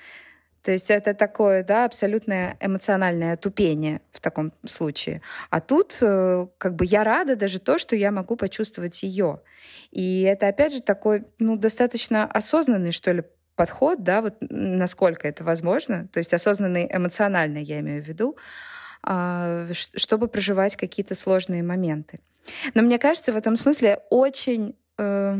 То 0.63 0.71
есть 0.71 0.89
это 0.89 1.13
такое, 1.13 1.63
да, 1.63 1.85
абсолютное 1.85 2.57
эмоциональное 2.61 3.35
тупение 3.35 4.01
в 4.11 4.21
таком 4.21 4.53
случае. 4.65 5.21
А 5.49 5.59
тут 5.59 5.97
э, 6.01 6.47
как 6.57 6.75
бы 6.75 6.85
я 6.85 7.03
рада 7.03 7.35
даже 7.35 7.59
то, 7.59 7.77
что 7.77 7.97
я 7.97 8.11
могу 8.11 8.37
почувствовать 8.37 9.03
ее. 9.03 9.41
И 9.91 10.21
это 10.21 10.47
опять 10.47 10.73
же 10.73 10.81
такой, 10.81 11.25
ну, 11.37 11.57
достаточно 11.57 12.25
осознанный, 12.25 12.93
что 12.93 13.11
ли, 13.11 13.23
подход, 13.55 14.03
да, 14.03 14.21
вот 14.21 14.35
насколько 14.39 15.27
это 15.27 15.43
возможно, 15.43 16.07
то 16.11 16.17
есть 16.17 16.33
осознанный 16.33 16.89
эмоционально, 16.91 17.59
я 17.59 17.81
имею 17.81 18.03
в 18.03 18.07
виду, 18.07 18.35
а, 19.03 19.67
чтобы 19.73 20.27
проживать 20.27 20.75
какие-то 20.75 21.13
сложные 21.13 21.61
моменты. 21.61 22.19
Но 22.73 22.81
мне 22.81 22.97
кажется, 22.97 23.31
в 23.31 23.37
этом 23.37 23.55
смысле 23.57 23.99
очень 24.09 24.75
э, 24.97 25.37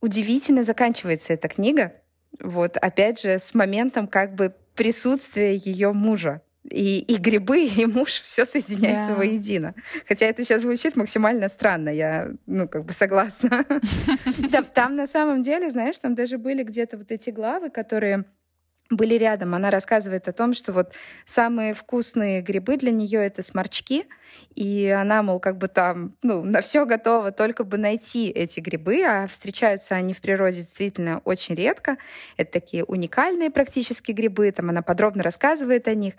удивительно 0.00 0.64
заканчивается 0.64 1.32
эта 1.32 1.48
книга, 1.48 1.92
вот, 2.40 2.76
опять 2.76 3.20
же, 3.20 3.38
с 3.38 3.54
моментом 3.54 4.06
как 4.06 4.34
бы 4.34 4.54
присутствия 4.74 5.54
ее 5.54 5.92
мужа. 5.92 6.42
И, 6.70 7.00
и 7.00 7.16
грибы, 7.16 7.64
и 7.76 7.86
муж 7.86 8.20
все 8.20 8.44
соединяется 8.44 9.12
yeah. 9.12 9.16
воедино. 9.16 9.74
Хотя 10.06 10.26
это 10.26 10.44
сейчас 10.44 10.62
звучит 10.62 10.96
максимально 10.96 11.48
странно, 11.48 11.88
я, 11.88 12.30
ну, 12.46 12.68
как 12.68 12.84
бы 12.84 12.92
согласна. 12.92 13.64
Там 14.74 14.94
на 14.94 15.06
самом 15.06 15.42
деле, 15.42 15.70
знаешь, 15.70 15.98
там 15.98 16.14
даже 16.14 16.38
были 16.38 16.62
где-то 16.62 16.98
вот 16.98 17.10
эти 17.10 17.30
главы, 17.30 17.70
которые 17.70 18.24
были 18.96 19.14
рядом. 19.14 19.54
Она 19.54 19.70
рассказывает 19.70 20.28
о 20.28 20.32
том, 20.32 20.54
что 20.54 20.72
вот 20.72 20.92
самые 21.24 21.74
вкусные 21.74 22.42
грибы 22.42 22.76
для 22.76 22.90
нее 22.90 23.24
это 23.24 23.42
сморчки, 23.42 24.06
и 24.54 24.88
она, 24.88 25.22
мол, 25.22 25.40
как 25.40 25.58
бы 25.58 25.68
там, 25.68 26.14
ну, 26.22 26.42
на 26.42 26.60
все 26.60 26.84
готова, 26.84 27.32
только 27.32 27.64
бы 27.64 27.78
найти 27.78 28.28
эти 28.28 28.60
грибы, 28.60 29.02
а 29.02 29.26
встречаются 29.26 29.94
они 29.94 30.14
в 30.14 30.20
природе 30.20 30.58
действительно 30.58 31.20
очень 31.24 31.54
редко. 31.54 31.96
Это 32.36 32.52
такие 32.52 32.84
уникальные 32.84 33.50
практически 33.50 34.12
грибы, 34.12 34.50
там 34.52 34.70
она 34.70 34.82
подробно 34.82 35.22
рассказывает 35.22 35.88
о 35.88 35.94
них. 35.94 36.14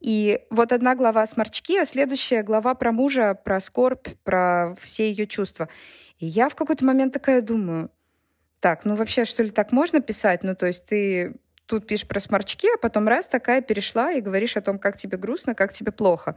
И 0.00 0.40
вот 0.50 0.72
одна 0.72 0.96
глава 0.96 1.24
сморчки, 1.26 1.78
а 1.78 1.84
следующая 1.84 2.42
глава 2.42 2.74
про 2.74 2.90
мужа, 2.90 3.34
про 3.34 3.60
скорбь, 3.60 4.08
про 4.24 4.74
все 4.80 5.08
ее 5.08 5.26
чувства. 5.26 5.68
И 6.18 6.26
я 6.26 6.48
в 6.48 6.56
какой-то 6.56 6.84
момент 6.84 7.12
такая 7.12 7.40
думаю, 7.40 7.90
так, 8.58 8.84
ну 8.84 8.96
вообще, 8.96 9.24
что 9.24 9.42
ли, 9.42 9.50
так 9.50 9.72
можно 9.72 10.00
писать? 10.00 10.42
Ну, 10.42 10.54
то 10.54 10.66
есть 10.66 10.86
ты 10.86 11.34
тут 11.72 11.86
пишешь 11.86 12.06
про 12.06 12.20
сморчки, 12.20 12.68
а 12.68 12.76
потом 12.76 13.08
раз 13.08 13.28
такая 13.28 13.62
перешла 13.62 14.12
и 14.12 14.20
говоришь 14.20 14.58
о 14.58 14.60
том, 14.60 14.78
как 14.78 14.96
тебе 14.96 15.16
грустно, 15.16 15.54
как 15.54 15.72
тебе 15.72 15.90
плохо. 15.90 16.36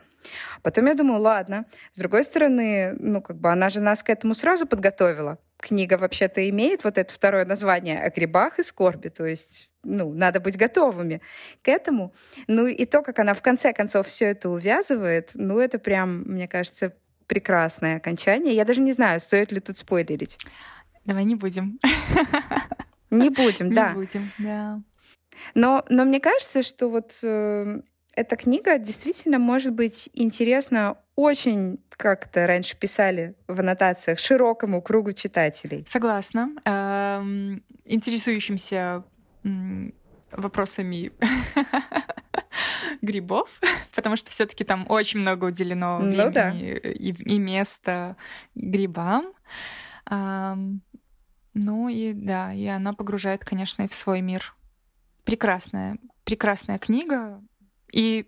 Потом 0.61 0.85
я 0.85 0.93
думаю, 0.93 1.19
ладно. 1.19 1.65
С 1.91 1.99
другой 1.99 2.23
стороны, 2.23 2.95
ну, 2.97 3.21
как 3.21 3.35
бы 3.37 3.51
она 3.51 3.67
же 3.67 3.81
нас 3.81 4.01
к 4.01 4.09
этому 4.09 4.33
сразу 4.33 4.65
подготовила. 4.65 5.37
Книга 5.57 5.97
вообще-то 5.97 6.49
имеет 6.49 6.85
вот 6.85 6.97
это 6.97 7.13
второе 7.13 7.43
название 7.45 7.99
о 8.01 8.09
грибах 8.09 8.59
и 8.59 8.63
скорби, 8.63 9.09
то 9.09 9.25
есть 9.25 9.69
ну, 9.83 10.13
надо 10.13 10.39
быть 10.39 10.57
готовыми 10.57 11.21
к 11.61 11.67
этому. 11.67 12.13
Ну 12.47 12.67
и 12.67 12.85
то, 12.85 13.01
как 13.01 13.19
она 13.19 13.33
в 13.33 13.41
конце 13.41 13.73
концов 13.73 14.07
все 14.07 14.27
это 14.27 14.49
увязывает, 14.49 15.31
ну 15.33 15.59
это 15.59 15.79
прям, 15.79 16.23
мне 16.23 16.47
кажется, 16.47 16.93
прекрасное 17.27 17.97
окончание. 17.97 18.55
Я 18.55 18.63
даже 18.63 18.79
не 18.79 18.93
знаю, 18.93 19.19
стоит 19.19 19.51
ли 19.51 19.59
тут 19.59 19.75
спойлерить. 19.75 20.39
Давай 21.03 21.25
не 21.25 21.35
будем. 21.35 21.77
Не 23.11 23.29
будем, 23.29 23.73
да. 23.73 23.89
Не 23.89 23.95
будем, 23.95 24.31
да. 24.37 24.81
Но, 25.53 25.83
но 25.89 26.05
мне 26.05 26.19
кажется, 26.19 26.63
что 26.63 26.89
вот 26.89 27.17
э, 27.23 27.81
эта 28.15 28.35
книга 28.35 28.77
действительно 28.77 29.39
может 29.39 29.73
быть 29.73 30.09
интересна 30.13 30.97
очень, 31.15 31.79
как-то 31.89 32.45
раньше 32.47 32.77
писали 32.77 33.35
в 33.47 33.59
аннотациях, 33.59 34.19
широкому 34.19 34.81
кругу 34.81 35.13
читателей. 35.13 35.83
Согласна. 35.87 36.49
Эм, 36.65 37.63
интересующимся 37.85 39.03
вопросами 40.31 41.11
грибов, 43.01 43.59
потому 43.95 44.15
что 44.15 44.29
все-таки 44.29 44.63
там 44.63 44.85
очень 44.89 45.19
много 45.19 45.45
уделено 45.45 45.99
времени 45.99 46.17
ну, 46.17 46.31
да. 46.31 46.51
и, 46.51 47.11
и 47.11 47.39
места 47.39 48.17
грибам. 48.55 49.33
Um, 50.09 50.81
ну 51.55 51.89
и 51.89 52.13
да, 52.13 52.53
и 52.53 52.67
она 52.67 52.93
погружает, 52.93 53.43
конечно, 53.45 53.83
и 53.83 53.87
в 53.87 53.95
свой 53.95 54.21
мир 54.21 54.53
прекрасная, 55.25 55.97
прекрасная 56.23 56.79
книга. 56.79 57.43
И 57.91 58.27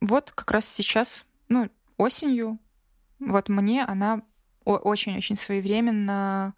вот 0.00 0.32
как 0.32 0.50
раз 0.50 0.66
сейчас, 0.66 1.24
ну, 1.48 1.70
осенью, 1.96 2.58
вот 3.18 3.48
мне 3.48 3.84
она 3.84 4.22
очень-очень 4.64 5.36
своевременно 5.36 6.54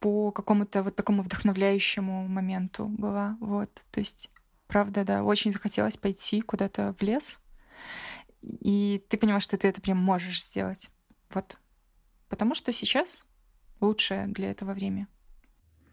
по 0.00 0.32
какому-то 0.32 0.82
вот 0.82 0.96
такому 0.96 1.22
вдохновляющему 1.22 2.26
моменту 2.26 2.86
была. 2.86 3.36
Вот, 3.40 3.84
то 3.90 4.00
есть, 4.00 4.30
правда, 4.66 5.04
да, 5.04 5.22
очень 5.22 5.52
захотелось 5.52 5.96
пойти 5.96 6.40
куда-то 6.40 6.94
в 6.98 7.02
лес, 7.02 7.38
и 8.42 9.04
ты 9.08 9.18
понимаешь, 9.18 9.42
что 9.42 9.58
ты 9.58 9.68
это 9.68 9.80
прям 9.80 9.98
можешь 9.98 10.42
сделать. 10.42 10.90
Вот. 11.30 11.58
Потому 12.28 12.54
что 12.54 12.72
сейчас 12.72 13.22
лучшее 13.80 14.26
для 14.26 14.50
этого 14.50 14.72
время. 14.72 15.08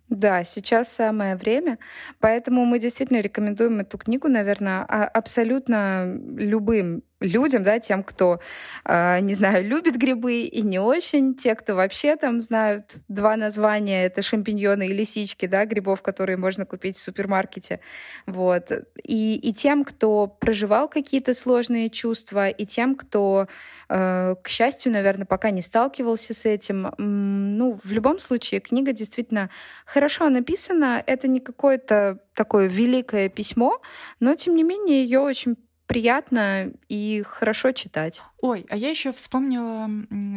Да, 0.09 0.43
сейчас 0.43 0.89
самое 0.89 1.35
время. 1.35 1.79
Поэтому 2.19 2.63
мы 2.65 2.79
действительно 2.79 3.19
рекомендуем 3.19 3.79
эту 3.79 3.97
книгу, 3.97 4.29
наверное, 4.29 4.85
а, 4.87 5.03
абсолютно 5.05 6.05
любым 6.37 7.03
людям, 7.19 7.63
да, 7.63 7.79
тем, 7.79 8.03
кто, 8.03 8.39
э, 8.85 9.19
не 9.21 9.33
знаю, 9.33 9.63
любит 9.67 9.97
грибы 9.97 10.41
и 10.41 10.61
не 10.61 10.79
очень, 10.79 11.35
те, 11.35 11.55
кто 11.55 11.75
вообще 11.75 12.15
там 12.15 12.41
знают 12.41 12.97
два 13.07 13.35
названия, 13.35 14.05
это 14.05 14.21
шампиньоны 14.21 14.87
и 14.87 14.93
лисички, 14.93 15.45
да, 15.45 15.65
грибов, 15.65 16.01
которые 16.01 16.37
можно 16.37 16.65
купить 16.65 16.97
в 16.97 17.01
супермаркете, 17.01 17.79
вот, 18.25 18.71
и, 19.03 19.35
и 19.35 19.53
тем, 19.53 19.83
кто 19.83 20.27
проживал 20.27 20.87
какие-то 20.87 21.33
сложные 21.33 21.89
чувства, 21.89 22.49
и 22.49 22.65
тем, 22.65 22.95
кто, 22.95 23.47
э, 23.89 24.35
к 24.41 24.47
счастью, 24.47 24.91
наверное, 24.91 25.25
пока 25.25 25.49
не 25.49 25.61
сталкивался 25.61 26.33
с 26.33 26.45
этим, 26.45 26.91
ну, 26.97 27.79
в 27.83 27.91
любом 27.91 28.19
случае, 28.19 28.59
книга 28.59 28.91
действительно 28.91 29.49
хорошо 29.85 30.29
написана, 30.29 31.03
это 31.05 31.27
не 31.27 31.39
какое-то 31.39 32.19
такое 32.33 32.67
великое 32.67 33.29
письмо, 33.29 33.81
но, 34.19 34.35
тем 34.35 34.55
не 34.55 34.63
менее, 34.63 35.03
ее 35.03 35.19
очень 35.19 35.55
приятно 35.87 36.71
и 36.89 37.23
хорошо 37.25 37.71
читать. 37.71 38.21
Ой, 38.41 38.65
а 38.69 38.75
я 38.75 38.89
еще 38.89 39.11
вспомнила 39.11 39.89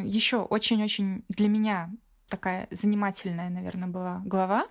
еще 0.04 0.38
очень-очень 0.38 1.24
для 1.28 1.48
меня 1.48 1.90
такая 2.30 2.68
занимательная, 2.70 3.50
наверное, 3.50 3.88
была 3.88 4.22
глава, 4.24 4.66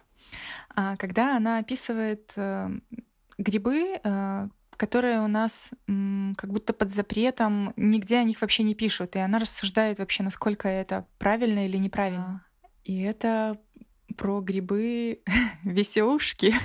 а, 0.76 0.98
когда 0.98 1.36
она 1.38 1.60
описывает 1.60 2.32
э, 2.36 2.70
грибы, 3.38 4.00
э, 4.04 4.48
которые 4.72 5.20
у 5.20 5.28
нас 5.28 5.72
как 6.38 6.52
будто 6.54 6.72
под 6.72 6.90
запретом, 6.90 7.74
нигде 7.76 8.18
о 8.18 8.24
них 8.24 8.40
вообще 8.40 8.64
не 8.64 8.76
пишут, 8.76 9.18
и 9.18 9.20
она 9.20 9.38
рассуждает 9.38 10.00
вообще, 10.00 10.24
насколько 10.24 10.70
это 10.70 11.06
правильно 11.18 11.66
или 11.66 11.76
неправильно. 11.76 12.46
И 12.86 13.02
это 13.02 13.60
про 14.16 14.40
грибы 14.40 15.22
веселушки. 15.64 16.54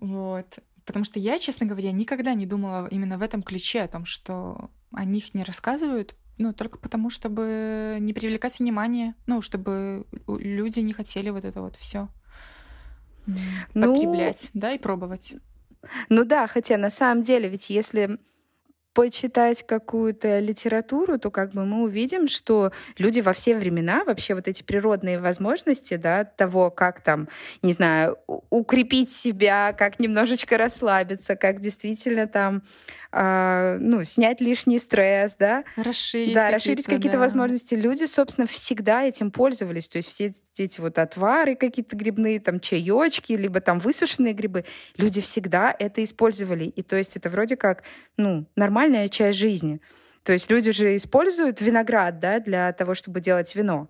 Вот. 0.00 0.58
Потому 0.84 1.04
что 1.04 1.18
я, 1.18 1.38
честно 1.38 1.66
говоря, 1.66 1.92
никогда 1.92 2.34
не 2.34 2.46
думала 2.46 2.88
именно 2.88 3.18
в 3.18 3.22
этом 3.22 3.42
ключе 3.42 3.82
о 3.82 3.88
том, 3.88 4.04
что 4.04 4.70
о 4.92 5.04
них 5.04 5.34
не 5.34 5.44
рассказывают. 5.44 6.14
ну, 6.38 6.52
только 6.52 6.78
потому, 6.78 7.10
чтобы 7.10 7.98
не 8.00 8.12
привлекать 8.12 8.58
внимание, 8.58 9.14
ну, 9.26 9.42
чтобы 9.42 10.06
люди 10.26 10.80
не 10.80 10.92
хотели 10.92 11.30
вот 11.30 11.44
это 11.44 11.60
вот 11.60 11.76
все 11.76 12.08
ну, 13.26 13.94
потреблять, 13.94 14.50
да, 14.54 14.72
и 14.72 14.78
пробовать. 14.78 15.34
Ну 16.08 16.24
да, 16.24 16.46
хотя 16.46 16.76
на 16.76 16.90
самом 16.90 17.22
деле, 17.22 17.48
ведь 17.48 17.70
если 17.70 18.18
почитать 18.94 19.64
какую-то 19.66 20.38
литературу, 20.38 21.18
то 21.18 21.30
как 21.30 21.52
бы 21.52 21.64
мы 21.64 21.82
увидим, 21.84 22.28
что 22.28 22.72
люди 22.98 23.20
во 23.20 23.32
все 23.32 23.56
времена, 23.56 24.04
вообще 24.04 24.34
вот 24.34 24.48
эти 24.48 24.62
природные 24.62 25.18
возможности, 25.20 25.96
да, 25.96 26.24
того, 26.24 26.70
как 26.70 27.00
там, 27.02 27.28
не 27.62 27.72
знаю, 27.72 28.18
укрепить 28.50 29.12
себя, 29.12 29.72
как 29.72 29.98
немножечко 29.98 30.58
расслабиться, 30.58 31.36
как 31.36 31.60
действительно 31.60 32.26
там 32.26 32.62
э, 33.12 33.78
ну, 33.80 34.04
снять 34.04 34.40
лишний 34.40 34.78
стресс, 34.78 35.36
да. 35.38 35.64
Расширить 35.76 36.34
Да, 36.34 36.50
расширить 36.50 36.86
какие-то 36.86 37.12
да. 37.12 37.18
возможности. 37.18 37.74
Люди, 37.74 38.04
собственно, 38.04 38.46
всегда 38.46 39.04
этим 39.04 39.30
пользовались. 39.30 39.88
То 39.88 39.96
есть 39.98 40.08
все 40.08 40.32
эти 40.56 40.80
вот 40.80 40.98
отвары 40.98 41.54
какие-то 41.54 41.96
грибные, 41.96 42.40
там, 42.40 42.60
чаечки, 42.60 43.32
либо 43.32 43.60
там 43.60 43.78
высушенные 43.78 44.32
грибы, 44.34 44.64
люди 44.96 45.20
всегда 45.20 45.74
это 45.78 46.02
использовали. 46.02 46.64
И 46.64 46.82
то 46.82 46.96
есть 46.96 47.16
это 47.16 47.30
вроде 47.30 47.56
как, 47.56 47.84
ну, 48.16 48.46
нормальная 48.82 49.08
часть 49.08 49.38
жизни. 49.38 49.80
То 50.24 50.32
есть 50.32 50.50
люди 50.50 50.72
же 50.72 50.96
используют 50.96 51.60
виноград, 51.60 52.18
да, 52.18 52.40
для 52.40 52.72
того, 52.72 52.94
чтобы 52.94 53.20
делать 53.20 53.54
вино. 53.54 53.88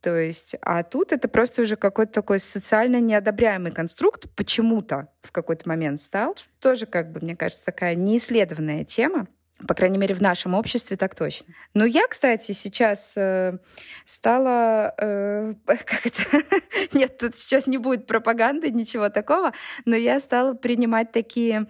То 0.00 0.16
есть, 0.16 0.54
а 0.62 0.84
тут 0.84 1.10
это 1.10 1.26
просто 1.28 1.62
уже 1.62 1.74
какой-то 1.74 2.12
такой 2.12 2.38
социально 2.38 3.00
неодобряемый 3.00 3.72
конструкт 3.72 4.26
почему-то 4.36 5.08
в 5.22 5.32
какой-то 5.32 5.68
момент 5.68 6.00
стал. 6.00 6.36
Тоже, 6.60 6.86
как 6.86 7.10
бы, 7.10 7.20
мне 7.20 7.34
кажется, 7.34 7.64
такая 7.64 7.96
неисследованная 7.96 8.84
тема. 8.84 9.26
По 9.66 9.74
крайней 9.74 9.98
мере, 9.98 10.14
в 10.14 10.20
нашем 10.20 10.54
обществе 10.54 10.96
так 10.96 11.16
точно. 11.16 11.52
Но 11.74 11.84
я, 11.84 12.06
кстати, 12.06 12.52
сейчас 12.52 13.14
э, 13.16 13.58
стала... 14.04 14.94
Э, 14.98 15.54
как 15.66 16.06
это? 16.06 16.22
Нет, 16.92 17.18
тут 17.18 17.36
сейчас 17.36 17.66
не 17.66 17.78
будет 17.78 18.06
пропаганды, 18.06 18.70
ничего 18.70 19.08
такого. 19.08 19.52
Но 19.84 19.96
я 19.96 20.20
стала 20.20 20.54
принимать 20.54 21.10
такие 21.10 21.66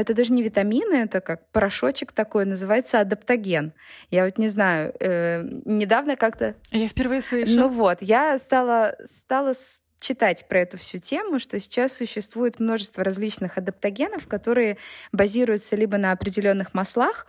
это 0.00 0.14
даже 0.14 0.32
не 0.32 0.42
витамины, 0.42 0.94
это 0.94 1.20
как 1.20 1.50
порошочек 1.50 2.12
такой, 2.12 2.44
называется 2.44 3.00
адаптоген. 3.00 3.72
Я 4.10 4.26
вот 4.26 4.36
не 4.36 4.48
знаю, 4.48 4.94
э, 5.00 5.42
недавно 5.64 6.16
как-то... 6.16 6.54
Я 6.70 6.86
впервые 6.88 7.22
слышу. 7.22 7.52
Ну 7.58 7.68
вот, 7.68 7.98
я 8.02 8.38
стала, 8.38 8.94
стала 9.04 9.54
читать 9.98 10.46
про 10.48 10.60
эту 10.60 10.76
всю 10.76 10.98
тему, 10.98 11.38
что 11.38 11.58
сейчас 11.58 11.96
существует 11.96 12.60
множество 12.60 13.02
различных 13.02 13.56
адаптогенов, 13.56 14.28
которые 14.28 14.76
базируются 15.12 15.76
либо 15.76 15.96
на 15.96 16.12
определенных 16.12 16.74
маслах, 16.74 17.26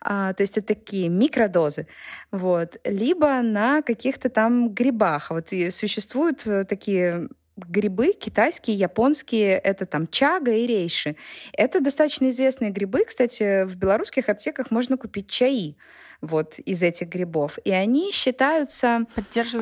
а, 0.00 0.34
то 0.34 0.42
есть 0.42 0.58
это 0.58 0.68
такие 0.68 1.08
микродозы, 1.08 1.86
вот, 2.30 2.76
либо 2.84 3.40
на 3.40 3.80
каких-то 3.80 4.28
там 4.28 4.68
грибах. 4.68 5.30
Вот 5.30 5.52
и 5.52 5.70
существуют 5.70 6.46
э, 6.46 6.64
такие 6.64 7.28
грибы 7.56 8.12
китайские, 8.12 8.76
японские, 8.76 9.58
это 9.58 9.86
там 9.86 10.06
чага 10.06 10.52
и 10.52 10.66
рейши. 10.66 11.16
Это 11.52 11.80
достаточно 11.80 12.30
известные 12.30 12.70
грибы. 12.70 13.04
Кстати, 13.04 13.64
в 13.64 13.76
белорусских 13.76 14.28
аптеках 14.28 14.70
можно 14.70 14.96
купить 14.96 15.28
чаи 15.28 15.76
вот 16.22 16.60
из 16.60 16.82
этих 16.82 17.08
грибов. 17.08 17.58
И 17.64 17.72
они 17.72 18.12
считаются 18.12 19.06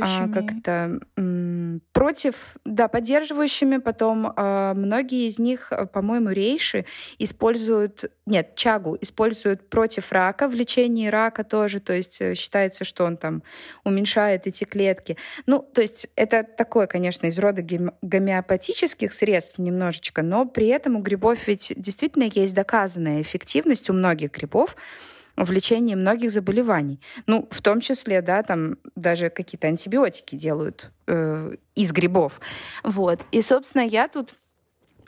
а, 0.00 0.28
как-то 0.28 1.00
против, 1.92 2.56
да, 2.66 2.86
поддерживающими. 2.88 3.78
Потом 3.78 4.32
а, 4.36 4.74
многие 4.74 5.26
из 5.26 5.38
них, 5.38 5.72
а, 5.72 5.86
по-моему, 5.86 6.30
рейши 6.30 6.84
используют, 7.18 8.12
нет, 8.26 8.54
чагу 8.54 8.96
используют 9.00 9.70
против 9.70 10.12
рака, 10.12 10.48
в 10.48 10.54
лечении 10.54 11.08
рака 11.08 11.44
тоже. 11.44 11.80
То 11.80 11.94
есть 11.94 12.20
э, 12.20 12.34
считается, 12.34 12.84
что 12.84 13.04
он 13.04 13.16
там 13.16 13.42
уменьшает 13.84 14.46
эти 14.46 14.64
клетки. 14.64 15.16
Ну, 15.46 15.60
то 15.60 15.80
есть 15.80 16.08
это 16.14 16.44
такое, 16.44 16.86
конечно, 16.86 17.26
из 17.26 17.38
рода 17.38 17.64
гомеопатических 18.02 19.14
средств 19.14 19.56
немножечко, 19.58 20.22
но 20.22 20.44
при 20.44 20.68
этом 20.68 20.96
у 20.96 21.00
грибов 21.00 21.46
ведь 21.46 21.72
действительно 21.74 22.24
есть 22.24 22.54
доказанная 22.54 23.22
эффективность 23.22 23.88
у 23.88 23.94
многих 23.94 24.32
грибов 24.32 24.76
в 25.44 25.50
лечении 25.50 25.94
многих 25.94 26.30
заболеваний. 26.30 27.00
Ну, 27.26 27.48
в 27.50 27.62
том 27.62 27.80
числе, 27.80 28.22
да, 28.22 28.42
там 28.42 28.76
даже 28.94 29.30
какие-то 29.30 29.68
антибиотики 29.68 30.36
делают 30.36 30.90
э, 31.06 31.56
из 31.74 31.92
грибов. 31.92 32.40
Вот. 32.84 33.20
И, 33.32 33.42
собственно, 33.42 33.82
я 33.82 34.08
тут 34.08 34.34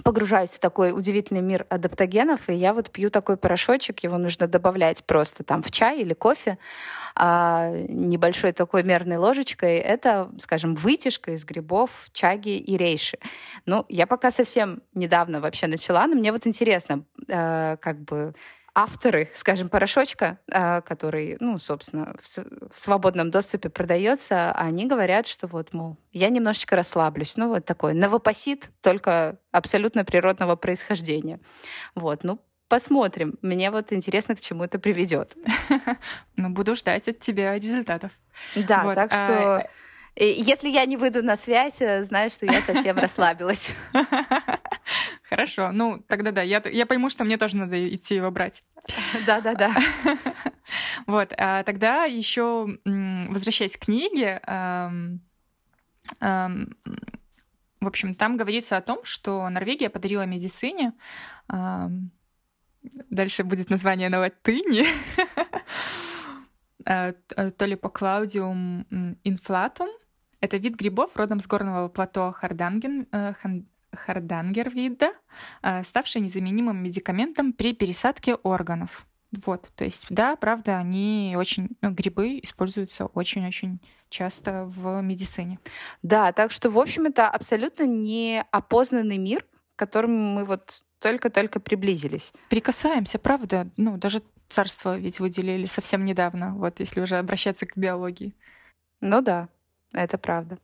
погружаюсь 0.02 0.50
в 0.50 0.58
такой 0.58 0.92
удивительный 0.92 1.42
мир 1.42 1.66
адаптогенов, 1.68 2.48
и 2.48 2.54
я 2.54 2.74
вот 2.74 2.90
пью 2.90 3.08
такой 3.08 3.36
порошочек, 3.36 4.00
его 4.00 4.18
нужно 4.18 4.48
добавлять 4.48 5.04
просто 5.04 5.44
там 5.44 5.62
в 5.62 5.70
чай 5.70 6.00
или 6.00 6.12
кофе, 6.12 6.58
а 7.14 7.70
небольшой 7.88 8.52
такой 8.52 8.82
мерной 8.82 9.18
ложечкой. 9.18 9.76
Это, 9.76 10.30
скажем, 10.38 10.74
вытяжка 10.74 11.32
из 11.32 11.44
грибов, 11.44 12.08
чаги 12.12 12.56
и 12.56 12.76
рейши. 12.76 13.18
Ну, 13.66 13.84
я 13.88 14.06
пока 14.06 14.30
совсем 14.30 14.82
недавно 14.94 15.40
вообще 15.40 15.68
начала, 15.68 16.06
но 16.06 16.14
мне 16.14 16.32
вот 16.32 16.46
интересно, 16.46 17.04
э, 17.28 17.76
как 17.80 18.00
бы 18.00 18.34
авторы, 18.74 19.30
скажем, 19.34 19.68
порошочка, 19.68 20.38
а, 20.50 20.80
который, 20.80 21.36
ну, 21.40 21.58
собственно, 21.58 22.14
в 22.20 22.78
свободном 22.78 23.30
доступе 23.30 23.68
продается, 23.68 24.52
они 24.52 24.86
говорят, 24.86 25.26
что 25.26 25.46
вот, 25.46 25.74
мол, 25.74 25.98
я 26.12 26.28
немножечко 26.30 26.76
расслаблюсь. 26.76 27.36
Ну, 27.36 27.48
вот 27.48 27.64
такой 27.64 27.94
новопосит, 27.94 28.70
только 28.80 29.38
абсолютно 29.50 30.04
природного 30.04 30.56
происхождения. 30.56 31.40
Вот, 31.94 32.24
ну, 32.24 32.40
посмотрим. 32.68 33.38
Мне 33.42 33.70
вот 33.70 33.92
интересно, 33.92 34.34
к 34.34 34.40
чему 34.40 34.64
это 34.64 34.78
приведет. 34.78 35.36
Ну, 36.36 36.48
буду 36.48 36.74
ждать 36.74 37.06
от 37.08 37.20
тебя 37.20 37.54
результатов. 37.54 38.10
Да, 38.56 38.94
так 38.94 39.12
что... 39.12 39.68
Если 40.16 40.68
я 40.68 40.84
не 40.84 40.98
выйду 40.98 41.22
на 41.22 41.36
связь, 41.36 41.80
э, 41.80 42.02
знаю, 42.02 42.30
что 42.30 42.44
я 42.44 42.60
совсем 42.60 42.98
расслабилась. 42.98 43.70
Хорошо, 45.32 45.72
ну 45.72 46.04
тогда 46.08 46.30
да, 46.30 46.42
я, 46.42 46.62
я 46.70 46.84
пойму, 46.84 47.08
что 47.08 47.24
мне 47.24 47.38
тоже 47.38 47.56
надо 47.56 47.88
идти 47.94 48.16
его 48.16 48.30
брать. 48.30 48.64
Да-да-да. 49.26 49.74
Вот, 51.06 51.32
а 51.38 51.62
тогда 51.62 52.04
еще 52.04 52.78
возвращаясь 52.84 53.78
к 53.78 53.86
книге, 53.86 54.42
в 56.20 56.68
общем, 57.80 58.14
там 58.14 58.36
говорится 58.36 58.76
о 58.76 58.82
том, 58.82 58.98
что 59.04 59.48
Норвегия 59.48 59.88
подарила 59.88 60.26
медицине, 60.26 60.92
дальше 63.08 63.44
будет 63.44 63.70
название 63.70 64.10
на 64.10 64.18
латыни, 64.20 64.84
э, 66.86 67.12
то 67.56 67.64
ли 67.64 67.76
по 67.76 67.88
Клаудиум 67.88 68.86
инфлатум, 69.24 69.88
это 70.40 70.58
вид 70.58 70.76
грибов 70.76 71.16
родом 71.16 71.40
с 71.40 71.46
горного 71.46 71.88
плато 71.88 72.32
Харданген, 72.32 73.08
э, 73.12 73.32
Хардангервида, 73.92 75.12
ставший 75.84 76.20
незаменимым 76.20 76.82
медикаментом 76.82 77.52
при 77.52 77.74
пересадке 77.74 78.34
органов. 78.34 79.06
Вот, 79.46 79.70
то 79.74 79.84
есть, 79.84 80.06
да, 80.10 80.36
правда, 80.36 80.76
они 80.76 81.34
очень, 81.38 81.70
ну, 81.80 81.90
грибы 81.90 82.38
используются 82.42 83.06
очень-очень 83.06 83.80
часто 84.10 84.64
в 84.66 85.00
медицине. 85.00 85.58
Да, 86.02 86.32
так 86.32 86.50
что, 86.50 86.68
в 86.68 86.78
общем, 86.78 87.06
это 87.06 87.30
абсолютно 87.30 87.86
неопознанный 87.86 89.16
мир, 89.16 89.46
к 89.74 89.78
которому 89.78 90.34
мы 90.34 90.44
вот 90.44 90.82
только-только 91.00 91.60
приблизились. 91.60 92.34
Прикасаемся, 92.50 93.18
правда, 93.18 93.70
ну, 93.78 93.96
даже 93.96 94.22
царство 94.50 94.98
ведь 94.98 95.18
выделили 95.18 95.64
совсем 95.64 96.04
недавно, 96.04 96.54
вот 96.54 96.80
если 96.80 97.00
уже 97.00 97.16
обращаться 97.16 97.64
к 97.64 97.74
биологии. 97.74 98.34
Ну 99.00 99.22
да, 99.22 99.48
это 99.94 100.18
правда. 100.18 100.58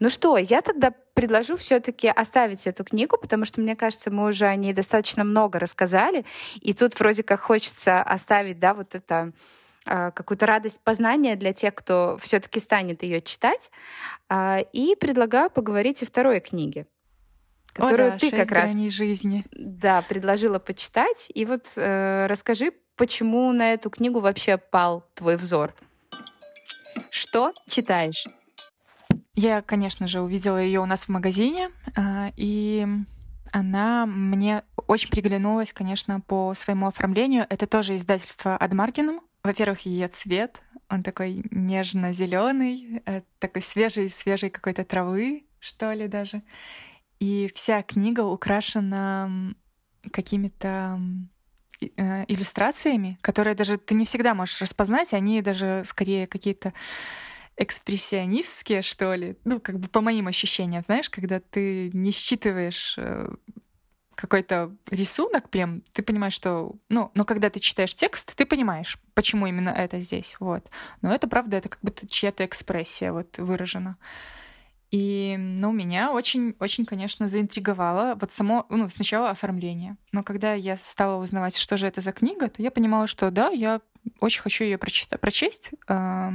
Ну 0.00 0.08
что, 0.10 0.36
я 0.36 0.62
тогда 0.62 0.92
предложу 1.14 1.56
все-таки 1.56 2.08
оставить 2.08 2.66
эту 2.66 2.84
книгу, 2.84 3.18
потому 3.18 3.44
что, 3.44 3.60
мне 3.60 3.76
кажется, 3.76 4.10
мы 4.10 4.26
уже 4.28 4.46
о 4.46 4.56
ней 4.56 4.72
достаточно 4.72 5.24
много 5.24 5.58
рассказали, 5.58 6.24
и 6.60 6.74
тут 6.74 6.98
вроде 6.98 7.22
как 7.22 7.40
хочется 7.40 8.02
оставить, 8.02 8.58
да, 8.58 8.74
вот 8.74 8.94
это 8.94 9.32
а, 9.84 10.10
какую-то 10.12 10.46
радость 10.46 10.80
познания 10.80 11.36
для 11.36 11.52
тех, 11.52 11.74
кто 11.74 12.16
все-таки 12.20 12.60
станет 12.60 13.02
ее 13.02 13.20
читать. 13.20 13.70
А, 14.28 14.60
и 14.72 14.94
предлагаю 14.94 15.50
поговорить 15.50 16.02
о 16.02 16.06
второй 16.06 16.40
книге, 16.40 16.86
которую 17.72 18.08
О, 18.08 18.12
да, 18.12 18.18
ты 18.18 18.30
как 18.30 18.52
раз 18.52 18.72
жизни. 18.72 19.44
Да, 19.50 20.02
предложила 20.02 20.58
почитать. 20.58 21.30
И 21.34 21.44
вот 21.44 21.72
э, 21.76 22.26
расскажи, 22.26 22.72
почему 22.96 23.50
на 23.52 23.72
эту 23.72 23.90
книгу 23.90 24.20
вообще 24.20 24.56
пал 24.56 25.04
твой 25.14 25.36
взор? 25.36 25.74
Что 27.10 27.52
читаешь? 27.68 28.24
Я, 29.34 29.62
конечно 29.62 30.06
же, 30.06 30.20
увидела 30.20 30.58
ее 30.58 30.80
у 30.80 30.86
нас 30.86 31.06
в 31.06 31.08
магазине, 31.08 31.70
а, 31.96 32.32
и 32.36 32.86
она 33.50 34.04
мне 34.06 34.62
очень 34.86 35.10
приглянулась, 35.10 35.72
конечно, 35.72 36.20
по 36.20 36.52
своему 36.54 36.86
оформлению. 36.86 37.46
Это 37.48 37.66
тоже 37.66 37.96
издательство 37.96 38.56
Адмаркиным. 38.56 39.20
Во-первых, 39.42 39.86
ее 39.86 40.08
цвет, 40.08 40.62
он 40.88 41.02
такой 41.02 41.44
нежно-зеленый, 41.50 43.02
э, 43.06 43.22
такой 43.38 43.62
свежий, 43.62 44.08
свежей 44.08 44.50
какой-то 44.50 44.84
травы, 44.84 45.44
что 45.58 45.92
ли, 45.92 46.08
даже. 46.08 46.42
И 47.18 47.50
вся 47.54 47.82
книга 47.82 48.20
украшена 48.20 49.30
какими-то 50.12 51.00
э, 51.80 52.24
иллюстрациями, 52.28 53.18
которые 53.20 53.54
даже 53.54 53.78
ты 53.78 53.94
не 53.94 54.04
всегда 54.04 54.34
можешь 54.34 54.60
распознать, 54.60 55.14
они 55.14 55.40
даже 55.40 55.82
скорее 55.86 56.26
какие-то 56.26 56.72
экспрессионистские, 57.56 58.82
что 58.82 59.14
ли, 59.14 59.36
ну, 59.44 59.60
как 59.60 59.78
бы 59.78 59.88
по 59.88 60.00
моим 60.00 60.26
ощущениям, 60.26 60.82
знаешь, 60.82 61.10
когда 61.10 61.40
ты 61.40 61.90
не 61.92 62.10
считываешь 62.10 62.94
э, 62.98 63.28
какой-то 64.14 64.74
рисунок 64.90 65.50
прям, 65.50 65.82
ты 65.92 66.02
понимаешь, 66.02 66.32
что... 66.32 66.76
Ну, 66.88 67.10
но 67.14 67.24
когда 67.24 67.50
ты 67.50 67.60
читаешь 67.60 67.94
текст, 67.94 68.34
ты 68.36 68.46
понимаешь, 68.46 68.98
почему 69.14 69.46
именно 69.46 69.70
это 69.70 70.00
здесь, 70.00 70.36
вот. 70.40 70.70
Но 71.02 71.14
это, 71.14 71.28
правда, 71.28 71.58
это 71.58 71.68
как 71.68 71.80
будто 71.82 72.06
чья-то 72.06 72.44
экспрессия 72.44 73.12
вот 73.12 73.38
выражена. 73.38 73.98
И, 74.90 75.36
ну, 75.38 75.72
меня 75.72 76.12
очень, 76.12 76.54
очень, 76.60 76.84
конечно, 76.84 77.26
заинтриговало 77.26 78.14
вот 78.20 78.30
само, 78.30 78.66
ну, 78.68 78.88
сначала 78.90 79.30
оформление. 79.30 79.96
Но 80.12 80.22
когда 80.22 80.52
я 80.52 80.76
стала 80.76 81.20
узнавать, 81.22 81.56
что 81.56 81.78
же 81.78 81.86
это 81.86 82.02
за 82.02 82.12
книга, 82.12 82.48
то 82.48 82.60
я 82.60 82.70
понимала, 82.70 83.06
что 83.06 83.30
да, 83.30 83.48
я 83.48 83.80
очень 84.20 84.42
хочу 84.42 84.64
ее 84.64 84.78
прочесть. 84.78 85.70
А, 85.88 86.32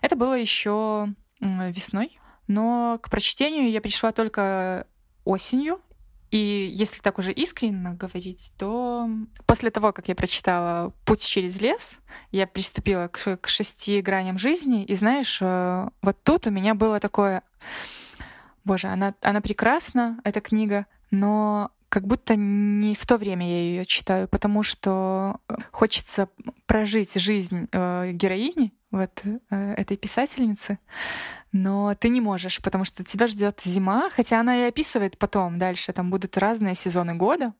это 0.00 0.16
было 0.16 0.34
еще 0.34 1.08
весной, 1.40 2.18
но 2.46 2.98
к 3.02 3.10
прочтению 3.10 3.70
я 3.70 3.80
пришла 3.80 4.12
только 4.12 4.86
осенью, 5.24 5.80
и 6.34 6.68
если 6.74 7.00
так 7.00 7.20
уже 7.20 7.32
искренне 7.32 7.90
говорить, 7.90 8.50
то 8.58 9.08
после 9.46 9.70
того, 9.70 9.92
как 9.92 10.08
я 10.08 10.16
прочитала 10.16 10.92
«Путь 11.04 11.24
через 11.24 11.60
лес», 11.60 11.98
я 12.32 12.48
приступила 12.48 13.06
к, 13.06 13.36
к 13.36 13.48
шести 13.48 14.00
граням 14.00 14.36
жизни, 14.36 14.84
и 14.84 14.94
знаешь, 14.94 15.38
э, 15.40 15.88
вот 16.02 16.22
тут 16.24 16.48
у 16.48 16.50
меня 16.50 16.74
было 16.74 16.98
такое... 16.98 17.42
Боже, 18.64 18.88
она, 18.88 19.14
она 19.20 19.42
прекрасна, 19.42 20.18
эта 20.24 20.40
книга, 20.40 20.86
но 21.12 21.70
как 21.94 22.08
будто 22.08 22.34
не 22.34 22.96
в 22.96 23.06
то 23.06 23.16
время 23.18 23.48
я 23.48 23.60
ее 23.60 23.86
читаю, 23.86 24.26
потому 24.26 24.64
что 24.64 25.38
хочется 25.70 26.28
прожить 26.66 27.14
жизнь 27.14 27.68
э, 27.70 28.10
героини, 28.10 28.72
вот 28.90 29.22
э, 29.24 29.74
этой 29.74 29.96
писательницы, 29.96 30.80
но 31.52 31.94
ты 31.94 32.08
не 32.08 32.20
можешь, 32.20 32.60
потому 32.60 32.84
что 32.84 33.04
тебя 33.04 33.28
ждет 33.28 33.60
зима, 33.62 34.10
хотя 34.10 34.40
она 34.40 34.56
и 34.56 34.68
описывает 34.68 35.18
потом 35.18 35.56
дальше, 35.60 35.92
там 35.92 36.10
будут 36.10 36.36
разные 36.36 36.74
сезоны 36.74 37.14
года, 37.14 37.54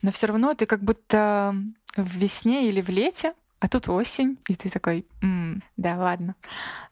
но 0.00 0.12
все 0.12 0.28
равно 0.28 0.54
ты 0.54 0.66
как 0.66 0.84
будто 0.84 1.52
в 1.96 2.16
весне 2.16 2.68
или 2.68 2.80
в 2.80 2.88
лете, 2.88 3.34
а 3.58 3.68
тут 3.68 3.88
осень, 3.88 4.38
и 4.46 4.54
ты 4.54 4.70
такой, 4.70 5.06
м-м, 5.22 5.60
да, 5.76 5.96
ладно. 5.96 6.36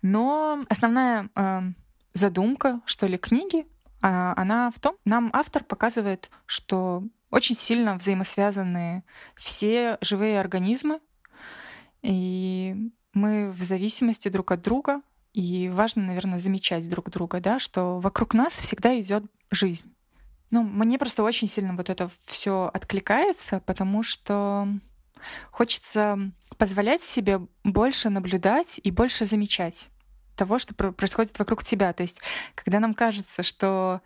Но 0.03 0.65
основная 0.69 1.31
э, 1.37 1.61
задумка, 2.15 2.81
что 2.85 3.07
ли, 3.07 3.17
книги, 3.17 3.61
э, 3.61 3.80
она 4.01 4.71
в 4.71 4.79
том, 4.81 4.97
нам 5.05 5.31
автор 5.33 5.65
показывает, 5.65 6.31
что 6.47 7.05
очень 7.31 7.57
сильно 7.57 7.95
взаимосвязаны 7.95 9.05
все 9.37 9.99
живые 10.01 10.41
организмы, 10.41 11.01
и 12.03 12.91
мы 13.13 13.51
в 13.51 13.63
зависимости 13.63 14.29
друг 14.29 14.53
от 14.53 14.63
друга, 14.63 15.03
и 15.33 15.69
важно, 15.69 16.03
наверное, 16.03 16.39
замечать 16.39 16.89
друг 16.89 17.11
друга, 17.11 17.41
да, 17.41 17.59
что 17.59 18.01
вокруг 18.01 18.35
нас 18.35 18.55
всегда 18.55 18.99
идет 19.01 19.25
жизнь. 19.51 19.93
Ну, 20.51 20.63
мне 20.63 20.99
просто 20.99 21.23
очень 21.23 21.49
сильно 21.49 21.77
вот 21.77 21.91
это 21.91 22.11
все 22.25 22.71
откликается, 22.73 23.61
потому 23.61 24.03
что 24.03 24.67
хочется 25.53 26.33
позволять 26.59 27.03
себе 27.03 27.41
больше 27.63 28.11
наблюдать 28.11 28.81
и 28.83 28.91
больше 28.91 29.25
замечать 29.25 29.89
того, 30.41 30.59
что 30.59 30.73
происходит 30.75 31.39
вокруг 31.39 31.63
тебя. 31.63 31.93
То 31.93 32.03
есть, 32.03 32.23
когда 32.55 32.81
нам 32.81 32.95
кажется, 32.95 33.43
что 33.43 34.01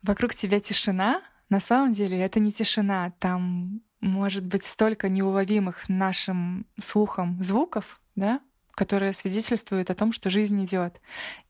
вокруг 0.00 0.32
тебя 0.32 0.60
тишина, 0.60 1.22
на 1.48 1.58
самом 1.58 1.92
деле 1.92 2.16
это 2.20 2.38
не 2.38 2.52
тишина, 2.52 3.12
там 3.18 3.82
может 4.00 4.46
быть 4.46 4.64
столько 4.64 5.08
неуловимых 5.08 5.88
нашим 5.88 6.66
слухом 6.80 7.42
звуков, 7.42 8.00
да, 8.14 8.40
которые 8.76 9.12
свидетельствуют 9.12 9.90
о 9.90 9.96
том, 9.96 10.12
что 10.12 10.30
жизнь 10.30 10.64
идет, 10.64 11.00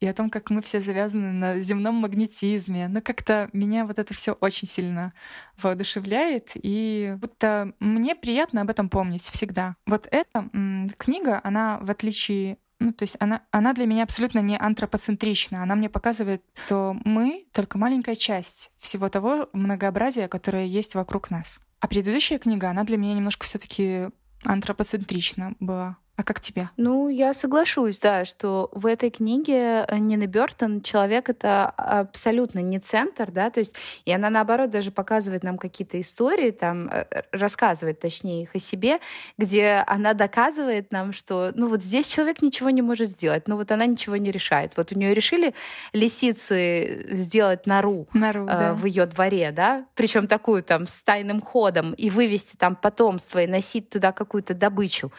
и 0.01 0.07
о 0.07 0.15
том, 0.15 0.31
как 0.31 0.49
мы 0.49 0.63
все 0.63 0.81
завязаны 0.81 1.31
на 1.33 1.61
земном 1.61 1.97
магнетизме. 1.97 2.89
Но 2.89 3.03
как-то 3.03 3.51
меня 3.53 3.85
вот 3.85 3.99
это 3.99 4.15
все 4.15 4.33
очень 4.33 4.67
сильно 4.67 5.13
воодушевляет, 5.59 6.53
и 6.55 7.15
будто 7.19 7.75
мне 7.81 8.17
приятно 8.17 8.63
об 8.63 8.71
этом 8.71 8.89
помнить 8.89 9.23
всегда. 9.23 9.77
Вот 9.87 10.09
эта 10.11 10.49
книга, 10.97 11.41
она 11.45 11.79
в 11.83 11.91
отличие 11.91 12.57
ну, 12.81 12.93
то 12.93 13.03
есть 13.03 13.17
она, 13.21 13.43
она 13.51 13.75
для 13.75 13.87
меня 13.87 14.03
абсолютно 14.03 14.41
не 14.41 14.59
антропоцентрична. 14.59 15.63
Она 15.63 15.77
мне 15.77 15.91
показывает, 15.91 16.43
что 16.65 16.97
мы 17.05 17.47
только 17.53 17.79
маленькая 17.79 18.17
часть 18.17 18.73
всего 18.79 19.09
того 19.11 19.51
многообразия, 19.53 20.29
которое 20.29 20.65
есть 20.65 20.95
вокруг 20.95 21.31
нас. 21.31 21.61
А 21.81 21.89
предыдущая 21.89 22.39
книга, 22.39 22.71
она 22.71 22.85
для 22.85 22.97
меня 22.97 23.15
немножко 23.15 23.45
все 23.45 23.59
таки 23.59 24.09
антропоцентрична 24.45 25.55
была. 25.61 25.99
А 26.21 26.23
как 26.23 26.39
тебе? 26.39 26.69
Ну, 26.77 27.09
я 27.09 27.33
соглашусь, 27.33 27.99
да, 27.99 28.27
что 28.27 28.69
в 28.73 28.85
этой 28.85 29.09
книге 29.09 29.87
э, 29.89 29.97
Нина 29.97 30.27
Бертон 30.27 30.83
человек 30.83 31.31
это 31.31 31.71
абсолютно 31.71 32.59
не 32.59 32.79
центр, 32.79 33.31
да, 33.31 33.49
то 33.49 33.61
есть 33.61 33.75
и 34.05 34.13
она 34.13 34.29
наоборот 34.29 34.69
даже 34.69 34.91
показывает 34.91 35.43
нам 35.45 35.57
какие-то 35.57 35.99
истории, 35.99 36.51
там 36.51 36.91
э, 36.91 37.07
рассказывает, 37.33 38.01
точнее, 38.01 38.43
их 38.43 38.55
о 38.55 38.59
себе, 38.59 38.99
где 39.39 39.83
она 39.87 40.13
доказывает 40.13 40.93
нам, 40.93 41.15
что, 41.15 41.53
ну 41.55 41.69
вот 41.69 41.83
здесь 41.83 42.07
человек 42.07 42.43
ничего 42.43 42.69
не 42.69 42.83
может 42.83 43.09
сделать, 43.09 43.49
ну 43.49 43.57
вот 43.57 43.73
она 43.73 43.87
ничего 43.87 44.17
не 44.17 44.31
решает. 44.31 44.73
Вот 44.77 44.93
у 44.93 44.99
нее 44.99 45.15
решили 45.15 45.55
лисицы 45.95 47.07
сделать 47.13 47.67
нору, 47.67 48.09
нору 48.13 48.45
э, 48.45 48.47
да. 48.47 48.75
в 48.75 48.85
ее 48.85 49.07
дворе, 49.07 49.53
да, 49.53 49.87
причем 49.95 50.27
такую 50.27 50.63
там 50.65 50.87
с 50.87 51.03
тайным 51.03 51.41
ходом 51.41 51.95
и 51.95 52.11
вывести 52.11 52.57
там 52.57 52.77
потомство 52.77 53.43
и 53.43 53.47
носить 53.47 53.89
туда 53.89 54.13
какую-то 54.13 54.53
добычу. 54.53 55.11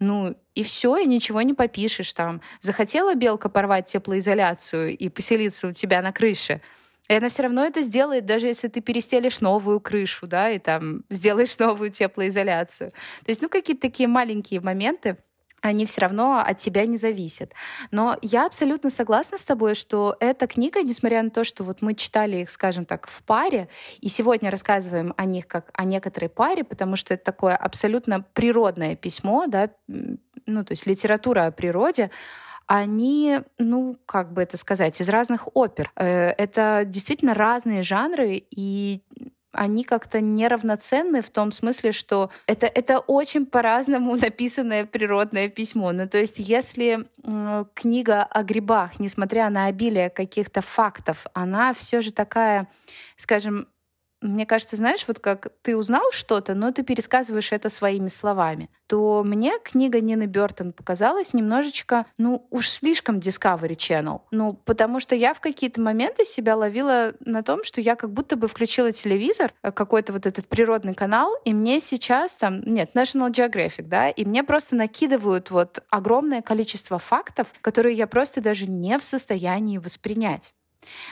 Ну, 0.00 0.36
и 0.54 0.62
все, 0.62 0.96
и 0.96 1.06
ничего 1.06 1.42
не 1.42 1.54
попишешь 1.54 2.12
там. 2.12 2.40
Захотела 2.60 3.14
белка 3.14 3.48
порвать 3.48 3.86
теплоизоляцию 3.86 4.96
и 4.96 5.08
поселиться 5.08 5.68
у 5.68 5.72
тебя 5.72 6.02
на 6.02 6.12
крыше, 6.12 6.60
и 7.08 7.14
она 7.14 7.30
все 7.30 7.44
равно 7.44 7.64
это 7.64 7.82
сделает, 7.82 8.26
даже 8.26 8.48
если 8.48 8.68
ты 8.68 8.80
перестелишь 8.80 9.40
новую 9.40 9.80
крышу, 9.80 10.26
да, 10.26 10.50
и 10.50 10.58
там 10.58 11.04
сделаешь 11.10 11.58
новую 11.58 11.90
теплоизоляцию. 11.90 12.90
То 12.90 13.28
есть, 13.28 13.40
ну, 13.42 13.48
какие-то 13.48 13.82
такие 13.82 14.08
маленькие 14.08 14.60
моменты, 14.60 15.16
они 15.60 15.86
все 15.86 16.02
равно 16.02 16.38
от 16.38 16.58
тебя 16.58 16.86
не 16.86 16.96
зависят. 16.96 17.52
Но 17.90 18.16
я 18.22 18.46
абсолютно 18.46 18.90
согласна 18.90 19.38
с 19.38 19.44
тобой, 19.44 19.74
что 19.74 20.16
эта 20.20 20.46
книга, 20.46 20.82
несмотря 20.82 21.22
на 21.22 21.30
то, 21.30 21.44
что 21.44 21.64
вот 21.64 21.82
мы 21.82 21.94
читали 21.94 22.38
их, 22.38 22.50
скажем 22.50 22.84
так, 22.84 23.08
в 23.08 23.22
паре, 23.22 23.68
и 24.00 24.08
сегодня 24.08 24.50
рассказываем 24.50 25.14
о 25.16 25.24
них 25.24 25.46
как 25.48 25.70
о 25.74 25.84
некоторой 25.84 26.28
паре, 26.28 26.64
потому 26.64 26.96
что 26.96 27.14
это 27.14 27.24
такое 27.24 27.56
абсолютно 27.56 28.24
природное 28.32 28.96
письмо, 28.96 29.46
да, 29.46 29.70
ну, 29.86 30.64
то 30.64 30.72
есть 30.72 30.86
литература 30.86 31.46
о 31.46 31.50
природе, 31.50 32.10
они, 32.66 33.40
ну, 33.56 33.96
как 34.04 34.32
бы 34.32 34.42
это 34.42 34.58
сказать, 34.58 35.00
из 35.00 35.08
разных 35.08 35.48
опер. 35.56 35.90
Э, 35.96 36.28
это 36.30 36.82
действительно 36.84 37.32
разные 37.32 37.82
жанры, 37.82 38.42
и 38.50 39.02
они 39.52 39.84
как-то 39.84 40.20
неравноценны 40.20 41.22
в 41.22 41.30
том 41.30 41.52
смысле, 41.52 41.92
что 41.92 42.30
это, 42.46 42.66
это 42.66 42.98
очень 42.98 43.46
по-разному 43.46 44.14
написанное 44.20 44.84
природное 44.84 45.48
письмо. 45.48 45.92
Ну, 45.92 46.08
то 46.08 46.18
есть 46.18 46.38
если 46.38 47.08
э, 47.24 47.64
книга 47.74 48.22
о 48.24 48.42
грибах, 48.42 48.98
несмотря 48.98 49.48
на 49.50 49.66
обилие 49.66 50.10
каких-то 50.10 50.60
фактов, 50.60 51.26
она 51.32 51.72
все 51.72 52.00
же 52.00 52.12
такая, 52.12 52.68
скажем, 53.16 53.68
мне 54.20 54.46
кажется, 54.46 54.76
знаешь, 54.76 55.04
вот 55.06 55.20
как 55.20 55.48
ты 55.62 55.76
узнал 55.76 56.10
что-то, 56.12 56.54
но 56.54 56.72
ты 56.72 56.82
пересказываешь 56.82 57.52
это 57.52 57.70
своими 57.70 58.08
словами, 58.08 58.70
то 58.86 59.22
мне 59.24 59.52
книга 59.62 60.00
Нины 60.00 60.26
Бертон 60.26 60.72
показалась 60.72 61.34
немножечко, 61.34 62.06
ну, 62.18 62.46
уж 62.50 62.68
слишком 62.68 63.18
Discovery 63.18 63.76
Channel. 63.76 64.22
Ну, 64.30 64.54
потому 64.64 65.00
что 65.00 65.14
я 65.14 65.34
в 65.34 65.40
какие-то 65.40 65.80
моменты 65.80 66.24
себя 66.24 66.56
ловила 66.56 67.14
на 67.20 67.42
том, 67.42 67.64
что 67.64 67.80
я 67.80 67.96
как 67.96 68.12
будто 68.12 68.36
бы 68.36 68.48
включила 68.48 68.92
телевизор, 68.92 69.52
э, 69.62 69.70
какой-то 69.70 70.12
вот 70.12 70.26
этот 70.26 70.48
природный 70.48 70.94
канал, 70.94 71.34
и 71.44 71.54
мне 71.54 71.80
сейчас 71.80 72.36
там, 72.36 72.60
нет, 72.62 72.90
National 72.94 73.30
Geographic, 73.30 73.82
да, 73.82 74.08
и 74.08 74.24
мне 74.24 74.42
просто 74.42 74.74
накидывают 74.74 75.50
вот 75.50 75.82
огромное 75.90 76.42
количество 76.42 76.98
фактов, 76.98 77.48
которые 77.60 77.94
я 77.94 78.06
просто 78.06 78.40
даже 78.40 78.66
не 78.66 78.98
в 78.98 79.04
состоянии 79.04 79.78
воспринять. 79.78 80.54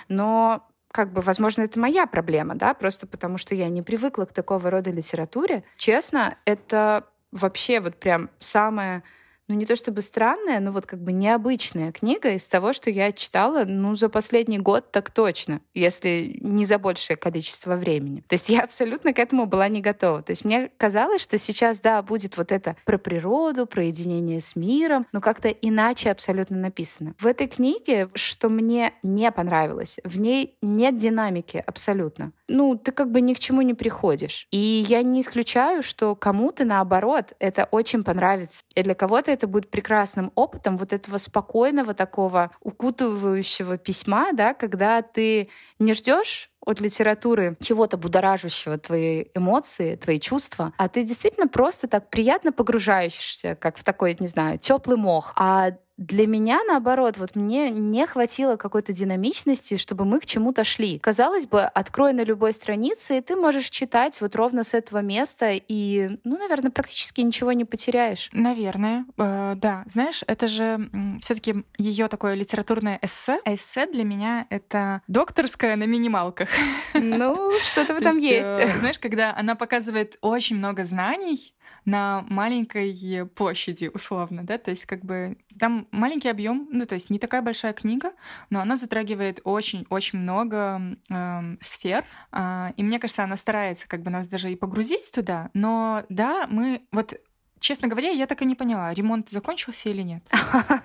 Но 0.09 0.67
как 0.97 1.13
бы, 1.13 1.21
возможно, 1.21 1.61
это 1.61 1.79
моя 1.79 2.07
проблема, 2.07 2.55
да, 2.55 2.73
просто 2.73 3.07
потому 3.07 3.37
что 3.37 3.55
я 3.55 3.69
не 3.69 3.83
привыкла 3.83 4.25
к 4.25 4.33
такого 4.33 4.71
рода 4.71 4.91
литературе. 4.91 5.63
Честно, 5.77 6.39
это 6.47 7.05
вообще 7.33 7.81
вот 7.81 7.97
прям 7.97 8.31
самое 8.39 9.03
ну 9.49 9.55
не 9.55 9.67
то 9.67 9.77
чтобы 9.77 10.03
странная, 10.03 10.61
но 10.61 10.73
вот 10.73 10.87
как 10.87 11.01
бы 11.01 11.13
необычная 11.13 11.93
книга 11.93 12.33
из 12.33 12.49
того, 12.49 12.73
что 12.73 12.91
я 12.91 13.13
читала, 13.13 13.65
ну, 13.65 13.95
за 13.95 14.09
последний 14.09 14.59
год 14.59 14.91
так 14.91 15.11
точно, 15.11 15.61
если 15.75 16.39
не 16.41 16.65
за 16.65 16.79
большее 16.79 17.17
количество 17.17 17.77
времени. 17.77 18.23
То 18.29 18.35
есть 18.35 18.49
я 18.49 18.63
абсолютно 18.63 19.13
к 19.13 19.19
этому 19.19 19.47
была 19.47 19.69
не 19.69 19.81
готова. 19.81 20.23
То 20.23 20.33
есть 20.33 20.45
мне 20.45 20.71
казалось, 20.77 21.23
что 21.23 21.39
сейчас, 21.39 21.81
да, 21.81 22.03
будет 22.03 22.37
вот 22.37 22.53
это 22.53 22.77
про 22.85 22.99
природу, 22.99 23.67
про 23.67 23.85
единение 23.85 24.41
с 24.41 24.57
миром, 24.57 25.07
но 25.13 25.21
как-то 25.21 25.49
иначе 25.49 26.11
абсолютно 26.11 26.57
написано. 26.57 27.15
В 27.19 27.27
этой 27.27 27.47
книге, 27.47 28.09
что 28.15 28.49
мне 28.49 28.93
не 29.03 29.31
понравилось, 29.31 29.99
в 30.05 30.19
ней 30.19 30.57
нет 30.63 30.97
динамики 30.97 31.63
абсолютно. 31.65 32.33
Ну, 32.49 32.77
ты 32.77 32.93
как 32.93 33.11
бы 33.11 33.21
ни 33.21 33.35
к 33.35 33.39
чему 33.39 33.63
не 33.63 33.75
приходишь. 33.75 34.47
И 34.51 34.85
я 34.89 35.03
не 35.03 35.21
исключаю, 35.21 35.83
что 35.83 36.15
кому-то, 36.15 36.65
наоборот, 36.65 37.33
это 37.39 37.69
очень 37.71 38.05
понравится. 38.05 38.63
И 38.75 38.83
для 38.83 38.95
кого-то 38.95 39.36
это 39.37 39.47
будет 39.47 39.71
прекрасным 39.71 40.33
опытом 40.35 40.77
вот 40.79 40.93
этого 40.93 41.19
спокойного 41.19 41.95
такого 41.95 42.51
укутывающего 42.61 43.79
письма, 43.79 44.33
да, 44.33 44.55
когда 44.55 45.03
ты 45.03 45.51
не 45.79 45.93
ждешь 45.95 46.51
от 46.61 46.81
литературы 46.81 47.57
чего-то 47.63 47.97
будоражащего 47.97 48.77
твои 48.77 49.27
эмоции, 49.35 49.95
твои 49.95 50.19
чувства, 50.19 50.73
а 50.77 50.89
ты 50.89 51.05
действительно 51.05 51.47
просто 51.47 51.87
так 51.87 52.11
приятно 52.11 52.51
погружаешься, 52.51 53.55
как 53.55 53.77
в 53.77 53.85
такой, 53.85 54.17
не 54.19 54.27
знаю, 54.27 54.59
теплый 54.59 54.97
мох. 54.97 55.33
А 55.37 55.73
для 55.97 56.27
меня, 56.27 56.61
наоборот, 56.67 57.17
вот 57.17 57.37
мне 57.37 57.71
не 57.71 58.07
хватило 58.07 58.57
какой-то 58.57 58.93
динамичности, 58.93 59.77
чтобы 59.77 60.05
мы 60.05 60.21
к 60.21 60.27
чему-то 60.27 60.63
шли. 60.63 60.99
Казалось 60.99 61.47
бы, 61.47 61.63
открой 61.63 62.13
на 62.13 62.23
любой 62.23 62.53
странице, 62.53 63.19
и 63.19 63.21
ты 63.23 63.35
можешь 63.35 63.71
читать 63.71 64.21
вот 64.21 64.37
ровно 64.37 64.63
с 64.63 64.75
этого 64.75 64.99
места, 64.99 65.53
и, 65.53 66.19
ну, 66.25 66.39
наверное, 66.39 66.71
практически 66.71 67.23
ничего 67.23 67.53
не 67.53 67.65
потеряешь. 67.65 68.29
Наверное, 68.33 69.07
э, 69.17 69.55
да. 69.57 69.85
Знаешь, 69.87 70.23
это 70.27 70.49
же 70.49 70.91
все 71.21 71.35
таки 71.35 71.65
ее 71.79 72.09
такое 72.09 72.35
литературное 72.35 72.99
эссе. 73.01 73.41
А 73.45 73.55
эссе 73.55 73.87
для 73.87 74.05
меня— 74.05 74.47
это 74.51 75.01
докторская 75.09 75.77
на 75.77 75.85
минималках. 75.85 76.51
Ну, 76.93 77.53
что-то 77.63 77.95
в 77.95 77.97
этом 78.01 78.19
есть. 78.19 78.47
Э, 78.47 78.79
знаешь, 78.79 78.99
когда 78.99 79.35
она 79.35 79.55
показывает 79.55 80.19
очень 80.21 80.57
много 80.57 80.85
знаний, 80.85 81.55
на 81.87 82.25
маленькой 82.29 83.27
площади, 83.35 83.91
условно, 83.93 84.43
да, 84.45 84.59
то 84.59 84.71
есть 84.71 84.85
как 84.87 85.05
бы 85.05 85.39
там 85.59 85.89
маленький 85.93 86.29
объем, 86.29 86.69
ну, 86.71 86.85
то 86.85 86.95
есть 86.95 87.09
не 87.09 87.19
такая 87.19 87.41
большая 87.41 87.73
книга, 87.73 88.13
но 88.51 88.61
она 88.61 88.77
затрагивает 88.77 89.41
очень-очень 89.45 90.19
много 90.19 90.81
э, 91.09 91.57
сфер, 91.61 92.05
э, 92.33 92.73
и 92.77 92.83
мне 92.83 92.99
кажется, 92.99 93.25
она 93.25 93.37
старается 93.37 93.89
как 93.89 94.03
бы 94.03 94.11
нас 94.11 94.29
даже 94.29 94.53
и 94.53 94.57
погрузить 94.57 95.11
туда, 95.13 95.51
но 95.55 96.05
да, 96.09 96.47
мы 96.51 96.83
вот 96.93 97.15
Честно 97.59 97.89
говоря, 97.89 98.11
я 98.11 98.27
так 98.27 98.43
и 98.43 98.45
не 98.45 98.55
поняла, 98.55 98.93
ремонт 98.93 99.31
закончился 99.31 99.89
или 99.89 100.03
нет. 100.03 100.23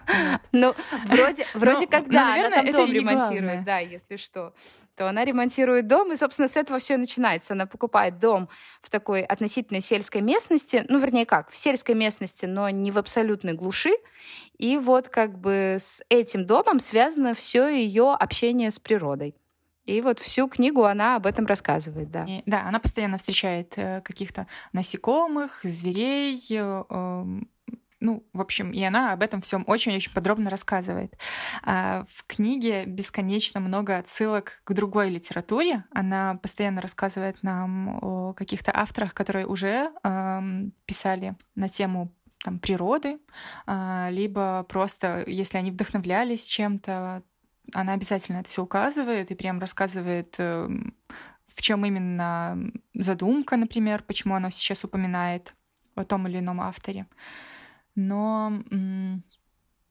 Ну, 0.51 0.76
вроде, 1.07 1.45
вроде 1.53 1.88
как 1.88 2.09
да, 2.09 2.34
она 2.34 2.49
там 2.49 2.72
дом 2.72 2.91
ремонтирует, 2.91 3.63
да, 3.63 3.80
если 3.80 4.17
что. 4.17 4.53
То 4.95 5.07
она 5.07 5.24
ремонтирует 5.24 5.88
дом, 5.88 6.11
и, 6.11 6.15
собственно, 6.15 6.47
с 6.47 6.57
этого 6.57 6.80
все 6.80 6.97
начинается. 6.97 7.53
Она 7.53 7.65
покупает 7.65 8.19
дом 8.19 8.49
в 8.82 8.89
такой 8.89 9.22
относительно 9.22 9.82
сельской 9.82 10.22
местности, 10.22 10.86
ну, 10.89 10.99
вернее, 10.99 11.26
как, 11.26 11.49
в 11.49 11.55
сельской 11.55 11.95
местности, 11.95 12.45
но 12.45 12.69
не 12.69 12.91
в 12.91 12.97
абсолютной 12.97 13.53
глуши. 13.53 13.91
И 14.57 14.78
вот 14.78 15.09
как 15.09 15.39
бы 15.39 15.78
с 15.80 16.01
этим 16.09 16.45
домом 16.45 16.80
связано 16.80 17.34
все 17.34 17.67
ее 17.67 18.13
общение 18.13 18.69
с 18.69 18.80
природой. 18.80 19.36
И 19.86 20.02
вот 20.02 20.20
всю 20.20 20.48
книгу 20.48 20.84
она 20.84 21.16
об 21.16 21.26
этом 21.26 21.46
рассказывает, 21.46 22.12
да. 22.12 22.26
И, 22.26 22.44
да, 22.46 22.68
она 22.68 22.80
постоянно 22.80 23.18
встречает 23.18 23.74
э, 23.78 24.02
каких-то 24.02 24.48
насекомых, 24.74 25.60
зверей, 25.64 26.40
э, 26.52 26.84
э, 26.90 27.26
ну, 28.02 28.28
в 28.34 28.42
общем, 28.42 28.72
и 28.72 28.84
она 28.84 29.14
об 29.14 29.22
этом 29.22 29.42
всем 29.42 29.64
очень-очень 29.68 30.12
подробно 30.12 30.50
рассказывает. 30.50 31.16
А 31.64 32.04
в 32.10 32.26
книге 32.26 32.86
бесконечно 32.86 33.60
много 33.60 33.98
отсылок 33.98 34.62
к 34.64 34.74
другой 34.74 35.12
литературе. 35.12 35.86
Она 35.92 36.36
постоянно 36.42 36.82
рассказывает 36.82 37.44
нам 37.44 38.00
о 38.04 38.34
каких-то 38.34 38.72
авторах, 38.76 39.14
которые 39.14 39.46
уже 39.46 39.92
э, 40.04 40.42
писали 40.86 41.36
на 41.56 41.70
тему 41.70 42.12
там, 42.44 42.60
природы, 42.60 43.20
э, 43.68 44.08
либо 44.10 44.66
просто, 44.68 45.24
если 45.28 45.58
они 45.60 45.72
вдохновлялись 45.72 46.46
чем-то, 46.46 47.24
она 47.74 47.93
обязательно 47.93 48.38
это 48.38 48.49
все 48.49 48.64
указывает 48.64 49.32
и 49.32 49.36
прям 49.36 49.59
рассказывает, 49.59 50.36
эм, 50.38 50.95
в 51.47 51.62
чем 51.62 51.86
именно 51.86 52.57
задумка, 52.93 53.57
например, 53.57 54.03
почему 54.03 54.36
она 54.36 54.51
сейчас 54.51 54.84
упоминает 54.84 55.55
о 55.95 56.03
том 56.03 56.28
или 56.28 56.39
ином 56.39 56.62
авторе. 56.62 57.07
Но 57.95 58.51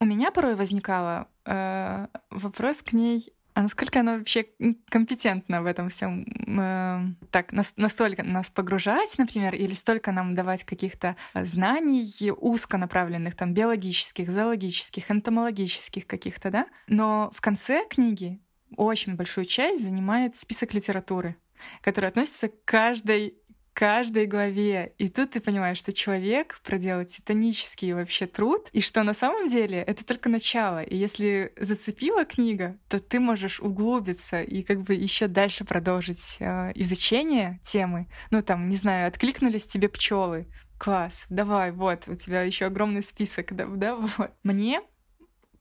у 0.00 0.04
меня 0.04 0.30
порой 0.30 0.56
возникало 0.56 1.28
э, 1.44 2.06
вопрос 2.30 2.82
к 2.82 2.92
ней 2.92 3.32
а 3.54 3.62
насколько 3.62 4.00
она 4.00 4.18
вообще 4.18 4.46
компетентна 4.88 5.62
в 5.62 5.66
этом 5.66 5.90
всем? 5.90 6.24
Э, 6.58 7.00
так, 7.30 7.52
настолько 7.76 8.22
нас 8.22 8.50
погружать, 8.50 9.16
например, 9.18 9.54
или 9.54 9.74
столько 9.74 10.12
нам 10.12 10.34
давать 10.34 10.64
каких-то 10.64 11.16
знаний 11.34 12.30
узконаправленных, 12.30 13.36
там, 13.36 13.54
биологических, 13.54 14.30
зоологических, 14.30 15.10
энтомологических 15.10 16.06
каких-то, 16.06 16.50
да? 16.50 16.66
Но 16.86 17.30
в 17.34 17.40
конце 17.40 17.84
книги 17.88 18.40
очень 18.76 19.16
большую 19.16 19.46
часть 19.46 19.82
занимает 19.82 20.36
список 20.36 20.74
литературы, 20.74 21.36
который 21.82 22.08
относится 22.08 22.48
к 22.48 22.64
каждой 22.64 23.39
каждой 23.72 24.26
главе. 24.26 24.92
И 24.98 25.08
тут 25.08 25.32
ты 25.32 25.40
понимаешь, 25.40 25.78
что 25.78 25.92
человек 25.92 26.60
проделал 26.62 27.04
титанический 27.04 27.92
вообще 27.92 28.26
труд, 28.26 28.68
и 28.72 28.80
что 28.80 29.02
на 29.02 29.14
самом 29.14 29.48
деле 29.48 29.78
это 29.78 30.04
только 30.04 30.28
начало. 30.28 30.82
И 30.82 30.96
если 30.96 31.52
зацепила 31.58 32.24
книга, 32.24 32.78
то 32.88 33.00
ты 33.00 33.20
можешь 33.20 33.60
углубиться 33.60 34.42
и 34.42 34.62
как 34.62 34.82
бы 34.82 34.94
еще 34.94 35.28
дальше 35.28 35.64
продолжить 35.64 36.36
э, 36.40 36.72
изучение 36.74 37.60
темы. 37.62 38.08
Ну 38.30 38.42
там, 38.42 38.68
не 38.68 38.76
знаю, 38.76 39.08
откликнулись 39.08 39.66
тебе 39.66 39.88
пчелы. 39.88 40.46
Класс, 40.78 41.26
давай, 41.28 41.72
вот, 41.72 42.08
у 42.08 42.14
тебя 42.14 42.42
еще 42.42 42.66
огромный 42.66 43.02
список, 43.02 43.54
да, 43.54 43.66
да, 43.66 43.96
вот. 44.18 44.32
Мне 44.42 44.80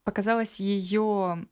показалось 0.04 0.60
ее 0.60 1.46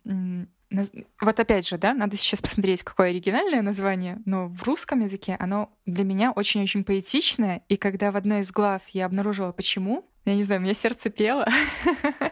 вот 0.70 1.40
опять 1.40 1.66
же, 1.66 1.78
да, 1.78 1.94
надо 1.94 2.16
сейчас 2.16 2.40
посмотреть, 2.42 2.82
какое 2.82 3.10
оригинальное 3.10 3.62
название, 3.62 4.20
но 4.26 4.48
в 4.48 4.62
русском 4.64 5.00
языке 5.00 5.36
оно 5.40 5.72
для 5.86 6.04
меня 6.04 6.32
очень-очень 6.32 6.84
поэтичное, 6.84 7.62
и 7.68 7.76
когда 7.76 8.10
в 8.10 8.16
одной 8.16 8.40
из 8.40 8.50
глав 8.50 8.86
я 8.88 9.06
обнаружила, 9.06 9.52
почему, 9.52 10.04
я 10.26 10.34
не 10.34 10.44
знаю, 10.44 10.60
у 10.60 10.64
меня 10.64 10.74
сердце 10.74 11.10
пело. 11.10 11.46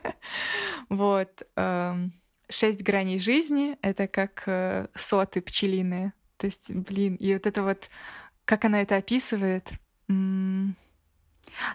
Вот. 0.89 1.43
Эм, 1.57 2.12
Шесть 2.49 2.82
граней 2.82 3.18
жизни— 3.18 3.76
это 3.82 4.07
как 4.07 4.45
э, 4.47 4.87
соты 4.95 5.41
пчелиные. 5.41 6.12
То 6.37 6.47
есть, 6.47 6.70
блин, 6.70 7.16
и 7.16 7.32
вот 7.32 7.45
это 7.45 7.62
вот, 7.64 7.89
как 8.45 8.64
она 8.64 8.82
это 8.82 8.97
описывает, 8.97 9.72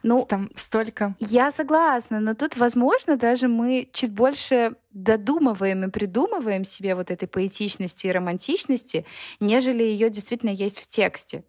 ну, 0.04 0.26
там 0.28 0.50
столько. 0.56 1.16
Я 1.20 1.52
согласна, 1.52 2.20
но 2.20 2.34
тут, 2.34 2.58
возможно, 2.58 3.18
даже 3.18 3.48
мы 3.48 3.90
чуть 3.94 4.12
больше 4.12 4.76
додумываем 4.92 5.86
и 5.86 5.90
придумываем 5.90 6.66
себе 6.66 6.96
вот 6.96 7.12
этой 7.12 7.28
поэтичности 7.28 8.08
и 8.08 8.12
романтичности, 8.12 9.06
нежели 9.40 9.84
ее 9.84 10.10
действительно 10.10 10.52
есть 10.52 10.80
в 10.80 10.88
тексте. 10.88 11.44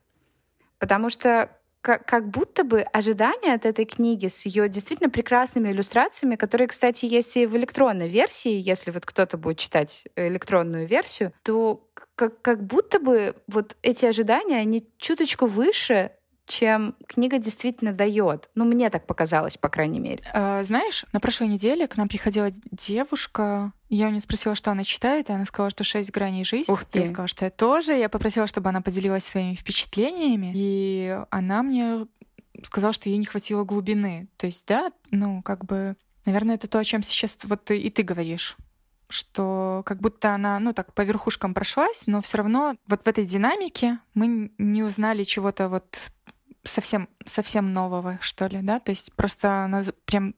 Потому 0.79 1.11
что 1.11 1.51
как, 1.83 2.07
как 2.07 2.29
будто 2.31 2.63
бы 2.65 2.83
ожидания 2.83 3.55
от 3.55 3.67
этой 3.67 3.85
книги 3.85 4.29
с 4.29 4.47
ее 4.47 4.69
действительно 4.69 5.11
прекрасными 5.11 5.71
иллюстрациями, 5.71 6.37
которые, 6.37 6.69
кстати, 6.69 7.07
есть 7.07 7.37
и 7.37 7.45
в 7.45 7.57
электронной 7.57 8.09
версии, 8.09 8.53
если 8.53 8.93
вот 8.93 9.05
кто-то 9.05 9.37
будет 9.37 9.59
читать 9.59 10.07
электронную 10.15 10.87
версию, 10.87 11.33
то 11.43 11.89
как, 12.15 12.41
как 12.41 12.65
будто 12.65 13.01
бы 13.01 13.35
вот 13.49 13.77
эти 13.83 14.05
ожидания, 14.05 14.59
они 14.59 14.89
чуточку 14.97 15.47
выше 15.47 16.13
чем 16.47 16.97
книга 17.07 17.39
действительно 17.39 17.93
дает. 17.93 18.51
Ну, 18.55 18.65
мне 18.65 18.91
так 18.91 19.07
показалось, 19.07 19.57
по 19.57 19.69
крайней 19.69 20.01
мере. 20.01 20.23
А, 20.33 20.63
знаешь, 20.65 21.05
на 21.13 21.21
прошлой 21.21 21.49
неделе 21.49 21.87
к 21.87 21.97
нам 21.97 22.09
приходила 22.09 22.51
девушка, 22.71 23.73
я 23.89 24.09
у 24.09 24.11
нее 24.11 24.21
спросила, 24.21 24.55
что 24.55 24.71
она 24.71 24.85
читает, 24.85 25.29
и 25.29 25.33
она 25.33 25.45
сказала, 25.45 25.71
что 25.71 25.85
«Шесть 25.85 26.11
граней 26.11 26.45
жизни». 26.45 26.73
Ух 26.73 26.85
ты. 26.85 27.01
Я 27.01 27.07
сказала, 27.07 27.29
что 27.29 27.45
я 27.45 27.51
тоже. 27.51 27.95
Я 27.95 28.09
попросила, 28.09 28.47
чтобы 28.47 28.71
она 28.71 28.81
поделилась 28.81 29.25
своими 29.25 29.55
впечатлениями, 29.55 30.53
и 30.55 31.19
она 31.31 31.63
мне 31.63 32.07
сказала, 32.63 32.93
что 32.93 33.09
ей 33.09 33.19
не 33.19 33.27
хватило 33.27 33.65
глубины. 33.65 34.29
То 34.37 34.47
есть, 34.47 34.67
да, 34.67 34.93
ну, 35.11 35.43
как 35.43 35.65
бы, 35.65 35.97
наверное, 36.25 36.55
это 36.57 36.69
то, 36.69 36.79
о 36.79 36.85
чем 36.85 37.03
сейчас 37.03 37.37
вот 37.45 37.71
и 37.71 37.91
ты 37.91 38.03
говоришь 38.03 38.57
что 39.13 39.83
как 39.85 40.01
будто 40.01 40.35
она, 40.35 40.59
ну 40.59 40.73
так, 40.73 40.95
по 40.95 41.03
верхушкам 41.03 41.53
прошлась, 41.53 42.05
но 42.07 42.23
все 42.23 42.39
равно 42.39 42.77
вот 42.87 43.03
в 43.03 43.07
этой 43.07 43.27
динамике 43.27 43.99
мы 44.15 44.51
не 44.57 44.83
узнали 44.83 45.23
чего-то 45.23 45.69
вот 45.69 45.99
совсем, 46.65 47.09
совсем 47.27 47.73
нового, 47.73 48.19
что 48.21 48.47
ли, 48.47 48.61
да? 48.63 48.81
То 48.81 48.91
есть 48.91 49.13
просто 49.15 49.65
она 49.65 49.83
прям 50.05 50.35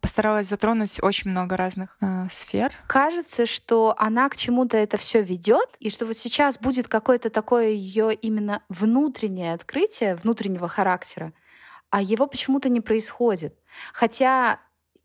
постаралась 0.00 0.46
затронуть 0.46 1.02
очень 1.02 1.30
много 1.30 1.56
разных 1.56 1.96
э, 2.00 2.26
сфер. 2.30 2.72
Кажется, 2.86 3.46
что 3.46 3.94
она 3.98 4.28
к 4.28 4.36
чему-то 4.36 4.76
это 4.76 4.96
все 4.96 5.22
ведет, 5.22 5.68
и 5.78 5.90
что 5.90 6.06
вот 6.06 6.16
сейчас 6.16 6.58
будет 6.58 6.88
какое-то 6.88 7.30
такое 7.30 7.68
ее 7.68 8.14
именно 8.14 8.62
внутреннее 8.68 9.52
открытие 9.52 10.16
внутреннего 10.16 10.68
характера, 10.68 11.32
а 11.90 12.00
его 12.00 12.26
почему-то 12.26 12.68
не 12.68 12.80
происходит. 12.80 13.58
Хотя 13.92 14.60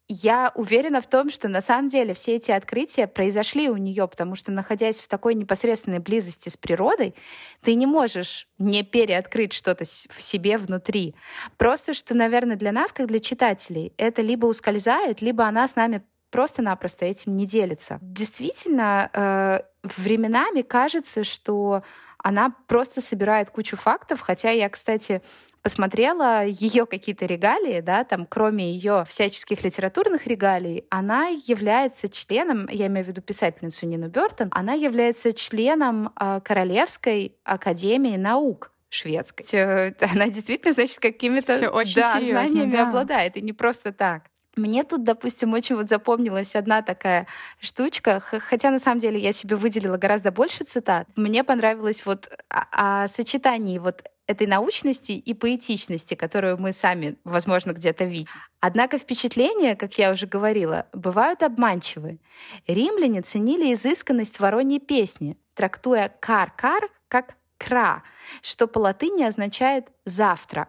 я 0.10 0.52
уверена 0.56 1.02
в 1.02 1.08
том, 1.08 1.30
что 1.30 1.48
на 1.48 1.62
самом 1.62 1.88
деле 1.88 2.16
все 2.16 2.36
эти 2.36 2.50
открытия 2.50 3.08
произошли 3.08 3.70
у 3.70 3.78
нее, 3.78 4.08
потому 4.08 4.34
что 4.34 4.52
находясь 4.52 5.00
в 5.00 5.08
такой 5.08 5.36
непосредственной 5.36 6.00
близости 6.00 6.50
с 6.50 6.58
природой, 6.58 7.14
ты 7.62 7.76
не 7.76 7.86
можешь 7.86 8.48
не 8.58 8.84
переоткрыть 8.84 9.54
что-то 9.54 9.86
в 9.86 10.22
себе 10.22 10.58
внутри. 10.58 11.16
Просто 11.58 11.94
что, 11.94 12.16
наверное, 12.16 12.56
для 12.56 12.72
нас, 12.72 12.92
как 12.92 13.08
для 13.08 13.20
читателей, 13.20 13.94
это 13.98 14.24
либо 14.24 14.48
ускользает, 14.48 15.22
либо 15.22 15.46
она 15.46 15.68
с 15.68 15.76
нами 15.76 16.02
просто-напросто 16.32 17.06
этим 17.06 17.38
не 17.38 17.46
делится. 17.46 18.00
Действительно, 18.02 19.10
э, 19.14 19.60
временами 19.84 20.64
кажется, 20.64 21.24
что 21.24 21.84
она 22.18 22.54
просто 22.68 23.02
собирает 23.02 23.50
кучу 23.50 23.78
фактов, 23.78 24.22
хотя 24.22 24.50
я, 24.50 24.70
кстати, 24.70 25.22
посмотрела 25.62 26.46
ее 26.46 26.86
какие-то 26.86 27.26
регалии, 27.26 27.82
да, 27.82 28.04
там, 28.04 28.26
кроме 28.26 28.72
ее 28.72 29.04
всяческих 29.08 29.64
литературных 29.64 30.28
регалий, 30.28 30.86
она 30.90 31.28
является 31.28 32.10
членом, 32.10 32.68
я 32.70 32.88
имею 32.88 33.06
в 33.06 33.10
виду 33.10 33.22
писательницу 33.22 33.86
Нину 33.86 34.08
Бертон, 34.08 34.50
она 34.52 34.74
является 34.74 35.34
членом 35.34 36.12
э, 36.20 36.42
Королевской 36.44 37.36
академии 37.44 38.18
наук 38.18 38.72
шведской. 38.90 39.46
Э, 39.54 39.94
она 40.12 40.28
действительно, 40.30 40.74
значит, 40.74 41.00
какими-то 41.00 41.60
да, 41.96 42.20
знаниями 42.20 42.74
да. 42.74 42.88
обладает, 42.88 43.38
и 43.38 43.42
не 43.42 43.54
просто 43.54 43.92
так. 43.92 44.24
Мне 44.56 44.84
тут, 44.84 45.04
допустим, 45.04 45.54
очень 45.54 45.76
вот 45.76 45.88
запомнилась 45.88 46.56
одна 46.56 46.82
такая 46.82 47.28
штучка, 47.62 48.20
хотя 48.20 48.72
на 48.72 48.80
самом 48.80 49.00
деле 49.00 49.20
я 49.20 49.32
себе 49.32 49.56
выделила 49.56 49.98
гораздо 49.98 50.32
больше 50.32 50.64
цитат. 50.66 51.08
Мне 51.16 51.44
понравилось 51.44 52.06
вот 52.06 52.30
о, 52.50 53.04
о 53.04 53.08
сочетании 53.08 53.80
вот 53.80 54.04
этой 54.30 54.46
научности 54.46 55.14
и 55.14 55.34
поэтичности, 55.34 56.14
которую 56.14 56.60
мы 56.62 56.72
сами, 56.72 57.16
возможно, 57.24 57.72
где-то 57.72 58.06
видим. 58.06 58.36
Однако 58.60 59.00
впечатления, 59.00 59.76
как 59.76 59.98
я 59.98 60.12
уже 60.12 60.28
говорила, 60.28 60.86
бывают 60.94 61.42
обманчивы. 61.42 62.20
Римляне 62.68 63.24
ценили 63.24 63.74
изысканность 63.74 64.40
вороньей 64.40 64.80
песни, 64.80 65.36
трактуя 65.56 66.14
«кар-кар» 66.20 66.90
как 67.08 67.38
«кра», 67.58 68.04
что 68.44 68.68
по 68.68 68.78
латыни 68.78 69.24
означает 69.24 69.88
«завтра», 70.06 70.68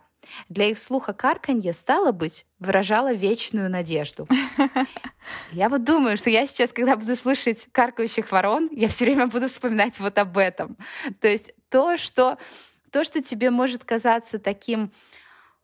для 0.49 0.67
их 0.67 0.79
слуха 0.79 1.13
карканье, 1.13 1.73
стало 1.73 2.13
быть, 2.13 2.47
выражало 2.59 3.13
вечную 3.13 3.71
надежду. 3.71 4.29
Я 5.53 5.69
вот 5.69 5.85
думаю, 5.85 6.17
что 6.17 6.31
я 6.31 6.47
сейчас, 6.47 6.73
когда 6.73 6.97
буду 6.97 7.17
слышать 7.17 7.69
каркающих 7.73 8.31
ворон, 8.33 8.69
я 8.73 8.89
все 8.89 9.05
время 9.05 9.27
буду 9.27 9.49
вспоминать 9.49 9.99
вот 10.01 10.19
об 10.19 10.37
этом. 10.39 10.77
То 11.21 11.29
есть 11.29 11.53
то, 11.69 11.97
что, 11.97 12.37
то, 12.91 13.05
что 13.05 13.23
тебе 13.23 13.51
может 13.51 13.85
казаться 13.85 14.39
таким 14.39 14.93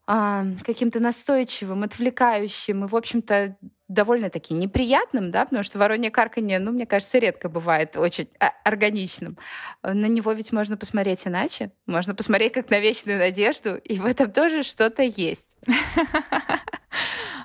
а, 0.07 0.45
каким-то 0.65 1.01
настойчивым, 1.01 1.83
отвлекающим 1.83 2.85
и, 2.85 2.89
в 2.89 2.95
общем-то, 2.95 3.57
довольно-таки 3.89 4.55
неприятным, 4.55 5.31
да, 5.31 5.45
потому 5.45 5.63
что 5.63 5.79
воронье 5.79 6.11
карканье, 6.11 6.59
ну, 6.59 6.73
мне 6.73 6.87
кажется, 6.87 7.19
редко 7.19 7.49
бывает 7.49 7.97
очень 7.97 8.29
а, 8.39 8.53
органичным. 8.65 9.37
На 9.83 10.07
него 10.07 10.33
ведь 10.33 10.53
можно 10.53 10.77
посмотреть 10.77 11.27
иначе. 11.27 11.73
Можно 11.87 12.15
посмотреть 12.15 12.53
как 12.53 12.71
на 12.71 12.79
вечную 12.79 13.19
надежду, 13.19 13.77
и 13.77 13.99
в 13.99 14.07
этом 14.07 14.31
тоже 14.31 14.63
что-то 14.63 15.03
есть. 15.03 15.57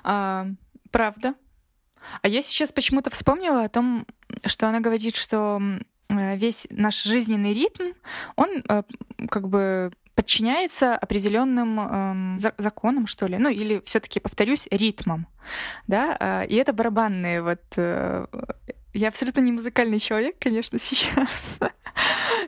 А, 0.04 0.48
правда. 0.90 1.34
А 2.22 2.28
я 2.28 2.42
сейчас 2.42 2.72
почему-то 2.72 3.10
вспомнила 3.10 3.62
о 3.62 3.68
том, 3.68 4.04
что 4.46 4.66
она 4.66 4.80
говорит, 4.80 5.14
что 5.14 5.62
весь 6.36 6.66
наш 6.70 7.02
жизненный 7.02 7.52
ритм, 7.52 7.92
он 8.36 8.62
э, 8.68 8.82
как 9.28 9.48
бы 9.48 9.92
подчиняется 10.14 10.94
определенным 10.96 11.80
эм, 11.80 12.38
законам, 12.38 13.06
что 13.06 13.26
ли, 13.26 13.38
ну 13.38 13.48
или 13.48 13.80
все-таки, 13.84 14.20
повторюсь, 14.20 14.68
ритмам, 14.70 15.26
да, 15.86 16.16
э, 16.18 16.46
и 16.46 16.56
это 16.56 16.72
барабанные 16.72 17.42
вот. 17.42 17.62
Э, 17.76 18.26
я 18.94 19.08
абсолютно 19.08 19.40
не 19.40 19.52
музыкальный 19.52 19.98
человек, 19.98 20.36
конечно, 20.38 20.78
сейчас. 20.82 21.58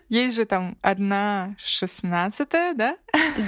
Есть 0.09 0.37
же 0.37 0.45
там 0.45 0.77
одна 0.83 1.57
шестнадцатая, 1.59 2.75
да? 2.75 2.99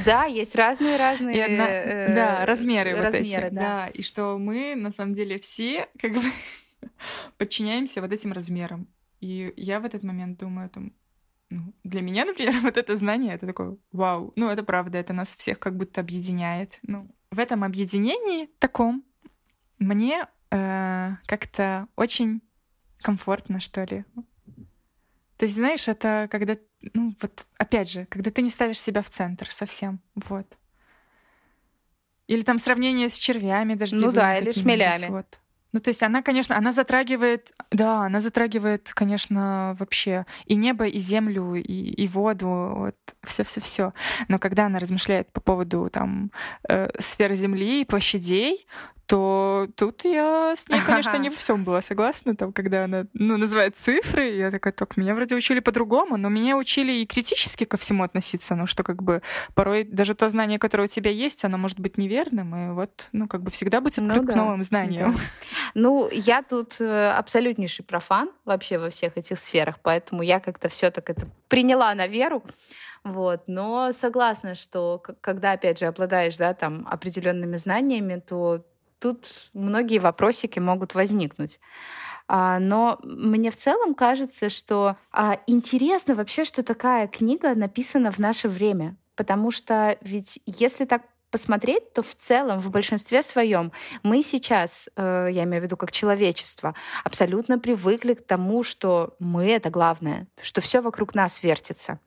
Да, 0.04 0.24
есть 0.24 0.54
разные 0.54 0.96
разные. 0.96 1.44
одна, 1.44 1.68
э, 1.68 2.14
да, 2.14 2.46
размеры, 2.46 2.92
размеры 2.96 3.02
вот 3.02 3.14
эти, 3.14 3.54
да. 3.54 3.60
да, 3.60 3.88
и 3.88 4.02
что 4.02 4.38
мы 4.38 4.74
на 4.76 4.90
самом 4.90 5.12
деле 5.12 5.38
все 5.38 5.88
как 6.00 6.12
бы 6.12 6.22
подчиняемся 7.38 8.00
вот 8.00 8.12
этим 8.12 8.32
размерам. 8.32 8.88
И 9.20 9.52
я 9.56 9.80
в 9.80 9.84
этот 9.84 10.02
момент 10.02 10.38
думаю, 10.38 10.68
там, 10.70 10.92
ну, 11.50 11.72
для 11.84 12.02
меня, 12.02 12.24
например, 12.26 12.60
вот 12.60 12.76
это 12.76 12.96
знание, 12.96 13.34
это 13.34 13.46
такое, 13.46 13.76
вау, 13.92 14.32
ну, 14.36 14.50
это 14.50 14.62
правда, 14.62 14.98
это 14.98 15.12
нас 15.12 15.36
всех 15.36 15.58
как 15.58 15.76
будто 15.76 16.00
объединяет. 16.00 16.78
Ну, 16.82 17.08
в 17.30 17.38
этом 17.38 17.64
объединении 17.64 18.46
таком 18.58 19.04
мне 19.78 20.26
э, 20.50 21.12
как-то 21.26 21.88
очень 21.96 22.42
комфортно, 23.00 23.60
что 23.60 23.84
ли. 23.84 24.04
То 25.36 25.44
есть, 25.44 25.54
знаешь, 25.54 25.86
это 25.86 26.28
когда, 26.30 26.56
ну, 26.94 27.14
вот, 27.20 27.46
опять 27.58 27.90
же, 27.90 28.06
когда 28.06 28.30
ты 28.30 28.42
не 28.42 28.50
ставишь 28.50 28.80
себя 28.80 29.02
в 29.02 29.10
центр 29.10 29.50
совсем, 29.50 30.00
вот. 30.14 30.46
Или 32.26 32.42
там 32.42 32.58
сравнение 32.58 33.08
с 33.08 33.16
червями 33.16 33.74
дождевыми. 33.74 34.06
Ну 34.06 34.12
да, 34.12 34.38
или 34.38 34.50
шмелями. 34.50 35.06
Вот. 35.08 35.38
Ну, 35.76 35.80
то 35.80 35.88
есть 35.90 36.02
она, 36.02 36.22
конечно, 36.22 36.56
она 36.56 36.72
затрагивает, 36.72 37.52
да, 37.70 38.06
она 38.06 38.20
затрагивает, 38.20 38.92
конечно, 38.94 39.76
вообще 39.78 40.24
и 40.46 40.54
небо, 40.54 40.86
и 40.86 40.98
землю, 40.98 41.52
и, 41.52 41.60
и 41.60 42.08
воду, 42.08 42.72
вот 42.76 42.96
все-все-все. 43.22 43.92
Но 44.28 44.38
когда 44.38 44.64
она 44.64 44.78
размышляет 44.78 45.30
по 45.32 45.42
поводу 45.42 45.90
там 45.92 46.30
э, 46.66 46.88
сферы 46.98 47.36
Земли 47.36 47.82
и 47.82 47.84
площадей, 47.84 48.66
то 49.06 49.68
тут 49.76 50.04
я 50.04 50.54
с 50.56 50.68
ней, 50.68 50.80
конечно, 50.84 51.16
не 51.16 51.30
во 51.30 51.36
всем 51.36 51.62
была 51.62 51.80
согласна. 51.80 52.34
Там, 52.34 52.52
когда 52.52 52.84
она 52.84 53.06
ну, 53.12 53.36
называет 53.36 53.76
цифры, 53.76 54.30
я 54.30 54.50
такая, 54.50 54.72
так, 54.72 54.96
меня 54.96 55.14
вроде 55.14 55.36
учили 55.36 55.60
по-другому, 55.60 56.16
но 56.16 56.28
меня 56.28 56.56
учили 56.56 56.92
и 56.92 57.06
критически 57.06 57.64
ко 57.64 57.76
всему 57.76 58.02
относиться, 58.02 58.56
ну, 58.56 58.66
что 58.66 58.82
как 58.82 59.02
бы 59.02 59.22
порой 59.54 59.84
даже 59.84 60.14
то 60.14 60.28
знание, 60.28 60.58
которое 60.58 60.84
у 60.84 60.88
тебя 60.88 61.10
есть, 61.10 61.44
оно 61.44 61.56
может 61.56 61.78
быть 61.78 61.98
неверным, 61.98 62.54
и 62.54 62.72
вот, 62.72 63.08
ну, 63.12 63.28
как 63.28 63.42
бы 63.42 63.50
всегда 63.50 63.80
быть 63.80 63.98
открыт 63.98 64.22
ну, 64.22 64.26
да. 64.26 64.32
к 64.32 64.36
новым 64.36 64.64
знаниям. 64.64 65.12
Да. 65.12 65.18
Ну, 65.74 66.08
я 66.10 66.42
тут 66.42 66.80
э, 66.80 67.10
абсолютнейший 67.10 67.84
профан 67.84 68.30
вообще 68.44 68.78
во 68.78 68.90
всех 68.90 69.16
этих 69.16 69.38
сферах, 69.38 69.78
поэтому 69.82 70.22
я 70.22 70.40
как-то 70.40 70.68
все 70.68 70.90
так 70.90 71.10
это 71.10 71.28
приняла 71.48 71.94
на 71.94 72.06
веру. 72.06 72.42
Вот. 73.04 73.44
Но 73.46 73.92
согласна, 73.92 74.56
что 74.56 75.00
когда, 75.20 75.52
опять 75.52 75.78
же, 75.78 75.86
обладаешь 75.86 76.36
да, 76.36 76.54
там, 76.54 76.88
определенными 76.90 77.56
знаниями, 77.56 78.20
то 78.26 78.64
тут 78.98 79.50
многие 79.52 79.98
вопросики 79.98 80.58
могут 80.58 80.94
возникнуть. 80.94 81.60
А, 82.28 82.58
но 82.58 82.98
мне 83.02 83.50
в 83.50 83.56
целом 83.56 83.94
кажется, 83.94 84.48
что 84.48 84.96
а, 85.12 85.38
интересно 85.46 86.14
вообще, 86.14 86.44
что 86.44 86.62
такая 86.62 87.06
книга 87.06 87.54
написана 87.54 88.10
в 88.10 88.18
наше 88.18 88.48
время. 88.48 88.96
Потому 89.14 89.50
что 89.50 89.96
ведь 90.02 90.40
если 90.44 90.84
так 90.84 91.02
посмотреть, 91.30 91.92
то 91.92 92.02
в 92.02 92.14
целом, 92.14 92.60
в 92.60 92.70
большинстве 92.70 93.22
своем, 93.22 93.72
мы 94.02 94.22
сейчас, 94.22 94.88
э, 94.96 95.28
я 95.30 95.44
имею 95.44 95.60
в 95.62 95.64
виду 95.64 95.76
как 95.76 95.90
человечество, 95.92 96.74
абсолютно 97.04 97.58
привыкли 97.58 98.14
к 98.14 98.24
тому, 98.24 98.62
что 98.62 99.14
мы 99.18 99.46
это 99.50 99.70
главное, 99.70 100.28
что 100.40 100.60
все 100.60 100.80
вокруг 100.80 101.14
нас 101.14 101.42
вертится. 101.42 101.98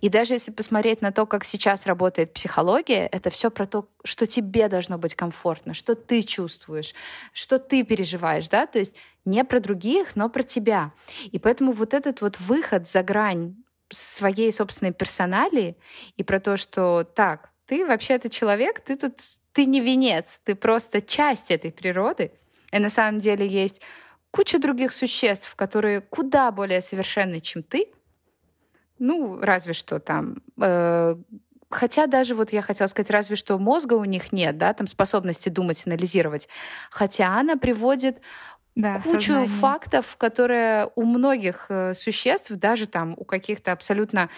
И 0.00 0.08
даже 0.08 0.34
если 0.34 0.50
посмотреть 0.50 1.00
на 1.00 1.10
то, 1.10 1.26
как 1.26 1.44
сейчас 1.44 1.86
работает 1.86 2.32
психология, 2.32 3.06
это 3.06 3.30
все 3.30 3.50
про 3.50 3.66
то, 3.66 3.88
что 4.04 4.26
тебе 4.26 4.68
должно 4.68 4.98
быть 4.98 5.14
комфортно, 5.14 5.72
что 5.74 5.94
ты 5.94 6.22
чувствуешь, 6.22 6.94
что 7.32 7.58
ты 7.58 7.82
переживаешь, 7.82 8.48
да, 8.48 8.66
то 8.66 8.78
есть 8.78 8.94
не 9.24 9.42
про 9.44 9.60
других, 9.60 10.16
но 10.16 10.28
про 10.28 10.42
тебя. 10.42 10.92
И 11.24 11.38
поэтому 11.38 11.72
вот 11.72 11.94
этот 11.94 12.20
вот 12.20 12.38
выход 12.40 12.86
за 12.86 13.02
грань 13.02 13.56
своей 13.88 14.52
собственной 14.52 14.92
персоналии 14.92 15.76
и 16.16 16.22
про 16.22 16.40
то, 16.40 16.56
что 16.56 17.04
так, 17.04 17.50
ты 17.66 17.86
вообще-то 17.86 18.28
человек, 18.28 18.80
ты 18.80 18.96
тут, 18.96 19.14
ты 19.52 19.66
не 19.66 19.80
венец, 19.80 20.40
ты 20.44 20.54
просто 20.54 21.00
часть 21.00 21.50
этой 21.50 21.72
природы. 21.72 22.32
И 22.72 22.78
на 22.78 22.90
самом 22.90 23.20
деле 23.20 23.46
есть 23.46 23.80
куча 24.30 24.58
других 24.58 24.92
существ, 24.92 25.54
которые 25.54 26.00
куда 26.00 26.50
более 26.50 26.80
совершенны, 26.80 27.40
чем 27.40 27.62
ты, 27.62 27.93
ну, 28.98 29.40
разве 29.40 29.72
что 29.72 29.98
там 29.98 30.36
э, 30.60 31.16
Хотя 31.70 32.06
даже 32.06 32.36
вот 32.36 32.52
я 32.52 32.62
хотела 32.62 32.86
сказать, 32.86 33.10
разве 33.10 33.34
что 33.34 33.58
мозга 33.58 33.94
у 33.94 34.04
них 34.04 34.32
нет, 34.32 34.56
да, 34.56 34.72
там 34.74 34.86
способности 34.86 35.48
думать, 35.48 35.82
анализировать. 35.86 36.48
Хотя 36.88 37.36
она 37.36 37.56
приводит 37.56 38.20
да, 38.76 39.00
кучу 39.00 39.20
сознание. 39.20 39.48
фактов, 39.48 40.16
которые 40.16 40.90
у 40.94 41.04
многих 41.04 41.66
э, 41.68 41.94
существ, 41.94 42.52
даже 42.52 42.86
там 42.86 43.14
у 43.16 43.24
каких-то 43.24 43.72
абсолютно 43.72 44.30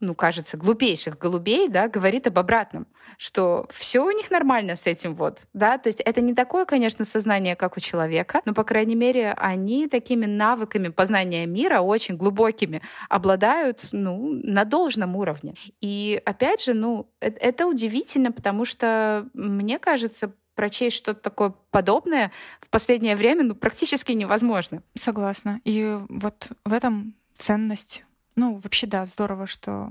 ну, 0.00 0.14
кажется, 0.14 0.56
глупейших 0.56 1.18
голубей, 1.18 1.68
да, 1.68 1.88
говорит 1.88 2.26
об 2.26 2.38
обратном, 2.38 2.86
что 3.16 3.66
все 3.70 4.04
у 4.04 4.10
них 4.10 4.30
нормально 4.30 4.76
с 4.76 4.86
этим 4.86 5.14
вот, 5.14 5.46
да, 5.52 5.78
то 5.78 5.88
есть 5.88 6.00
это 6.00 6.20
не 6.20 6.34
такое, 6.34 6.64
конечно, 6.64 7.04
сознание, 7.04 7.56
как 7.56 7.76
у 7.76 7.80
человека, 7.80 8.40
но, 8.44 8.54
по 8.54 8.64
крайней 8.64 8.94
мере, 8.94 9.32
они 9.32 9.88
такими 9.88 10.26
навыками 10.26 10.88
познания 10.88 11.46
мира 11.46 11.80
очень 11.80 12.16
глубокими 12.16 12.82
обладают, 13.08 13.88
ну, 13.92 14.30
на 14.42 14.64
должном 14.64 15.16
уровне. 15.16 15.54
И, 15.80 16.20
опять 16.24 16.62
же, 16.62 16.74
ну, 16.74 17.10
это, 17.20 17.38
это 17.38 17.66
удивительно, 17.66 18.30
потому 18.30 18.64
что, 18.64 19.28
мне 19.34 19.78
кажется, 19.78 20.32
прочесть 20.54 20.96
что-то 20.96 21.20
такое 21.20 21.54
подобное 21.70 22.32
в 22.60 22.68
последнее 22.68 23.14
время 23.14 23.44
ну, 23.44 23.54
практически 23.54 24.10
невозможно. 24.10 24.82
Согласна. 24.96 25.60
И 25.64 25.96
вот 26.08 26.48
в 26.64 26.72
этом 26.72 27.14
ценность. 27.36 28.04
Ну, 28.38 28.56
вообще, 28.58 28.86
да, 28.86 29.04
здорово, 29.04 29.48
что 29.48 29.90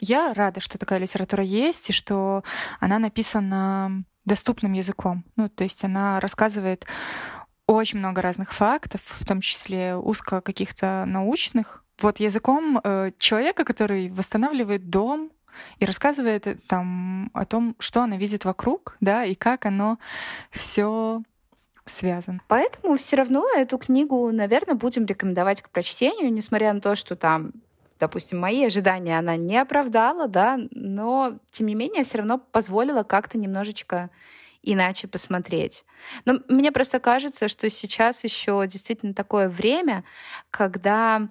я 0.00 0.34
рада, 0.34 0.60
что 0.60 0.76
такая 0.76 0.98
литература 0.98 1.42
есть, 1.42 1.88
и 1.88 1.94
что 1.94 2.44
она 2.78 2.98
написана 2.98 4.04
доступным 4.26 4.74
языком. 4.74 5.24
Ну, 5.36 5.48
то 5.48 5.64
есть 5.64 5.82
она 5.82 6.20
рассказывает 6.20 6.84
очень 7.66 7.98
много 7.98 8.20
разных 8.20 8.52
фактов, 8.52 9.00
в 9.02 9.24
том 9.24 9.40
числе 9.40 9.96
узко 9.96 10.42
каких-то 10.42 11.04
научных. 11.06 11.84
Вот 11.98 12.20
языком 12.20 12.82
э, 12.84 13.12
человека, 13.18 13.64
который 13.64 14.10
восстанавливает 14.10 14.90
дом 14.90 15.32
и 15.78 15.86
рассказывает 15.86 16.46
э, 16.46 16.58
там 16.68 17.30
о 17.32 17.46
том, 17.46 17.76
что 17.78 18.02
она 18.02 18.18
видит 18.18 18.44
вокруг, 18.44 18.98
да, 19.00 19.24
и 19.24 19.34
как 19.34 19.64
оно 19.64 19.98
все 20.50 21.22
связано. 21.86 22.42
Поэтому 22.46 22.98
все 22.98 23.16
равно 23.16 23.48
эту 23.56 23.78
книгу, 23.78 24.30
наверное, 24.32 24.74
будем 24.74 25.06
рекомендовать 25.06 25.62
к 25.62 25.70
прочтению, 25.70 26.30
несмотря 26.30 26.74
на 26.74 26.82
то, 26.82 26.94
что 26.94 27.16
там 27.16 27.52
допустим, 27.98 28.38
мои 28.38 28.64
ожидания 28.64 29.18
она 29.18 29.36
не 29.36 29.56
оправдала, 29.58 30.28
да, 30.28 30.58
но, 30.70 31.38
тем 31.50 31.66
не 31.66 31.74
менее, 31.74 32.04
все 32.04 32.18
равно 32.18 32.38
позволила 32.38 33.02
как-то 33.02 33.38
немножечко 33.38 34.10
иначе 34.62 35.08
посмотреть. 35.08 35.84
Но 36.24 36.40
мне 36.48 36.72
просто 36.72 36.98
кажется, 36.98 37.48
что 37.48 37.70
сейчас 37.70 38.24
еще 38.24 38.66
действительно 38.66 39.14
такое 39.14 39.48
время, 39.48 40.04
когда 40.50 41.28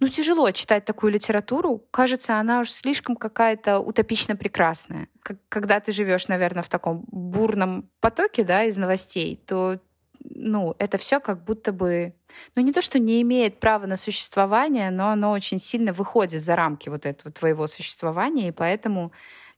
ну, 0.00 0.08
тяжело 0.08 0.50
читать 0.52 0.84
такую 0.84 1.12
литературу. 1.12 1.84
Кажется, 1.90 2.38
она 2.38 2.60
уж 2.60 2.70
слишком 2.70 3.16
какая-то 3.16 3.80
утопично 3.80 4.36
прекрасная. 4.36 5.08
Когда 5.48 5.80
ты 5.80 5.90
живешь, 5.90 6.28
наверное, 6.28 6.62
в 6.62 6.68
таком 6.68 7.04
бурном 7.10 7.90
потоке, 8.00 8.44
да, 8.44 8.64
из 8.64 8.76
новостей, 8.76 9.42
то 9.44 9.80
ну, 10.24 10.74
это 10.78 10.98
все 10.98 11.20
как 11.20 11.44
будто 11.44 11.72
бы, 11.72 12.14
ну, 12.54 12.62
не 12.62 12.72
то, 12.72 12.80
что 12.80 12.98
не 12.98 13.22
имеет 13.22 13.60
права 13.60 13.86
на 13.86 13.96
существование, 13.96 14.90
но 14.90 15.10
оно 15.10 15.30
очень 15.30 15.58
сильно 15.58 15.92
выходит 15.92 16.42
за 16.42 16.56
рамки 16.56 16.88
вот 16.88 17.06
этого 17.06 17.32
твоего 17.32 17.66
существования, 17.66 18.48
и 18.48 18.52
поэтому 18.52 19.12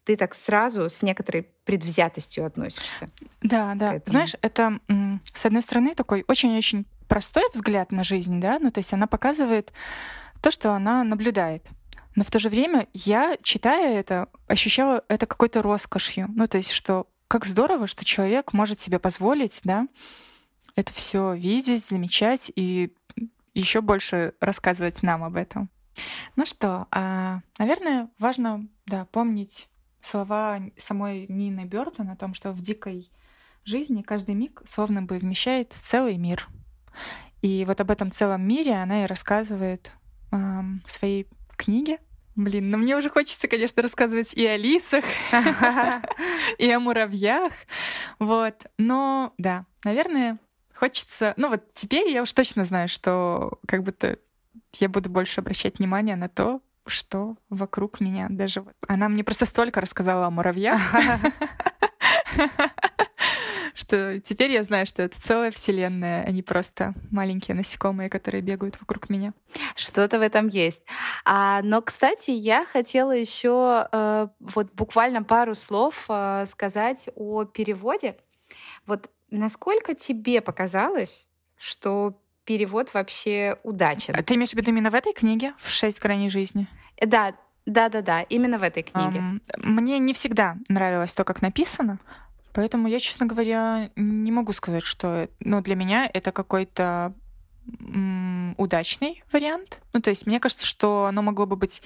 ты 0.05 0.17
так 0.17 0.35
сразу 0.35 0.89
с 0.89 1.03
некоторой 1.03 1.49
предвзятостью 1.65 2.47
относишься. 2.47 3.11
Да, 3.43 3.75
да. 3.75 4.01
Знаешь, 4.07 4.35
это, 4.41 4.81
с 5.33 5.47
одной 5.47 5.63
стороны, 5.63 5.95
такой 5.95 6.25
очень-очень 6.27 6.87
простой 7.09 7.45
взгляд 7.53 7.93
на 7.93 8.03
жизнь, 8.03 8.41
да, 8.41 8.59
ну, 8.59 8.71
то 8.71 8.79
есть 8.79 8.93
она 8.93 9.07
показывает 9.07 9.73
то, 10.41 10.51
что 10.51 10.73
она 10.73 11.05
наблюдает. 11.05 11.67
Но 12.17 12.25
в 12.25 12.31
то 12.31 12.39
же 12.39 12.49
время 12.49 12.89
я, 12.93 13.37
читая 13.43 13.99
это, 13.99 14.29
ощущала 14.49 15.05
это 15.09 15.27
какой-то 15.27 15.63
роскошью. 15.63 16.29
Ну, 16.35 16.47
то 16.49 16.57
есть, 16.57 16.73
что 16.73 17.07
как 17.29 17.45
здорово, 17.45 17.87
что 17.87 18.05
человек 18.05 18.53
может 18.53 18.81
себе 18.81 18.99
позволить, 18.99 19.61
да, 19.63 19.87
это 20.81 20.93
все 20.93 21.35
видеть, 21.35 21.87
замечать 21.87 22.51
и 22.55 22.95
еще 23.55 23.81
больше 23.81 24.35
рассказывать 24.41 25.03
нам 25.03 25.23
об 25.23 25.37
этом. 25.37 25.71
Ну 26.37 26.47
что, 26.47 26.87
а, 26.91 27.41
наверное, 27.59 28.09
важно 28.19 28.67
да, 28.87 29.05
помнить 29.07 29.69
слова 30.01 30.61
самой 30.79 31.27
Нины 31.29 31.65
Бёртон 31.67 32.09
о 32.09 32.17
том, 32.17 32.33
что 32.33 32.53
в 32.53 32.63
дикой 32.63 33.11
жизни 33.65 34.03
каждый 34.03 34.35
миг 34.35 34.63
словно 34.67 35.03
бы 35.03 35.19
вмещает 35.19 35.73
целый 35.73 36.17
мир. 36.17 36.49
И 37.43 37.65
вот 37.67 37.81
об 37.81 37.91
этом 37.91 38.11
целом 38.11 38.47
мире 38.47 38.75
она 38.75 39.05
и 39.05 39.07
рассказывает 39.07 39.93
э, 40.33 40.37
в 40.85 40.91
своей 40.91 41.27
книге. 41.57 41.99
Блин, 42.37 42.71
ну 42.71 42.79
мне 42.79 42.97
уже 42.97 43.11
хочется, 43.11 43.49
конечно, 43.49 43.83
рассказывать 43.83 44.33
и 44.35 44.47
о 44.47 44.57
лисах, 44.57 45.05
и 46.59 46.71
о 46.71 46.81
муравьях. 46.81 47.53
Вот. 48.19 48.67
Но 48.79 49.35
да, 49.37 49.67
наверное, 49.85 50.39
хочется... 50.81 51.35
Ну 51.37 51.51
вот 51.51 51.63
теперь 51.75 52.09
я 52.09 52.23
уж 52.23 52.33
точно 52.33 52.65
знаю, 52.65 52.89
что 52.89 53.59
как 53.69 53.83
будто 53.83 54.19
я 54.79 54.89
буду 54.89 55.11
больше 55.11 55.41
обращать 55.41 55.79
внимание 55.79 56.17
на 56.17 56.31
то, 56.31 56.63
что 56.87 57.37
вокруг 57.51 58.01
меня. 58.01 58.29
Даже 58.31 58.65
она 58.89 59.11
мне 59.11 59.23
просто 59.23 59.45
столько 59.45 59.83
рассказала 59.83 60.27
о 60.27 60.31
муравьях, 60.31 60.81
что 63.75 64.19
теперь 64.21 64.53
я 64.53 64.65
знаю, 64.65 64.87
что 64.87 65.03
это 65.03 65.21
целая 65.21 65.51
вселенная, 65.51 66.25
а 66.25 66.31
не 66.31 66.43
просто 66.43 66.95
маленькие 67.11 67.55
насекомые, 67.55 68.09
которые 68.09 68.41
бегают 68.41 68.81
вокруг 68.81 69.11
меня. 69.11 69.35
Что-то 69.77 70.19
в 70.19 70.23
этом 70.23 70.49
есть. 70.49 70.83
А, 71.27 71.61
но, 71.63 71.83
кстати, 71.83 72.31
я 72.31 72.65
хотела 72.65 73.13
еще 73.13 73.87
э, 73.93 74.29
вот 74.41 74.73
буквально 74.73 75.23
пару 75.23 75.55
слов 75.55 76.07
э, 76.09 76.47
сказать 76.49 77.11
о 77.17 77.45
переводе. 77.45 78.17
Вот 78.87 79.11
Насколько 79.31 79.95
тебе 79.95 80.41
показалось, 80.41 81.29
что 81.57 82.21
перевод 82.45 82.93
вообще 82.95 83.59
удачен? 83.63 84.15
А 84.17 84.23
ты 84.23 84.35
имеешь 84.35 84.51
в 84.51 84.55
виду 84.55 84.71
именно 84.71 84.91
в 84.91 84.95
этой 84.95 85.13
книге, 85.13 85.55
в 85.59 85.71
«Шесть 85.71 86.01
граней 86.01 86.31
жизни»? 86.31 86.67
Да, 87.01 87.35
да, 87.67 87.89
да, 87.89 88.03
да, 88.03 88.23
именно 88.23 88.59
в 88.59 88.63
этой 88.63 88.83
книге. 88.83 89.19
Um, 89.19 89.41
мне 89.59 89.99
не 89.99 90.13
всегда 90.13 90.57
нравилось 90.69 91.15
то, 91.15 91.25
как 91.25 91.43
написано, 91.43 91.99
поэтому 92.53 92.89
я, 92.89 92.99
честно 92.99 93.27
говоря, 93.27 93.91
не 93.97 94.33
могу 94.33 94.53
сказать, 94.53 94.83
что, 94.83 95.29
ну, 95.41 95.63
для 95.63 95.77
меня 95.77 96.11
это 96.13 96.33
какой-то 96.33 97.15
удачный 98.57 99.23
вариант. 99.31 99.81
Ну, 99.93 100.01
то 100.01 100.11
есть 100.11 100.27
мне 100.27 100.41
кажется, 100.41 100.67
что 100.67 101.05
оно 101.05 101.23
могло 101.23 101.47
бы 101.47 101.55
быть 101.55 101.83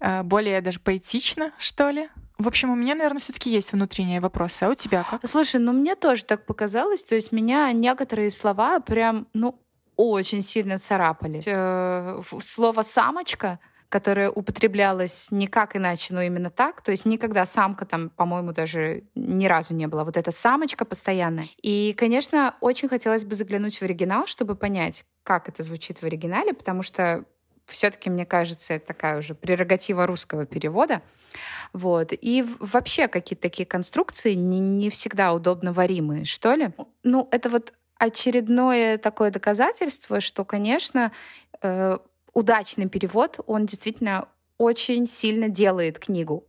э, 0.00 0.22
более 0.22 0.62
даже 0.62 0.80
поэтично, 0.80 1.52
что 1.58 1.90
ли. 1.90 2.08
В 2.38 2.48
общем, 2.48 2.70
у 2.70 2.74
меня, 2.74 2.94
наверное, 2.94 3.20
все-таки 3.20 3.50
есть 3.50 3.72
внутренние 3.72 4.20
вопросы. 4.20 4.64
А 4.64 4.70
у 4.70 4.74
тебя 4.74 5.04
как? 5.08 5.26
Слушай, 5.26 5.60
ну 5.60 5.72
мне 5.72 5.94
тоже 5.94 6.24
так 6.24 6.46
показалось. 6.46 7.04
То 7.04 7.14
есть 7.14 7.32
меня 7.32 7.70
некоторые 7.72 8.30
слова 8.30 8.80
прям, 8.80 9.28
ну, 9.34 9.60
очень 9.96 10.42
сильно 10.42 10.78
царапали. 10.78 11.40
Э, 11.46 12.20
слово 12.40 12.82
«самочка» 12.82 13.60
которое 13.94 14.28
употреблялось 14.28 15.28
никак 15.30 15.76
иначе, 15.76 16.14
но 16.14 16.20
именно 16.20 16.50
так. 16.50 16.82
То 16.82 16.90
есть 16.90 17.04
никогда 17.04 17.46
самка 17.46 17.86
там, 17.86 18.10
по-моему, 18.10 18.52
даже 18.52 19.04
ни 19.14 19.46
разу 19.46 19.72
не 19.72 19.86
была. 19.86 20.02
Вот 20.02 20.16
эта 20.16 20.32
самочка 20.32 20.84
постоянная. 20.84 21.46
И, 21.62 21.94
конечно, 21.96 22.56
очень 22.60 22.88
хотелось 22.88 23.24
бы 23.24 23.36
заглянуть 23.36 23.78
в 23.78 23.82
оригинал, 23.82 24.26
чтобы 24.26 24.56
понять, 24.56 25.04
как 25.22 25.48
это 25.48 25.62
звучит 25.62 25.98
в 25.98 26.02
оригинале, 26.02 26.54
потому 26.54 26.82
что 26.82 27.24
все-таки, 27.66 28.10
мне 28.10 28.26
кажется, 28.26 28.74
это 28.74 28.86
такая 28.86 29.18
уже 29.18 29.34
прерогатива 29.34 30.06
русского 30.06 30.46
перевода. 30.46 31.02
Вот. 31.72 32.12
И 32.12 32.44
вообще 32.60 33.08
какие-то 33.08 33.42
такие 33.42 33.66
конструкции 33.66 34.34
не, 34.34 34.60
не 34.60 34.90
всегда 34.90 35.32
удобно 35.32 35.72
варимые, 35.72 36.24
что 36.24 36.54
ли. 36.54 36.70
Ну, 37.02 37.28
это 37.30 37.48
вот 37.50 37.72
очередное 37.98 38.98
такое 38.98 39.30
доказательство, 39.30 40.20
что, 40.20 40.44
конечно, 40.44 41.12
э, 41.62 41.98
удачный 42.32 42.88
перевод, 42.88 43.40
он 43.46 43.66
действительно 43.66 44.28
очень 44.58 45.06
сильно 45.06 45.48
делает 45.48 45.98
книгу. 45.98 46.46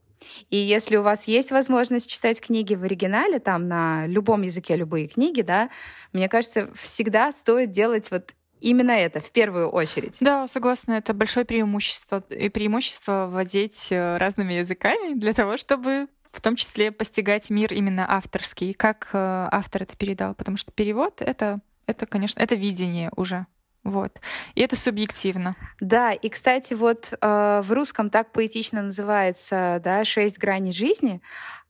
И 0.49 0.57
если 0.57 0.95
у 0.95 1.03
вас 1.03 1.28
есть 1.28 1.51
возможность 1.51 2.09
читать 2.09 2.41
книги 2.41 2.76
в 2.76 2.84
оригинале, 2.84 3.39
там 3.39 3.68
на 3.68 4.07
любом 4.07 4.41
языке 4.41 4.76
любые 4.76 5.07
книги, 5.07 5.41
да, 5.41 5.70
мне 6.13 6.30
кажется, 6.30 6.70
всегда 6.76 7.32
стоит 7.32 7.72
делать 7.72 8.09
вот 8.11 8.34
именно 8.62 8.91
это 8.91 9.22
в 9.22 9.32
первую 9.32 9.70
очередь. 9.70 10.18
Да, 10.20 10.47
согласна, 10.47 10.93
это 10.93 11.14
большое 11.14 11.45
преимущество 11.45 12.24
и 12.30 12.49
преимущество 12.49 13.28
владеть 13.30 13.88
э, 13.91 14.18
разными 14.18 14.53
языками 14.53 15.14
для 15.14 15.34
того, 15.34 15.58
чтобы 15.58 16.08
в 16.32 16.41
том 16.41 16.56
числе 16.56 16.91
постигать 16.91 17.49
мир 17.49 17.74
именно 17.74 18.06
авторский, 18.10 18.74
как 18.74 19.10
э, 19.14 19.47
автор 19.51 19.84
это 19.84 19.95
передал, 19.95 20.36
потому 20.36 20.58
что 20.58 20.72
перевод 20.72 21.22
это 21.22 21.62
это, 21.88 22.06
конечно, 22.06 22.41
это 22.41 22.56
видение 22.56 23.12
уже. 23.16 23.45
Вот. 23.84 24.20
И 24.56 24.62
это 24.62 24.76
субъективно. 24.76 25.56
Да, 25.80 26.12
и, 26.12 26.30
кстати, 26.30 26.74
вот 26.74 27.14
э, 27.14 27.62
в 27.64 27.72
русском 27.72 28.10
так 28.10 28.32
поэтично 28.32 28.82
называется, 28.82 29.80
да, 29.84 30.03
«Шесть 30.03 30.39
граней 30.39 30.74
жизни», 30.74 31.22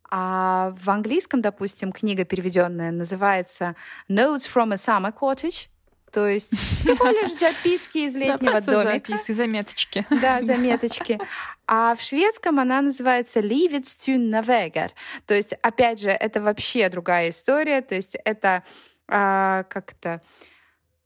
а 0.10 0.74
в 0.82 0.90
английском, 0.90 1.42
допустим, 1.42 1.92
книга 1.92 2.24
переведенная 2.24 2.92
называется 2.92 3.76
«Notes 4.08 4.48
from 4.50 4.72
a 4.72 4.76
Summer 4.76 5.14
Cottage», 5.14 5.68
то 6.16 6.30
есть 6.30 6.58
всего 6.58 7.08
лишь 7.10 7.34
записки 7.34 7.98
из 7.98 8.16
летнего 8.16 8.62
да, 8.62 8.62
домика. 8.62 9.12
записки, 9.12 9.32
заметочки. 9.34 10.06
Да, 10.10 10.42
заметочки. 10.42 11.20
А 11.68 11.94
в 11.94 12.02
шведском 12.02 12.58
она 12.58 12.82
называется 12.82 13.42
«Livets 13.42 14.16
Navegar». 14.16 14.92
То 15.26 15.34
есть, 15.34 15.52
опять 15.62 16.00
же, 16.00 16.12
это 16.12 16.42
вообще 16.42 16.88
другая 16.88 17.32
история. 17.32 17.82
То 17.82 17.96
есть 17.96 18.16
это 18.24 18.64
а, 19.10 19.64
как-то 19.64 20.22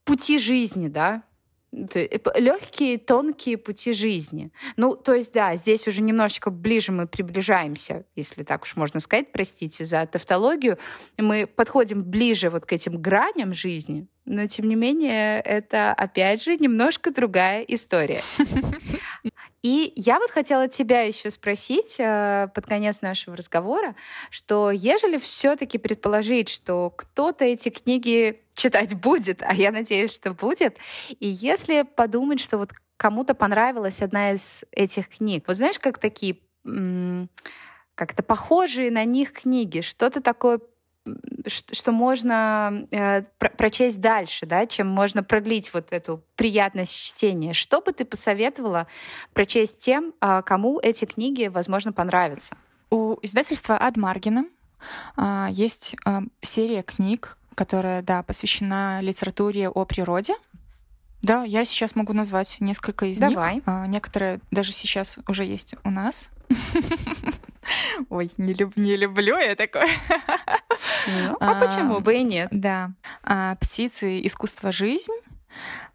пути 0.03 0.37
жизни, 0.37 0.89
да, 0.89 1.23
легкие, 1.71 2.97
тонкие 2.97 3.57
пути 3.57 3.93
жизни. 3.93 4.51
Ну, 4.75 4.95
то 4.95 5.13
есть, 5.13 5.33
да, 5.33 5.55
здесь 5.55 5.87
уже 5.87 6.01
немножечко 6.01 6.49
ближе 6.49 6.91
мы 6.91 7.07
приближаемся, 7.07 8.05
если 8.15 8.43
так 8.43 8.63
уж 8.63 8.75
можно 8.75 8.99
сказать, 8.99 9.31
простите 9.31 9.85
за 9.85 10.05
тавтологию, 10.05 10.77
мы 11.17 11.47
подходим 11.47 12.03
ближе 12.03 12.49
вот 12.49 12.65
к 12.65 12.73
этим 12.73 13.01
граням 13.01 13.53
жизни, 13.53 14.07
но 14.25 14.45
тем 14.45 14.67
не 14.67 14.75
менее 14.75 15.41
это, 15.41 15.91
опять 15.91 16.43
же, 16.43 16.55
немножко 16.55 17.11
другая 17.11 17.61
история. 17.63 18.21
И 19.61 19.91
я 19.95 20.19
вот 20.19 20.31
хотела 20.31 20.67
тебя 20.67 21.01
еще 21.01 21.31
спросить 21.31 21.97
э, 21.99 22.47
под 22.53 22.65
конец 22.65 23.01
нашего 23.01 23.35
разговора, 23.35 23.95
что 24.29 24.71
ежели 24.71 25.17
все-таки 25.17 25.77
предположить, 25.77 26.49
что 26.49 26.91
кто-то 26.91 27.45
эти 27.45 27.69
книги 27.69 28.41
читать 28.53 28.95
будет, 28.95 29.41
а 29.43 29.53
я 29.53 29.71
надеюсь, 29.71 30.13
что 30.13 30.33
будет, 30.33 30.77
и 31.09 31.27
если 31.27 31.83
подумать, 31.83 32.39
что 32.39 32.57
вот 32.57 32.71
кому-то 32.97 33.33
понравилась 33.33 34.01
одна 34.01 34.31
из 34.31 34.63
этих 34.71 35.09
книг, 35.09 35.45
вот 35.47 35.57
знаешь, 35.57 35.79
как 35.79 35.99
такие 35.99 36.37
как-то 37.95 38.23
похожие 38.23 38.91
на 38.91 39.03
них 39.03 39.33
книги, 39.33 39.81
что-то 39.81 40.21
такое 40.21 40.59
что 41.47 41.91
можно 41.91 42.87
э, 42.91 43.23
прочесть 43.39 43.99
дальше, 43.99 44.45
да, 44.45 44.65
чем 44.65 44.87
можно 44.87 45.23
продлить 45.23 45.73
вот 45.73 45.91
эту 45.91 46.23
приятность 46.35 46.95
чтения. 46.95 47.53
Что 47.53 47.81
бы 47.81 47.91
ты 47.91 48.05
посоветовала 48.05 48.87
прочесть 49.33 49.79
тем, 49.79 50.13
э, 50.21 50.41
кому 50.45 50.79
эти 50.79 51.05
книги, 51.05 51.47
возможно, 51.47 51.91
понравятся? 51.93 52.55
У 52.89 53.17
издательства 53.21 53.77
Адмаргина 53.77 54.45
э, 55.17 55.47
есть 55.51 55.95
э, 56.05 56.19
серия 56.41 56.83
книг, 56.83 57.37
которая, 57.55 58.01
да, 58.01 58.23
посвящена 58.23 59.01
литературе 59.01 59.69
о 59.69 59.85
природе. 59.85 60.33
Да, 61.21 61.43
я 61.43 61.65
сейчас 61.65 61.95
могу 61.95 62.13
назвать 62.13 62.57
несколько 62.59 63.05
из 63.05 63.17
Давай. 63.17 63.55
них. 63.55 63.63
Давай. 63.65 63.87
Некоторые 63.87 64.39
даже 64.51 64.71
сейчас 64.71 65.17
уже 65.27 65.43
есть 65.43 65.75
у 65.83 65.91
нас. 65.91 66.29
Ой, 68.09 68.31
не, 68.37 68.53
люб, 68.53 68.75
не 68.77 68.95
люблю 68.95 69.37
я 69.37 69.55
такое. 69.55 69.87
Ну, 71.07 71.37
а, 71.39 71.51
а 71.51 71.59
почему 71.59 71.99
бы 71.99 72.15
и 72.15 72.23
нет? 72.23 72.49
Да. 72.51 72.93
А, 73.23 73.55
«Птицы. 73.55 74.25
Искусство. 74.25 74.71
Жизнь» 74.71 75.13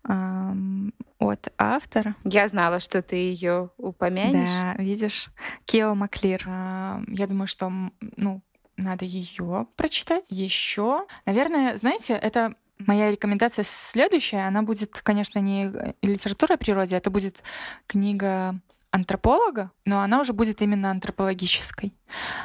от 0.02 1.52
автора. 1.56 2.14
Я 2.24 2.48
знала, 2.48 2.78
что 2.78 3.00
ты 3.00 3.16
ее 3.16 3.70
упомянешь. 3.78 4.50
Да, 4.50 4.74
видишь. 4.82 5.30
Кео 5.64 5.94
Маклир. 5.94 6.42
Я 6.46 7.26
думаю, 7.26 7.46
что 7.46 7.72
ну, 8.16 8.42
надо 8.76 9.04
ее 9.04 9.66
прочитать 9.76 10.26
еще. 10.28 11.06
Наверное, 11.24 11.76
знаете, 11.76 12.14
это 12.14 12.54
Моя 12.78 13.10
рекомендация 13.10 13.62
следующая, 13.62 14.46
она 14.46 14.62
будет, 14.62 15.00
конечно, 15.02 15.38
не 15.38 15.72
литература 16.02 16.54
о 16.54 16.58
природе, 16.58 16.96
это 16.96 17.10
будет 17.10 17.42
книга 17.86 18.60
антрополога, 18.90 19.72
но 19.84 20.00
она 20.00 20.20
уже 20.20 20.32
будет 20.32 20.62
именно 20.62 20.90
антропологической. 20.90 21.94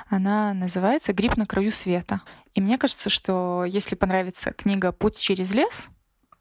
Она 0.07 0.53
называется 0.53 1.13
«Гриб 1.13 1.37
на 1.37 1.45
краю 1.45 1.71
света». 1.71 2.21
И 2.55 2.61
мне 2.61 2.77
кажется, 2.77 3.09
что 3.09 3.63
если 3.67 3.95
понравится 3.95 4.51
книга 4.51 4.91
«Путь 4.91 5.17
через 5.19 5.53
лес», 5.53 5.89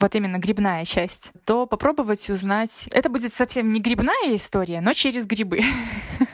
вот 0.01 0.15
именно 0.15 0.39
грибная 0.39 0.85
часть, 0.85 1.33
то 1.45 1.67
попробовать 1.67 2.31
узнать... 2.31 2.89
Это 2.93 3.09
будет 3.09 3.35
совсем 3.35 3.73
не 3.73 3.81
грибная 3.81 4.35
история, 4.37 4.81
но 4.81 4.93
через 4.93 5.27
грибы 5.27 5.61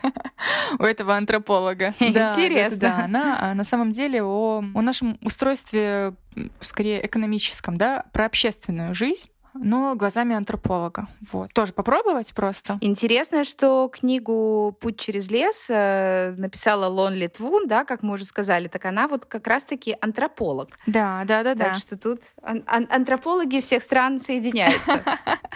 у 0.78 0.82
этого 0.82 1.16
антрополога. 1.16 1.94
Интересно. 2.00 2.78
Да, 2.78 3.04
она 3.04 3.38
а, 3.40 3.54
на 3.54 3.64
самом 3.64 3.92
деле 3.92 4.22
о, 4.22 4.64
о 4.74 4.82
нашем 4.82 5.18
устройстве, 5.22 6.14
скорее 6.60 7.04
экономическом, 7.04 7.76
да, 7.76 8.04
про 8.12 8.26
общественную 8.26 8.94
жизнь 8.94 9.30
но 9.54 9.94
глазами 9.94 10.34
антрополога. 10.34 11.08
Вот. 11.32 11.52
Тоже 11.52 11.72
попробовать 11.72 12.34
просто. 12.34 12.78
Интересно, 12.80 13.44
что 13.44 13.88
книгу 13.88 14.76
«Путь 14.80 14.98
через 14.98 15.30
лес» 15.30 15.66
э, 15.70 16.34
написала 16.36 16.86
Лон 16.86 17.14
Литвун, 17.14 17.68
да, 17.68 17.84
как 17.84 18.02
мы 18.02 18.14
уже 18.14 18.24
сказали, 18.24 18.68
так 18.68 18.84
она 18.84 19.06
вот 19.08 19.24
как 19.24 19.46
раз-таки 19.46 19.96
антрополог. 20.00 20.70
Да, 20.86 21.22
да, 21.24 21.42
да, 21.42 21.54
да. 21.54 21.64
Так 21.66 21.74
что 21.76 21.96
тут 21.96 22.22
ан- 22.42 22.64
антропологи 22.66 23.60
всех 23.60 23.82
стран 23.82 24.18
соединяются. 24.18 25.02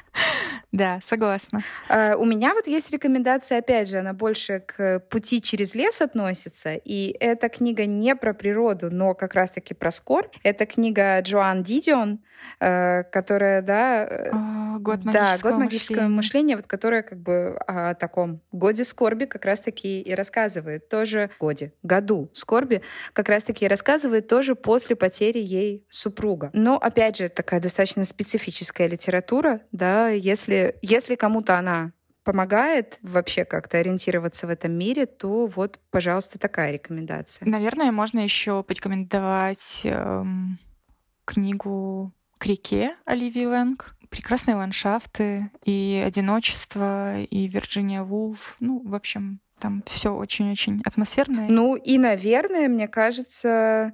Да, 0.78 1.00
согласна. 1.02 1.62
Uh, 1.90 2.14
у 2.14 2.24
меня 2.24 2.54
вот 2.54 2.68
есть 2.68 2.92
рекомендация, 2.92 3.58
опять 3.58 3.88
же, 3.88 3.98
она 3.98 4.12
больше 4.12 4.62
к 4.64 5.00
пути 5.10 5.42
через 5.42 5.74
лес 5.74 6.00
относится, 6.00 6.74
и 6.74 7.16
эта 7.18 7.48
книга 7.48 7.84
не 7.84 8.14
про 8.14 8.32
природу, 8.32 8.90
но 8.90 9.14
как 9.14 9.34
раз-таки 9.34 9.74
про 9.74 9.90
скор. 9.90 10.30
Это 10.44 10.66
книга 10.66 11.20
Джоан 11.20 11.62
Дидион, 11.64 12.20
uh, 12.60 13.02
которая, 13.10 13.62
да... 13.62 14.06
Uh, 14.06 14.78
год 14.78 15.04
магического 15.04 15.12
Да, 15.12 15.38
год 15.42 15.58
магического 15.58 15.94
мышления. 15.94 16.16
мышления, 16.16 16.56
вот 16.56 16.66
которая 16.66 17.02
как 17.02 17.18
бы 17.18 17.56
о 17.66 17.94
таком 17.94 18.40
годе 18.52 18.84
скорби 18.84 19.24
как 19.24 19.44
раз-таки 19.44 20.00
и 20.00 20.14
рассказывает. 20.14 20.88
Тоже 20.88 21.30
годе, 21.40 21.72
году 21.82 22.30
скорби 22.32 22.82
как 23.12 23.28
раз-таки 23.28 23.64
и 23.64 23.68
рассказывает 23.68 24.28
тоже 24.28 24.54
после 24.54 24.94
потери 24.94 25.38
ей 25.38 25.84
супруга. 25.88 26.50
Но, 26.52 26.76
опять 26.76 27.16
же, 27.16 27.28
такая 27.28 27.60
достаточно 27.60 28.04
специфическая 28.04 28.86
литература, 28.86 29.60
да, 29.72 30.08
если, 30.08 30.67
если 30.82 31.14
кому-то 31.14 31.58
она 31.58 31.92
помогает 32.24 32.98
вообще 33.00 33.46
как-то 33.46 33.78
ориентироваться 33.78 34.46
в 34.46 34.50
этом 34.50 34.72
мире, 34.72 35.06
то 35.06 35.46
вот, 35.46 35.80
пожалуйста, 35.90 36.38
такая 36.38 36.72
рекомендация. 36.72 37.48
Наверное, 37.48 37.90
можно 37.90 38.18
еще 38.18 38.62
порекомендовать 38.62 39.80
эм, 39.84 40.58
книгу 41.24 42.12
«К 42.36 42.44
реке» 42.44 42.96
Оливии 43.06 43.46
Лэнг. 43.46 43.94
Прекрасные 44.10 44.56
ландшафты 44.56 45.50
и 45.64 46.02
одиночество, 46.06 47.18
и 47.18 47.48
Вирджиния 47.48 48.02
Вулф. 48.02 48.56
Ну, 48.60 48.82
в 48.86 48.94
общем, 48.94 49.40
там 49.58 49.82
все 49.86 50.14
очень-очень 50.14 50.82
атмосферное. 50.84 51.48
Ну 51.48 51.76
и, 51.76 51.96
наверное, 51.96 52.68
мне 52.68 52.88
кажется, 52.88 53.92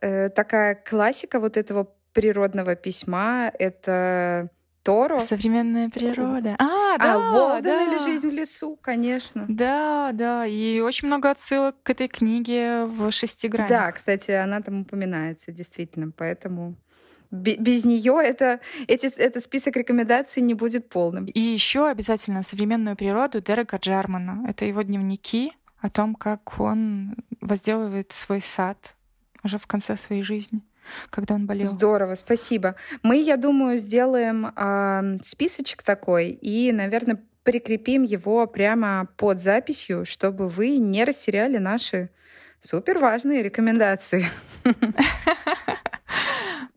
э, 0.00 0.28
такая 0.28 0.74
классика 0.74 1.40
вот 1.40 1.56
этого 1.56 1.88
природного 2.12 2.76
письма— 2.76 3.50
это 3.58 4.50
Торо. 4.82 5.18
Современная 5.18 5.88
природа. 5.88 6.56
А, 6.58 6.98
да, 6.98 7.14
а 7.14 7.32
Волден 7.32 7.62
да. 7.62 7.84
или 7.84 7.98
Жизнь 8.02 8.28
в 8.28 8.32
лесу, 8.32 8.76
конечно. 8.80 9.46
Да, 9.48 10.10
да, 10.12 10.46
и 10.46 10.80
очень 10.80 11.06
много 11.08 11.30
отсылок 11.30 11.76
к 11.82 11.90
этой 11.90 12.08
книге 12.08 12.84
в 12.86 13.10
шести 13.12 13.48
гранях. 13.48 13.70
Да, 13.70 13.92
кстати, 13.92 14.32
она 14.32 14.60
там 14.60 14.82
упоминается, 14.82 15.52
действительно, 15.52 16.10
поэтому 16.10 16.76
без 17.30 17.84
нее 17.86 18.20
это, 18.22 18.60
эти, 18.88 19.06
этот 19.18 19.42
список 19.42 19.76
рекомендаций 19.76 20.42
не 20.42 20.52
будет 20.52 20.90
полным. 20.90 21.24
И 21.24 21.40
еще 21.40 21.88
обязательно 21.88 22.42
современную 22.42 22.94
природу 22.94 23.40
Дерека 23.40 23.78
Джармана. 23.78 24.44
Это 24.46 24.66
его 24.66 24.82
дневники 24.82 25.52
о 25.78 25.88
том, 25.88 26.14
как 26.14 26.60
он 26.60 27.16
возделывает 27.40 28.12
свой 28.12 28.42
сад 28.42 28.96
уже 29.42 29.56
в 29.56 29.66
конце 29.66 29.96
своей 29.96 30.22
жизни 30.22 30.60
когда 31.10 31.34
он 31.34 31.46
болел. 31.46 31.66
Здорово, 31.66 32.14
спасибо. 32.14 32.76
Мы, 33.02 33.16
я 33.22 33.36
думаю, 33.36 33.78
сделаем 33.78 34.46
э, 34.46 35.18
списочек 35.22 35.82
такой 35.82 36.30
и, 36.30 36.72
наверное, 36.72 37.22
прикрепим 37.42 38.02
его 38.02 38.46
прямо 38.46 39.08
под 39.16 39.40
записью, 39.40 40.04
чтобы 40.04 40.48
вы 40.48 40.78
не 40.78 41.04
растеряли 41.04 41.58
наши 41.58 42.10
супер 42.60 42.98
важные 42.98 43.42
рекомендации. 43.42 44.26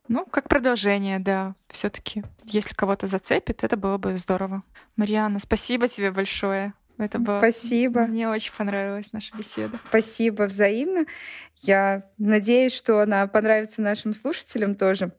Ну, 0.08 0.24
как 0.26 0.48
продолжение, 0.48 1.18
да. 1.18 1.56
Все-таки, 1.68 2.24
если 2.44 2.76
кого-то 2.76 3.08
зацепит, 3.08 3.64
это 3.64 3.76
было 3.76 3.98
бы 3.98 4.18
здорово. 4.18 4.62
Марианна, 4.96 5.40
спасибо 5.40 5.88
тебе 5.88 6.12
большое. 6.12 6.74
Это 6.98 7.20
было... 7.20 7.40
Спасибо. 7.40 8.02
Мне 8.02 8.30
очень 8.30 8.54
понравилась 8.54 9.12
наша 9.12 9.36
беседа. 9.36 9.80
Спасибо 9.90 10.44
взаимно. 10.44 11.06
Я 11.62 12.04
надеюсь, 12.18 12.74
что 12.74 13.00
она 13.00 13.28
понравится 13.28 13.82
нашим 13.82 14.14
слушателям 14.14 14.76
тоже. 14.76 15.12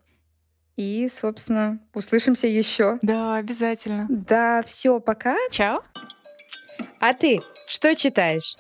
И, 0.76 1.08
собственно, 1.08 1.80
услышимся 1.94 2.46
еще. 2.46 2.98
Да, 3.02 3.36
обязательно. 3.36 4.06
Да, 4.08 4.62
все, 4.66 5.00
пока. 5.00 5.36
Чао. 5.50 5.82
А 7.00 7.14
ты 7.14 7.40
что 7.66 7.94
читаешь? 7.94 8.56